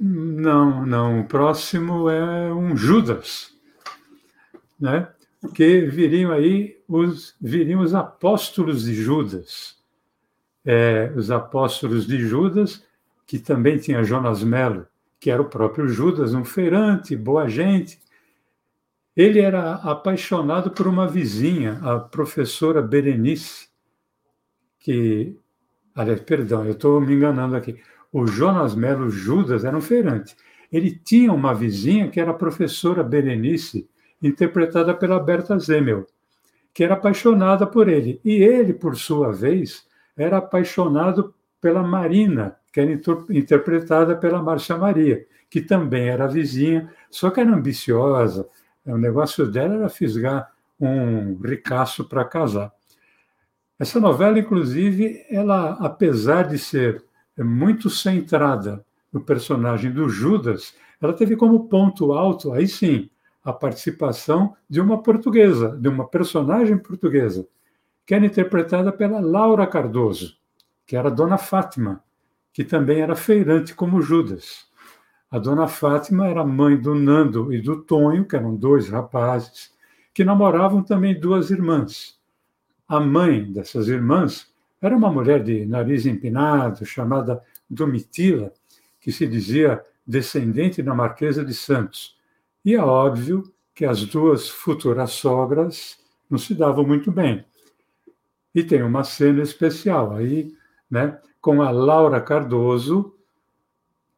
Não, 0.00 0.84
não. 0.86 1.20
O 1.20 1.24
próximo 1.24 2.08
é 2.08 2.52
um 2.52 2.76
Judas, 2.76 3.52
né? 4.80 5.08
Que 5.54 5.82
viriam 5.82 6.32
aí 6.32 6.80
os 6.88 7.34
viriam 7.40 7.80
os 7.80 7.94
apóstolos 7.94 8.84
de 8.84 8.94
Judas, 8.94 9.76
é, 10.64 11.12
os 11.16 11.30
apóstolos 11.30 12.06
de 12.06 12.18
Judas, 12.18 12.84
que 13.26 13.38
também 13.38 13.78
tinha 13.78 14.04
Jonas 14.04 14.42
Melo, 14.42 14.86
que 15.20 15.30
era 15.30 15.42
o 15.42 15.48
próprio 15.48 15.86
Judas, 15.88 16.34
um 16.34 16.44
feirante, 16.44 17.14
boa 17.16 17.48
gente. 17.48 18.00
Ele 19.16 19.40
era 19.40 19.74
apaixonado 19.74 20.70
por 20.70 20.86
uma 20.86 21.06
vizinha, 21.06 21.78
a 21.82 22.00
professora 22.00 22.80
Berenice, 22.80 23.68
que 24.78 25.36
Aliás, 25.94 26.20
perdão, 26.20 26.64
eu 26.64 26.72
estou 26.72 27.00
me 27.00 27.14
enganando 27.14 27.56
aqui. 27.56 27.78
O 28.12 28.26
Jonas 28.26 28.74
Melo 28.74 29.10
Judas 29.10 29.64
era 29.64 29.76
um 29.76 29.80
feirante. 29.80 30.36
Ele 30.70 30.90
tinha 30.90 31.32
uma 31.32 31.54
vizinha 31.54 32.08
que 32.08 32.20
era 32.20 32.30
a 32.30 32.34
professora 32.34 33.02
Berenice, 33.02 33.88
interpretada 34.22 34.94
pela 34.94 35.18
Berta 35.18 35.58
Zemel, 35.58 36.06
que 36.72 36.84
era 36.84 36.94
apaixonada 36.94 37.66
por 37.66 37.88
ele. 37.88 38.20
E 38.24 38.42
ele, 38.42 38.72
por 38.72 38.96
sua 38.96 39.32
vez, 39.32 39.86
era 40.16 40.38
apaixonado 40.38 41.34
pela 41.60 41.82
Marina, 41.82 42.56
que 42.72 42.80
era 42.80 43.00
interpretada 43.30 44.16
pela 44.16 44.42
Márcia 44.42 44.76
Maria, 44.76 45.26
que 45.50 45.60
também 45.60 46.08
era 46.08 46.26
vizinha, 46.26 46.90
só 47.10 47.30
que 47.30 47.40
era 47.40 47.54
ambiciosa. 47.54 48.48
O 48.86 48.96
negócio 48.96 49.46
dela 49.46 49.74
era 49.74 49.88
fisgar 49.88 50.50
um 50.80 51.34
ricaço 51.36 52.08
para 52.08 52.24
casar. 52.24 52.72
Essa 53.82 53.98
novela, 53.98 54.38
inclusive, 54.38 55.26
ela, 55.28 55.70
apesar 55.80 56.44
de 56.44 56.56
ser 56.56 57.04
muito 57.36 57.90
centrada 57.90 58.86
no 59.12 59.20
personagem 59.20 59.90
do 59.90 60.08
Judas, 60.08 60.72
ela 61.00 61.12
teve 61.12 61.34
como 61.34 61.66
ponto 61.68 62.12
alto, 62.12 62.52
aí 62.52 62.68
sim, 62.68 63.10
a 63.42 63.52
participação 63.52 64.54
de 64.70 64.80
uma 64.80 65.02
portuguesa, 65.02 65.76
de 65.80 65.88
uma 65.88 66.06
personagem 66.06 66.78
portuguesa, 66.78 67.44
que 68.06 68.14
era 68.14 68.24
interpretada 68.24 68.92
pela 68.92 69.18
Laura 69.18 69.66
Cardoso, 69.66 70.36
que 70.86 70.96
era 70.96 71.10
Dona 71.10 71.36
Fátima, 71.36 72.04
que 72.52 72.62
também 72.62 73.00
era 73.00 73.16
feirante 73.16 73.74
como 73.74 74.00
Judas. 74.00 74.64
A 75.28 75.40
Dona 75.40 75.66
Fátima 75.66 76.28
era 76.28 76.44
mãe 76.44 76.76
do 76.76 76.94
Nando 76.94 77.52
e 77.52 77.60
do 77.60 77.82
Tonho, 77.82 78.24
que 78.24 78.36
eram 78.36 78.54
dois 78.54 78.88
rapazes, 78.88 79.72
que 80.14 80.22
namoravam 80.22 80.84
também 80.84 81.18
duas 81.18 81.50
irmãs. 81.50 82.21
A 82.92 83.00
mãe 83.00 83.50
dessas 83.50 83.88
irmãs 83.88 84.52
era 84.78 84.94
uma 84.94 85.10
mulher 85.10 85.42
de 85.42 85.64
nariz 85.64 86.04
empinado, 86.04 86.84
chamada 86.84 87.42
Domitila, 87.70 88.52
que 89.00 89.10
se 89.10 89.26
dizia 89.26 89.82
descendente 90.06 90.82
da 90.82 90.94
Marquesa 90.94 91.42
de 91.42 91.54
Santos. 91.54 92.14
E 92.62 92.74
é 92.74 92.82
óbvio 92.82 93.50
que 93.74 93.86
as 93.86 94.04
duas 94.04 94.50
futuras 94.50 95.12
sogras 95.12 95.98
não 96.28 96.36
se 96.36 96.52
davam 96.52 96.86
muito 96.86 97.10
bem. 97.10 97.46
E 98.54 98.62
tem 98.62 98.82
uma 98.82 99.04
cena 99.04 99.40
especial 99.42 100.14
aí, 100.14 100.54
né, 100.90 101.18
com 101.40 101.62
a 101.62 101.70
Laura 101.70 102.20
Cardoso, 102.20 103.16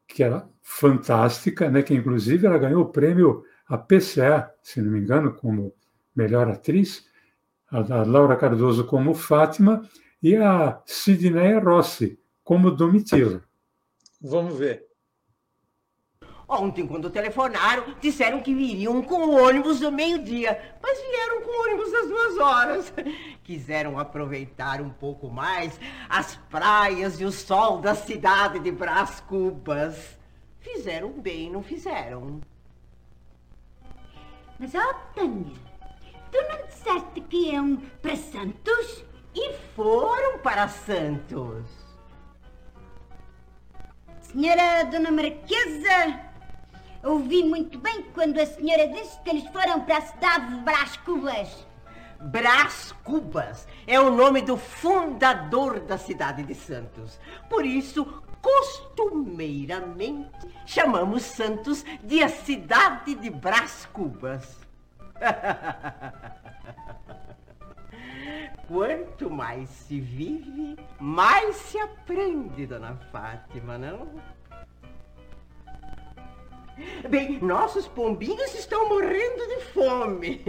que 0.05 0.21
era 0.21 0.49
fantástica, 0.61 1.69
né, 1.69 1.81
que 1.81 1.93
inclusive 1.93 2.45
ela 2.45 2.57
ganhou 2.57 2.81
o 2.81 2.89
prêmio 2.89 3.45
APCA, 3.69 4.53
se 4.61 4.81
não 4.81 4.91
me 4.91 4.99
engano, 4.99 5.33
como 5.33 5.73
melhor 6.13 6.49
atriz, 6.49 7.07
a 7.71 8.03
Laura 8.03 8.35
Cardoso 8.35 8.85
como 8.85 9.13
Fátima 9.13 9.87
e 10.21 10.35
a 10.35 10.81
Sidneia 10.85 11.59
Rossi 11.59 12.19
como 12.43 12.71
Domitila. 12.71 13.43
Vamos 14.21 14.57
ver. 14.57 14.85
Ontem, 16.47 16.85
quando 16.85 17.09
telefonaram, 17.09 17.95
disseram 17.99 18.39
que 18.39 18.53
viriam 18.53 19.01
com 19.01 19.25
o 19.25 19.43
ônibus 19.43 19.79
do 19.79 19.91
meio-dia, 19.91 20.77
mas 20.81 20.99
vieram 20.99 21.41
com 21.41 21.49
o 21.49 21.63
ônibus 21.63 21.91
das 21.91 22.07
duas 22.07 22.37
horas. 22.37 22.93
Quiseram 23.43 23.97
aproveitar 23.97 24.79
um 24.79 24.91
pouco 24.91 25.27
mais 25.27 25.79
as 26.07 26.35
praias 26.49 27.19
e 27.19 27.25
o 27.25 27.31
sol 27.31 27.79
da 27.79 27.95
cidade 27.95 28.59
de 28.59 28.71
Brás 28.71 29.19
Cubas. 29.21 30.19
Fizeram 30.59 31.11
bem, 31.19 31.51
não 31.51 31.63
fizeram? 31.63 32.41
Mas, 34.59 34.73
ó, 34.75 34.93
Tânia, 35.15 35.51
Tu 36.35 36.43
não 36.49 36.67
disseste 36.67 37.21
que 37.21 37.51
iam 37.51 37.77
para 38.01 38.17
Santos? 38.17 39.05
E 39.33 39.53
foram 39.73 40.37
para 40.39 40.67
Santos. 40.67 41.63
Senhora 44.19 44.83
Dona 44.83 45.11
Marquesa, 45.11 46.19
ouvi 47.05 47.41
muito 47.41 47.79
bem 47.79 48.03
quando 48.13 48.37
a 48.37 48.45
senhora 48.45 48.85
disse 48.89 49.17
que 49.21 49.29
eles 49.29 49.47
foram 49.47 49.85
para 49.85 49.99
a 49.99 50.01
cidade 50.01 50.55
de 50.55 50.61
Brás 50.61 50.97
Cubas. 50.97 51.65
Brás 52.19 52.91
Cubas 53.05 53.65
é 53.87 53.97
o 53.97 54.11
nome 54.11 54.41
do 54.41 54.57
fundador 54.57 55.79
da 55.79 55.97
cidade 55.97 56.43
de 56.43 56.53
Santos. 56.53 57.17
Por 57.49 57.65
isso, 57.65 58.03
costumeiramente, 58.41 60.49
chamamos 60.65 61.21
Santos 61.21 61.85
de 62.03 62.21
a 62.21 62.27
cidade 62.27 63.15
de 63.15 63.29
Brás 63.29 63.87
Cubas. 63.93 64.64
Quanto 68.67 69.29
mais 69.29 69.69
se 69.69 69.99
vive, 69.99 70.75
mais 70.99 71.55
se 71.55 71.77
aprende, 71.79 72.65
dona 72.65 72.95
Fátima, 73.11 73.77
não? 73.77 74.09
Bem, 77.09 77.39
nossos 77.39 77.87
pombinhos 77.87 78.53
estão 78.55 78.89
morrendo 78.89 79.47
de 79.47 79.61
fome. 79.65 80.41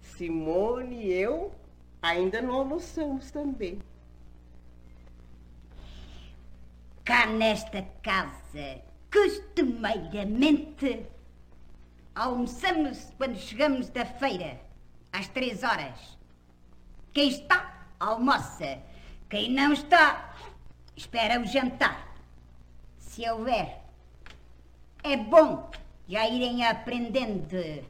Simone 0.00 1.06
e 1.06 1.12
eu 1.12 1.52
ainda 2.00 2.40
não 2.40 2.54
almoçamos 2.54 3.30
também. 3.30 3.80
Cá 7.04 7.26
nesta 7.26 7.82
casa, 8.02 8.80
costumeiramente, 9.12 11.06
Almoçamos 12.16 13.12
quando 13.18 13.36
chegamos 13.36 13.90
da 13.90 14.06
feira, 14.06 14.58
às 15.12 15.28
três 15.28 15.62
horas. 15.62 16.16
Quem 17.12 17.28
está, 17.28 17.88
almoça. 18.00 18.78
Quem 19.28 19.52
não 19.52 19.74
está, 19.74 20.34
espera 20.96 21.38
o 21.38 21.44
jantar. 21.44 22.16
Se 22.96 23.28
houver, 23.28 23.82
é 25.04 25.14
bom 25.14 25.70
já 26.08 26.26
irem 26.26 26.64
aprendendo. 26.64 27.84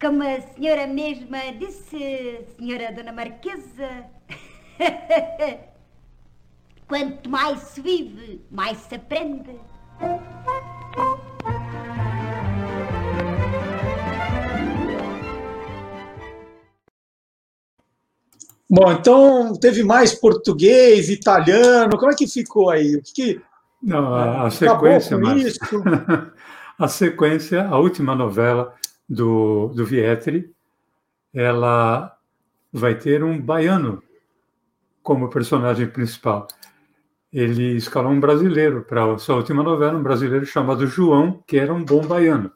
Como 0.00 0.22
a 0.22 0.40
senhora 0.42 0.86
mesma 0.86 1.52
disse, 1.58 2.46
senhora 2.56 2.92
Dona 2.92 3.10
Marquesa, 3.10 4.06
quanto 6.86 7.28
mais 7.28 7.58
se 7.62 7.80
vive, 7.80 8.46
mais 8.48 8.78
se 8.78 8.94
aprende. 8.94 9.58
Bom, 18.74 18.90
então 18.90 19.52
teve 19.52 19.82
mais 19.82 20.14
português, 20.14 21.10
italiano, 21.10 21.98
como 21.98 22.10
é 22.10 22.14
que 22.14 22.26
ficou 22.26 22.70
aí? 22.70 22.96
O 22.96 23.02
que, 23.02 23.12
que 23.12 23.40
Não, 23.82 24.14
a, 24.14 24.46
a 24.46 24.50
sequência, 24.50 25.18
mas... 25.18 25.58
a 26.78 26.88
sequência, 26.88 27.68
a 27.68 27.78
última 27.78 28.14
novela 28.14 28.74
do, 29.06 29.68
do 29.74 29.84
Vietri, 29.84 30.50
ela 31.34 32.16
vai 32.72 32.94
ter 32.94 33.22
um 33.22 33.38
baiano 33.38 34.02
como 35.02 35.28
personagem 35.28 35.86
principal. 35.86 36.48
Ele 37.30 37.76
escalou 37.76 38.10
um 38.10 38.20
brasileiro 38.20 38.86
para 38.88 39.04
a 39.04 39.18
sua 39.18 39.36
última 39.36 39.62
novela, 39.62 39.98
um 39.98 40.02
brasileiro 40.02 40.46
chamado 40.46 40.86
João, 40.86 41.44
que 41.46 41.58
era 41.58 41.74
um 41.74 41.84
bom 41.84 42.06
baiano. 42.06 42.50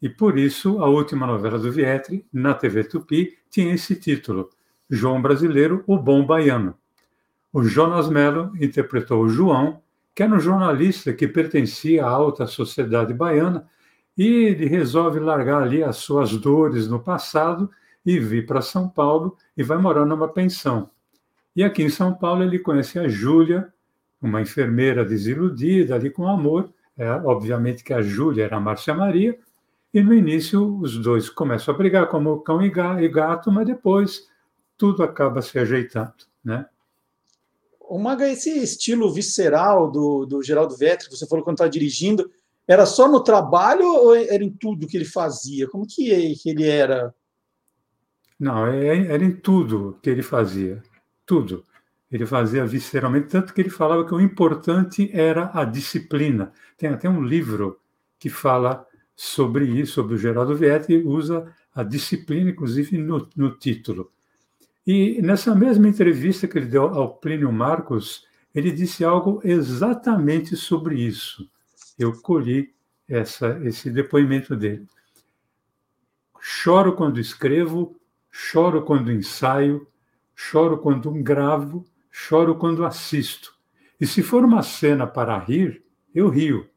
E 0.00 0.08
por 0.08 0.38
isso, 0.38 0.82
a 0.82 0.88
última 0.88 1.26
novela 1.26 1.58
do 1.58 1.70
Vietri, 1.70 2.24
na 2.32 2.54
TV 2.54 2.84
Tupi, 2.84 3.36
tinha 3.50 3.74
esse 3.74 3.94
título, 3.94 4.48
João 4.88 5.20
Brasileiro, 5.20 5.82
o 5.86 5.98
Bom 5.98 6.24
Baiano. 6.24 6.74
O 7.52 7.62
Jonas 7.62 8.08
Mello 8.08 8.52
interpretou 8.60 9.22
o 9.22 9.28
João, 9.28 9.80
que 10.14 10.22
era 10.22 10.34
um 10.34 10.40
jornalista 10.40 11.12
que 11.12 11.26
pertencia 11.26 12.04
à 12.04 12.08
alta 12.08 12.46
sociedade 12.46 13.14
baiana, 13.14 13.66
e 14.16 14.26
ele 14.26 14.66
resolve 14.66 15.18
largar 15.18 15.62
ali 15.62 15.82
as 15.82 15.96
suas 15.96 16.36
dores 16.36 16.88
no 16.88 17.00
passado 17.00 17.70
e 18.04 18.18
vir 18.18 18.46
para 18.46 18.60
São 18.60 18.88
Paulo 18.88 19.36
e 19.56 19.62
vai 19.62 19.78
morar 19.78 20.04
numa 20.04 20.28
pensão. 20.28 20.90
E 21.56 21.64
aqui 21.64 21.82
em 21.82 21.88
São 21.88 22.14
Paulo 22.14 22.42
ele 22.42 22.58
conhece 22.58 22.98
a 22.98 23.08
Júlia, 23.08 23.72
uma 24.20 24.40
enfermeira 24.40 25.04
desiludida 25.04 25.94
ali 25.94 26.10
com 26.10 26.28
amor. 26.28 26.70
É, 26.96 27.10
obviamente 27.10 27.82
que 27.82 27.92
a 27.92 28.02
Júlia 28.02 28.44
era 28.44 28.56
a 28.56 28.60
Márcia 28.60 28.94
Maria, 28.94 29.36
e 29.92 30.00
no 30.00 30.14
início 30.14 30.78
os 30.78 30.96
dois 30.98 31.28
começam 31.28 31.74
a 31.74 31.78
brigar 31.78 32.08
como 32.08 32.40
cão 32.40 32.60
e 32.62 33.08
gato, 33.08 33.50
mas 33.50 33.66
depois 33.66 34.28
tudo 34.84 35.02
acaba 35.02 35.40
se 35.40 35.58
ajeitando, 35.58 36.12
né? 36.44 36.66
O 37.80 37.98
Maga, 37.98 38.28
esse 38.28 38.50
estilo 38.50 39.10
visceral 39.10 39.90
do, 39.90 40.26
do 40.26 40.42
Geraldo 40.42 40.76
Vetri, 40.76 41.08
que 41.08 41.16
você 41.16 41.26
falou 41.26 41.42
quando 41.42 41.56
estava 41.56 41.70
dirigindo, 41.70 42.30
era 42.68 42.84
só 42.84 43.10
no 43.10 43.24
trabalho 43.24 43.86
ou 43.86 44.14
era 44.14 44.44
em 44.44 44.50
tudo 44.50 44.86
que 44.86 44.98
ele 44.98 45.06
fazia? 45.06 45.66
Como 45.68 45.86
que 45.86 46.10
ele 46.10 46.68
era? 46.68 47.14
Não, 48.38 48.66
é, 48.66 49.06
era 49.06 49.24
em 49.24 49.32
tudo 49.32 49.98
que 50.02 50.10
ele 50.10 50.22
fazia. 50.22 50.82
Tudo. 51.24 51.64
Ele 52.12 52.26
fazia 52.26 52.66
visceralmente, 52.66 53.28
tanto 53.28 53.54
que 53.54 53.62
ele 53.62 53.70
falava 53.70 54.04
que 54.04 54.14
o 54.14 54.20
importante 54.20 55.10
era 55.14 55.50
a 55.54 55.64
disciplina. 55.64 56.52
Tem 56.76 56.90
até 56.90 57.08
um 57.08 57.22
livro 57.22 57.80
que 58.18 58.28
fala 58.28 58.86
sobre 59.16 59.64
isso, 59.64 59.94
sobre 59.94 60.14
o 60.14 60.18
Geraldo 60.18 60.54
Vietti, 60.54 60.94
usa 60.96 61.50
a 61.74 61.82
disciplina, 61.82 62.50
inclusive, 62.50 62.98
no, 62.98 63.26
no 63.34 63.56
título. 63.56 64.12
E 64.86 65.20
nessa 65.22 65.54
mesma 65.54 65.88
entrevista 65.88 66.46
que 66.46 66.58
ele 66.58 66.66
deu 66.66 66.84
ao 66.84 67.16
Plínio 67.16 67.50
Marcos, 67.50 68.26
ele 68.54 68.70
disse 68.70 69.04
algo 69.04 69.40
exatamente 69.42 70.56
sobre 70.56 71.00
isso. 71.00 71.48
Eu 71.98 72.20
colhi 72.20 72.74
essa, 73.08 73.58
esse 73.64 73.90
depoimento 73.90 74.54
dele. 74.54 74.86
Choro 76.38 76.94
quando 76.94 77.18
escrevo, 77.18 77.98
choro 78.30 78.82
quando 78.82 79.10
ensaio, 79.10 79.86
choro 80.34 80.78
quando 80.78 81.10
gravo, 81.10 81.86
choro 82.10 82.54
quando 82.56 82.84
assisto. 82.84 83.54
E 83.98 84.06
se 84.06 84.22
for 84.22 84.44
uma 84.44 84.62
cena 84.62 85.06
para 85.06 85.38
rir, 85.38 85.82
eu 86.14 86.28
rio. 86.28 86.68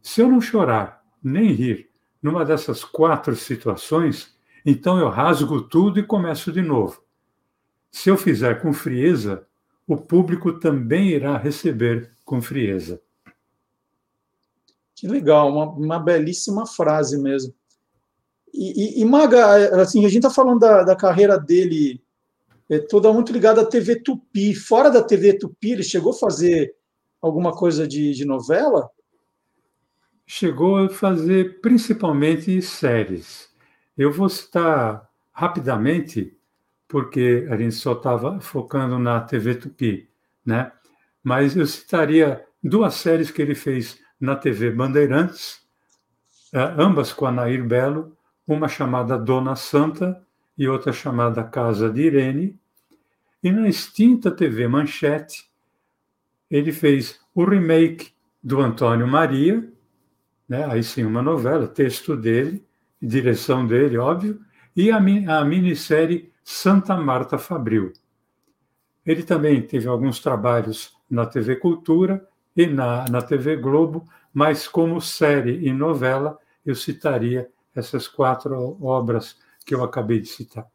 Se 0.00 0.22
eu 0.22 0.28
não 0.28 0.40
chorar 0.40 1.04
nem 1.22 1.52
rir 1.52 1.90
numa 2.22 2.44
dessas 2.44 2.82
quatro 2.84 3.36
situações, 3.36 4.34
então 4.64 4.98
eu 4.98 5.10
rasgo 5.10 5.60
tudo 5.60 6.00
e 6.00 6.02
começo 6.02 6.50
de 6.50 6.62
novo. 6.62 7.03
Se 7.94 8.10
eu 8.10 8.16
fizer 8.16 8.60
com 8.60 8.72
frieza, 8.72 9.46
o 9.86 9.96
público 9.96 10.58
também 10.58 11.10
irá 11.10 11.38
receber 11.38 12.10
com 12.24 12.42
frieza. 12.42 13.00
Que 14.96 15.06
legal, 15.06 15.48
uma, 15.48 15.70
uma 15.70 15.98
belíssima 16.00 16.66
frase 16.66 17.16
mesmo. 17.16 17.54
E, 18.52 18.98
e, 18.98 19.00
e, 19.00 19.04
Maga, 19.04 19.80
assim, 19.80 20.04
a 20.04 20.08
gente 20.08 20.26
está 20.26 20.30
falando 20.30 20.58
da, 20.58 20.82
da, 20.82 20.96
carreira 20.96 21.38
dele 21.38 22.02
é, 22.68 22.80
toda 22.80 23.12
muito 23.12 23.32
ligada 23.32 23.60
à 23.60 23.64
TV 23.64 24.00
Tupi. 24.00 24.56
Fora 24.56 24.90
da 24.90 25.00
TV 25.00 25.38
Tupi, 25.38 25.70
ele 25.70 25.84
chegou 25.84 26.12
a 26.12 26.18
fazer 26.18 26.74
alguma 27.22 27.52
coisa 27.52 27.86
de, 27.86 28.12
de 28.12 28.24
novela? 28.24 28.90
Chegou 30.26 30.78
a 30.78 30.88
fazer 30.88 31.60
principalmente 31.60 32.60
séries. 32.60 33.48
Eu 33.96 34.12
vou 34.12 34.28
citar 34.28 35.08
rapidamente, 35.30 36.36
porque 36.94 37.48
a 37.50 37.56
gente 37.56 37.74
só 37.74 37.94
estava 37.94 38.38
focando 38.38 39.00
na 39.00 39.20
TV 39.20 39.56
Tupi, 39.56 40.08
né? 40.46 40.70
Mas 41.24 41.56
eu 41.56 41.66
citaria 41.66 42.46
duas 42.62 42.94
séries 42.94 43.32
que 43.32 43.42
ele 43.42 43.56
fez 43.56 43.98
na 44.20 44.36
TV 44.36 44.70
Bandeirantes, 44.70 45.60
é, 46.52 46.60
ambas 46.78 47.12
com 47.12 47.26
a 47.26 47.32
Nair 47.32 47.64
Belo, 47.64 48.16
uma 48.46 48.68
chamada 48.68 49.18
Dona 49.18 49.56
Santa 49.56 50.24
e 50.56 50.68
outra 50.68 50.92
chamada 50.92 51.42
Casa 51.42 51.90
de 51.90 52.02
Irene. 52.02 52.56
E 53.42 53.50
na 53.50 53.68
extinta 53.68 54.30
TV 54.30 54.68
Manchete, 54.68 55.50
ele 56.48 56.70
fez 56.70 57.18
o 57.34 57.44
remake 57.44 58.12
do 58.40 58.60
Antônio 58.60 59.08
Maria, 59.08 59.68
né? 60.48 60.64
aí 60.66 60.84
sim 60.84 61.02
uma 61.02 61.22
novela, 61.22 61.66
texto 61.66 62.16
dele, 62.16 62.64
direção 63.02 63.66
dele, 63.66 63.98
óbvio, 63.98 64.40
e 64.76 64.92
a, 64.92 64.98
a 64.98 65.44
minissérie 65.44 66.32
Santa 66.44 66.94
Marta 66.96 67.38
Fabril. 67.38 67.92
Ele 69.04 69.22
também 69.22 69.62
teve 69.62 69.88
alguns 69.88 70.20
trabalhos 70.20 70.94
na 71.10 71.24
TV 71.24 71.56
Cultura 71.56 72.26
e 72.54 72.66
na, 72.66 73.06
na 73.08 73.22
TV 73.22 73.56
Globo, 73.56 74.06
mas 74.32 74.68
como 74.68 75.00
série 75.00 75.66
e 75.66 75.72
novela, 75.72 76.38
eu 76.64 76.74
citaria 76.74 77.48
essas 77.74 78.06
quatro 78.06 78.76
obras 78.80 79.36
que 79.64 79.74
eu 79.74 79.82
acabei 79.82 80.20
de 80.20 80.28
citar. 80.28 80.66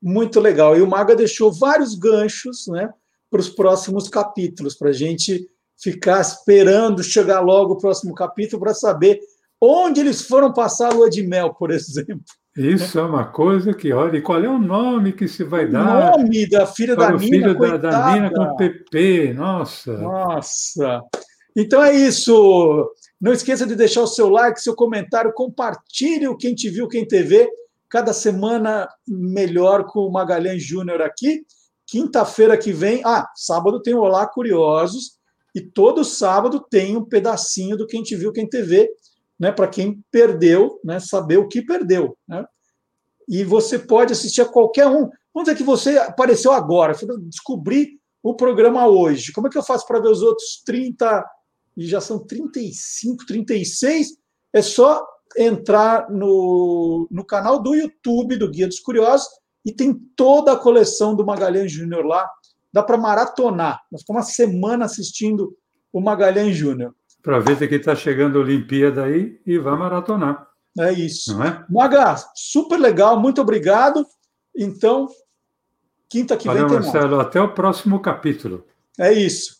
Muito 0.00 0.40
legal. 0.40 0.76
E 0.76 0.82
o 0.82 0.86
Maga 0.86 1.14
deixou 1.14 1.52
vários 1.52 1.94
ganchos 1.94 2.66
né, 2.66 2.92
para 3.30 3.40
os 3.40 3.48
próximos 3.48 4.08
capítulos, 4.08 4.74
para 4.74 4.88
a 4.88 4.94
gente 4.94 5.48
ficar 5.76 6.20
esperando 6.20 7.02
chegar 7.02 7.40
logo 7.40 7.74
o 7.74 7.78
próximo 7.78 8.14
capítulo 8.14 8.62
para 8.62 8.74
saber 8.74 9.20
onde 9.60 10.00
eles 10.00 10.22
foram 10.22 10.52
passar 10.52 10.90
a 10.90 10.94
lua 10.94 11.10
de 11.10 11.22
mel, 11.22 11.54
por 11.54 11.70
exemplo. 11.72 12.22
Isso 12.56 12.98
é 12.98 13.02
uma 13.02 13.24
coisa 13.24 13.72
que, 13.72 13.92
olha, 13.92 14.18
e 14.18 14.22
qual 14.22 14.42
é 14.42 14.48
o 14.48 14.58
nome 14.58 15.12
que 15.12 15.26
se 15.26 15.42
vai 15.42 15.64
o 15.64 15.72
dar? 15.72 16.14
O 16.14 16.18
nome 16.18 16.46
da 16.46 16.66
filha 16.66 16.94
da 16.94 17.10
Nina. 17.12 17.18
filho 17.18 17.58
da, 17.58 17.76
da 17.78 18.12
Nina 18.12 18.30
com 18.30 18.56
PP, 18.56 19.32
nossa. 19.32 19.96
Nossa. 19.96 21.02
Então 21.56 21.82
é 21.82 21.94
isso. 21.94 22.92
Não 23.18 23.32
esqueça 23.32 23.66
de 23.66 23.74
deixar 23.74 24.02
o 24.02 24.06
seu 24.06 24.28
like, 24.28 24.60
seu 24.60 24.74
comentário, 24.74 25.32
compartilhe 25.32 26.28
o 26.28 26.36
Quem 26.36 26.54
Te 26.54 26.68
Viu, 26.68 26.88
Quem 26.88 27.06
TV. 27.06 27.48
Cada 27.88 28.12
semana 28.12 28.86
melhor 29.06 29.84
com 29.86 30.00
o 30.00 30.12
Magalhães 30.12 30.62
Júnior 30.62 31.00
aqui. 31.00 31.46
Quinta-feira 31.86 32.56
que 32.56 32.72
vem, 32.72 33.00
ah, 33.04 33.28
sábado 33.34 33.80
tem 33.80 33.94
o 33.94 34.00
Olá 34.00 34.26
Curiosos 34.26 35.18
e 35.54 35.60
todo 35.60 36.04
sábado 36.04 36.64
tem 36.70 36.96
um 36.96 37.04
pedacinho 37.04 37.76
do 37.76 37.86
Quem 37.86 38.02
Te 38.02 38.14
Viu, 38.14 38.32
Quem 38.32 38.48
TV 38.48 38.90
né, 39.42 39.50
para 39.50 39.66
quem 39.66 40.00
perdeu, 40.08 40.78
né, 40.84 41.00
saber 41.00 41.36
o 41.36 41.48
que 41.48 41.60
perdeu. 41.60 42.16
Né? 42.28 42.46
E 43.28 43.42
você 43.42 43.76
pode 43.76 44.12
assistir 44.12 44.40
a 44.40 44.48
qualquer 44.48 44.86
um. 44.86 45.10
Vamos 45.34 45.46
dizer 45.46 45.56
que 45.56 45.64
você 45.64 45.98
apareceu 45.98 46.52
agora, 46.52 46.94
descobri 47.22 47.98
o 48.22 48.36
programa 48.36 48.86
hoje. 48.86 49.32
Como 49.32 49.48
é 49.48 49.50
que 49.50 49.58
eu 49.58 49.62
faço 49.64 49.84
para 49.84 49.98
ver 49.98 50.10
os 50.10 50.22
outros 50.22 50.62
30, 50.64 51.26
e 51.76 51.88
já 51.88 52.00
são 52.00 52.20
35, 52.20 53.26
36? 53.26 54.10
É 54.52 54.62
só 54.62 55.04
entrar 55.36 56.08
no, 56.08 57.08
no 57.10 57.24
canal 57.24 57.60
do 57.60 57.74
YouTube 57.74 58.36
do 58.36 58.48
Guia 58.48 58.68
dos 58.68 58.78
Curiosos 58.78 59.26
e 59.66 59.72
tem 59.72 59.92
toda 60.14 60.52
a 60.52 60.56
coleção 60.56 61.16
do 61.16 61.26
Magalhães 61.26 61.72
Júnior 61.72 62.06
lá. 62.06 62.30
Dá 62.72 62.80
para 62.80 62.96
maratonar. 62.96 63.80
Nós 63.90 64.02
ficamos 64.02 64.22
uma 64.22 64.30
semana 64.30 64.84
assistindo 64.84 65.52
o 65.92 66.00
Magalhães 66.00 66.56
Júnior. 66.56 66.94
Aproveita 67.22 67.68
que 67.68 67.76
está 67.76 67.94
chegando 67.94 68.36
a 68.36 68.42
Olimpíada 68.42 69.04
aí 69.04 69.40
e 69.46 69.56
vai 69.56 69.76
maratonar. 69.76 70.48
É 70.76 70.92
isso. 70.92 71.38
Não 71.38 71.44
é? 71.44 71.64
Maga, 71.70 72.16
super 72.34 72.78
legal, 72.78 73.18
muito 73.18 73.40
obrigado. 73.40 74.04
Então, 74.56 75.06
quinta 76.08 76.36
que 76.36 76.46
Valeu, 76.46 76.68
vem 76.68 76.78
tem 76.78 76.84
Marcelo. 76.84 77.16
mais. 77.16 77.28
Até 77.28 77.40
o 77.40 77.54
próximo 77.54 78.00
capítulo. 78.00 78.66
É 78.98 79.12
isso. 79.12 79.58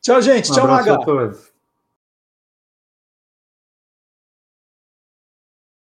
Tchau, 0.00 0.22
gente. 0.22 0.52
Um 0.52 0.54
Tchau, 0.54 0.68
Maga. 0.68 0.94
A 0.94 0.98
todos. 0.98 1.49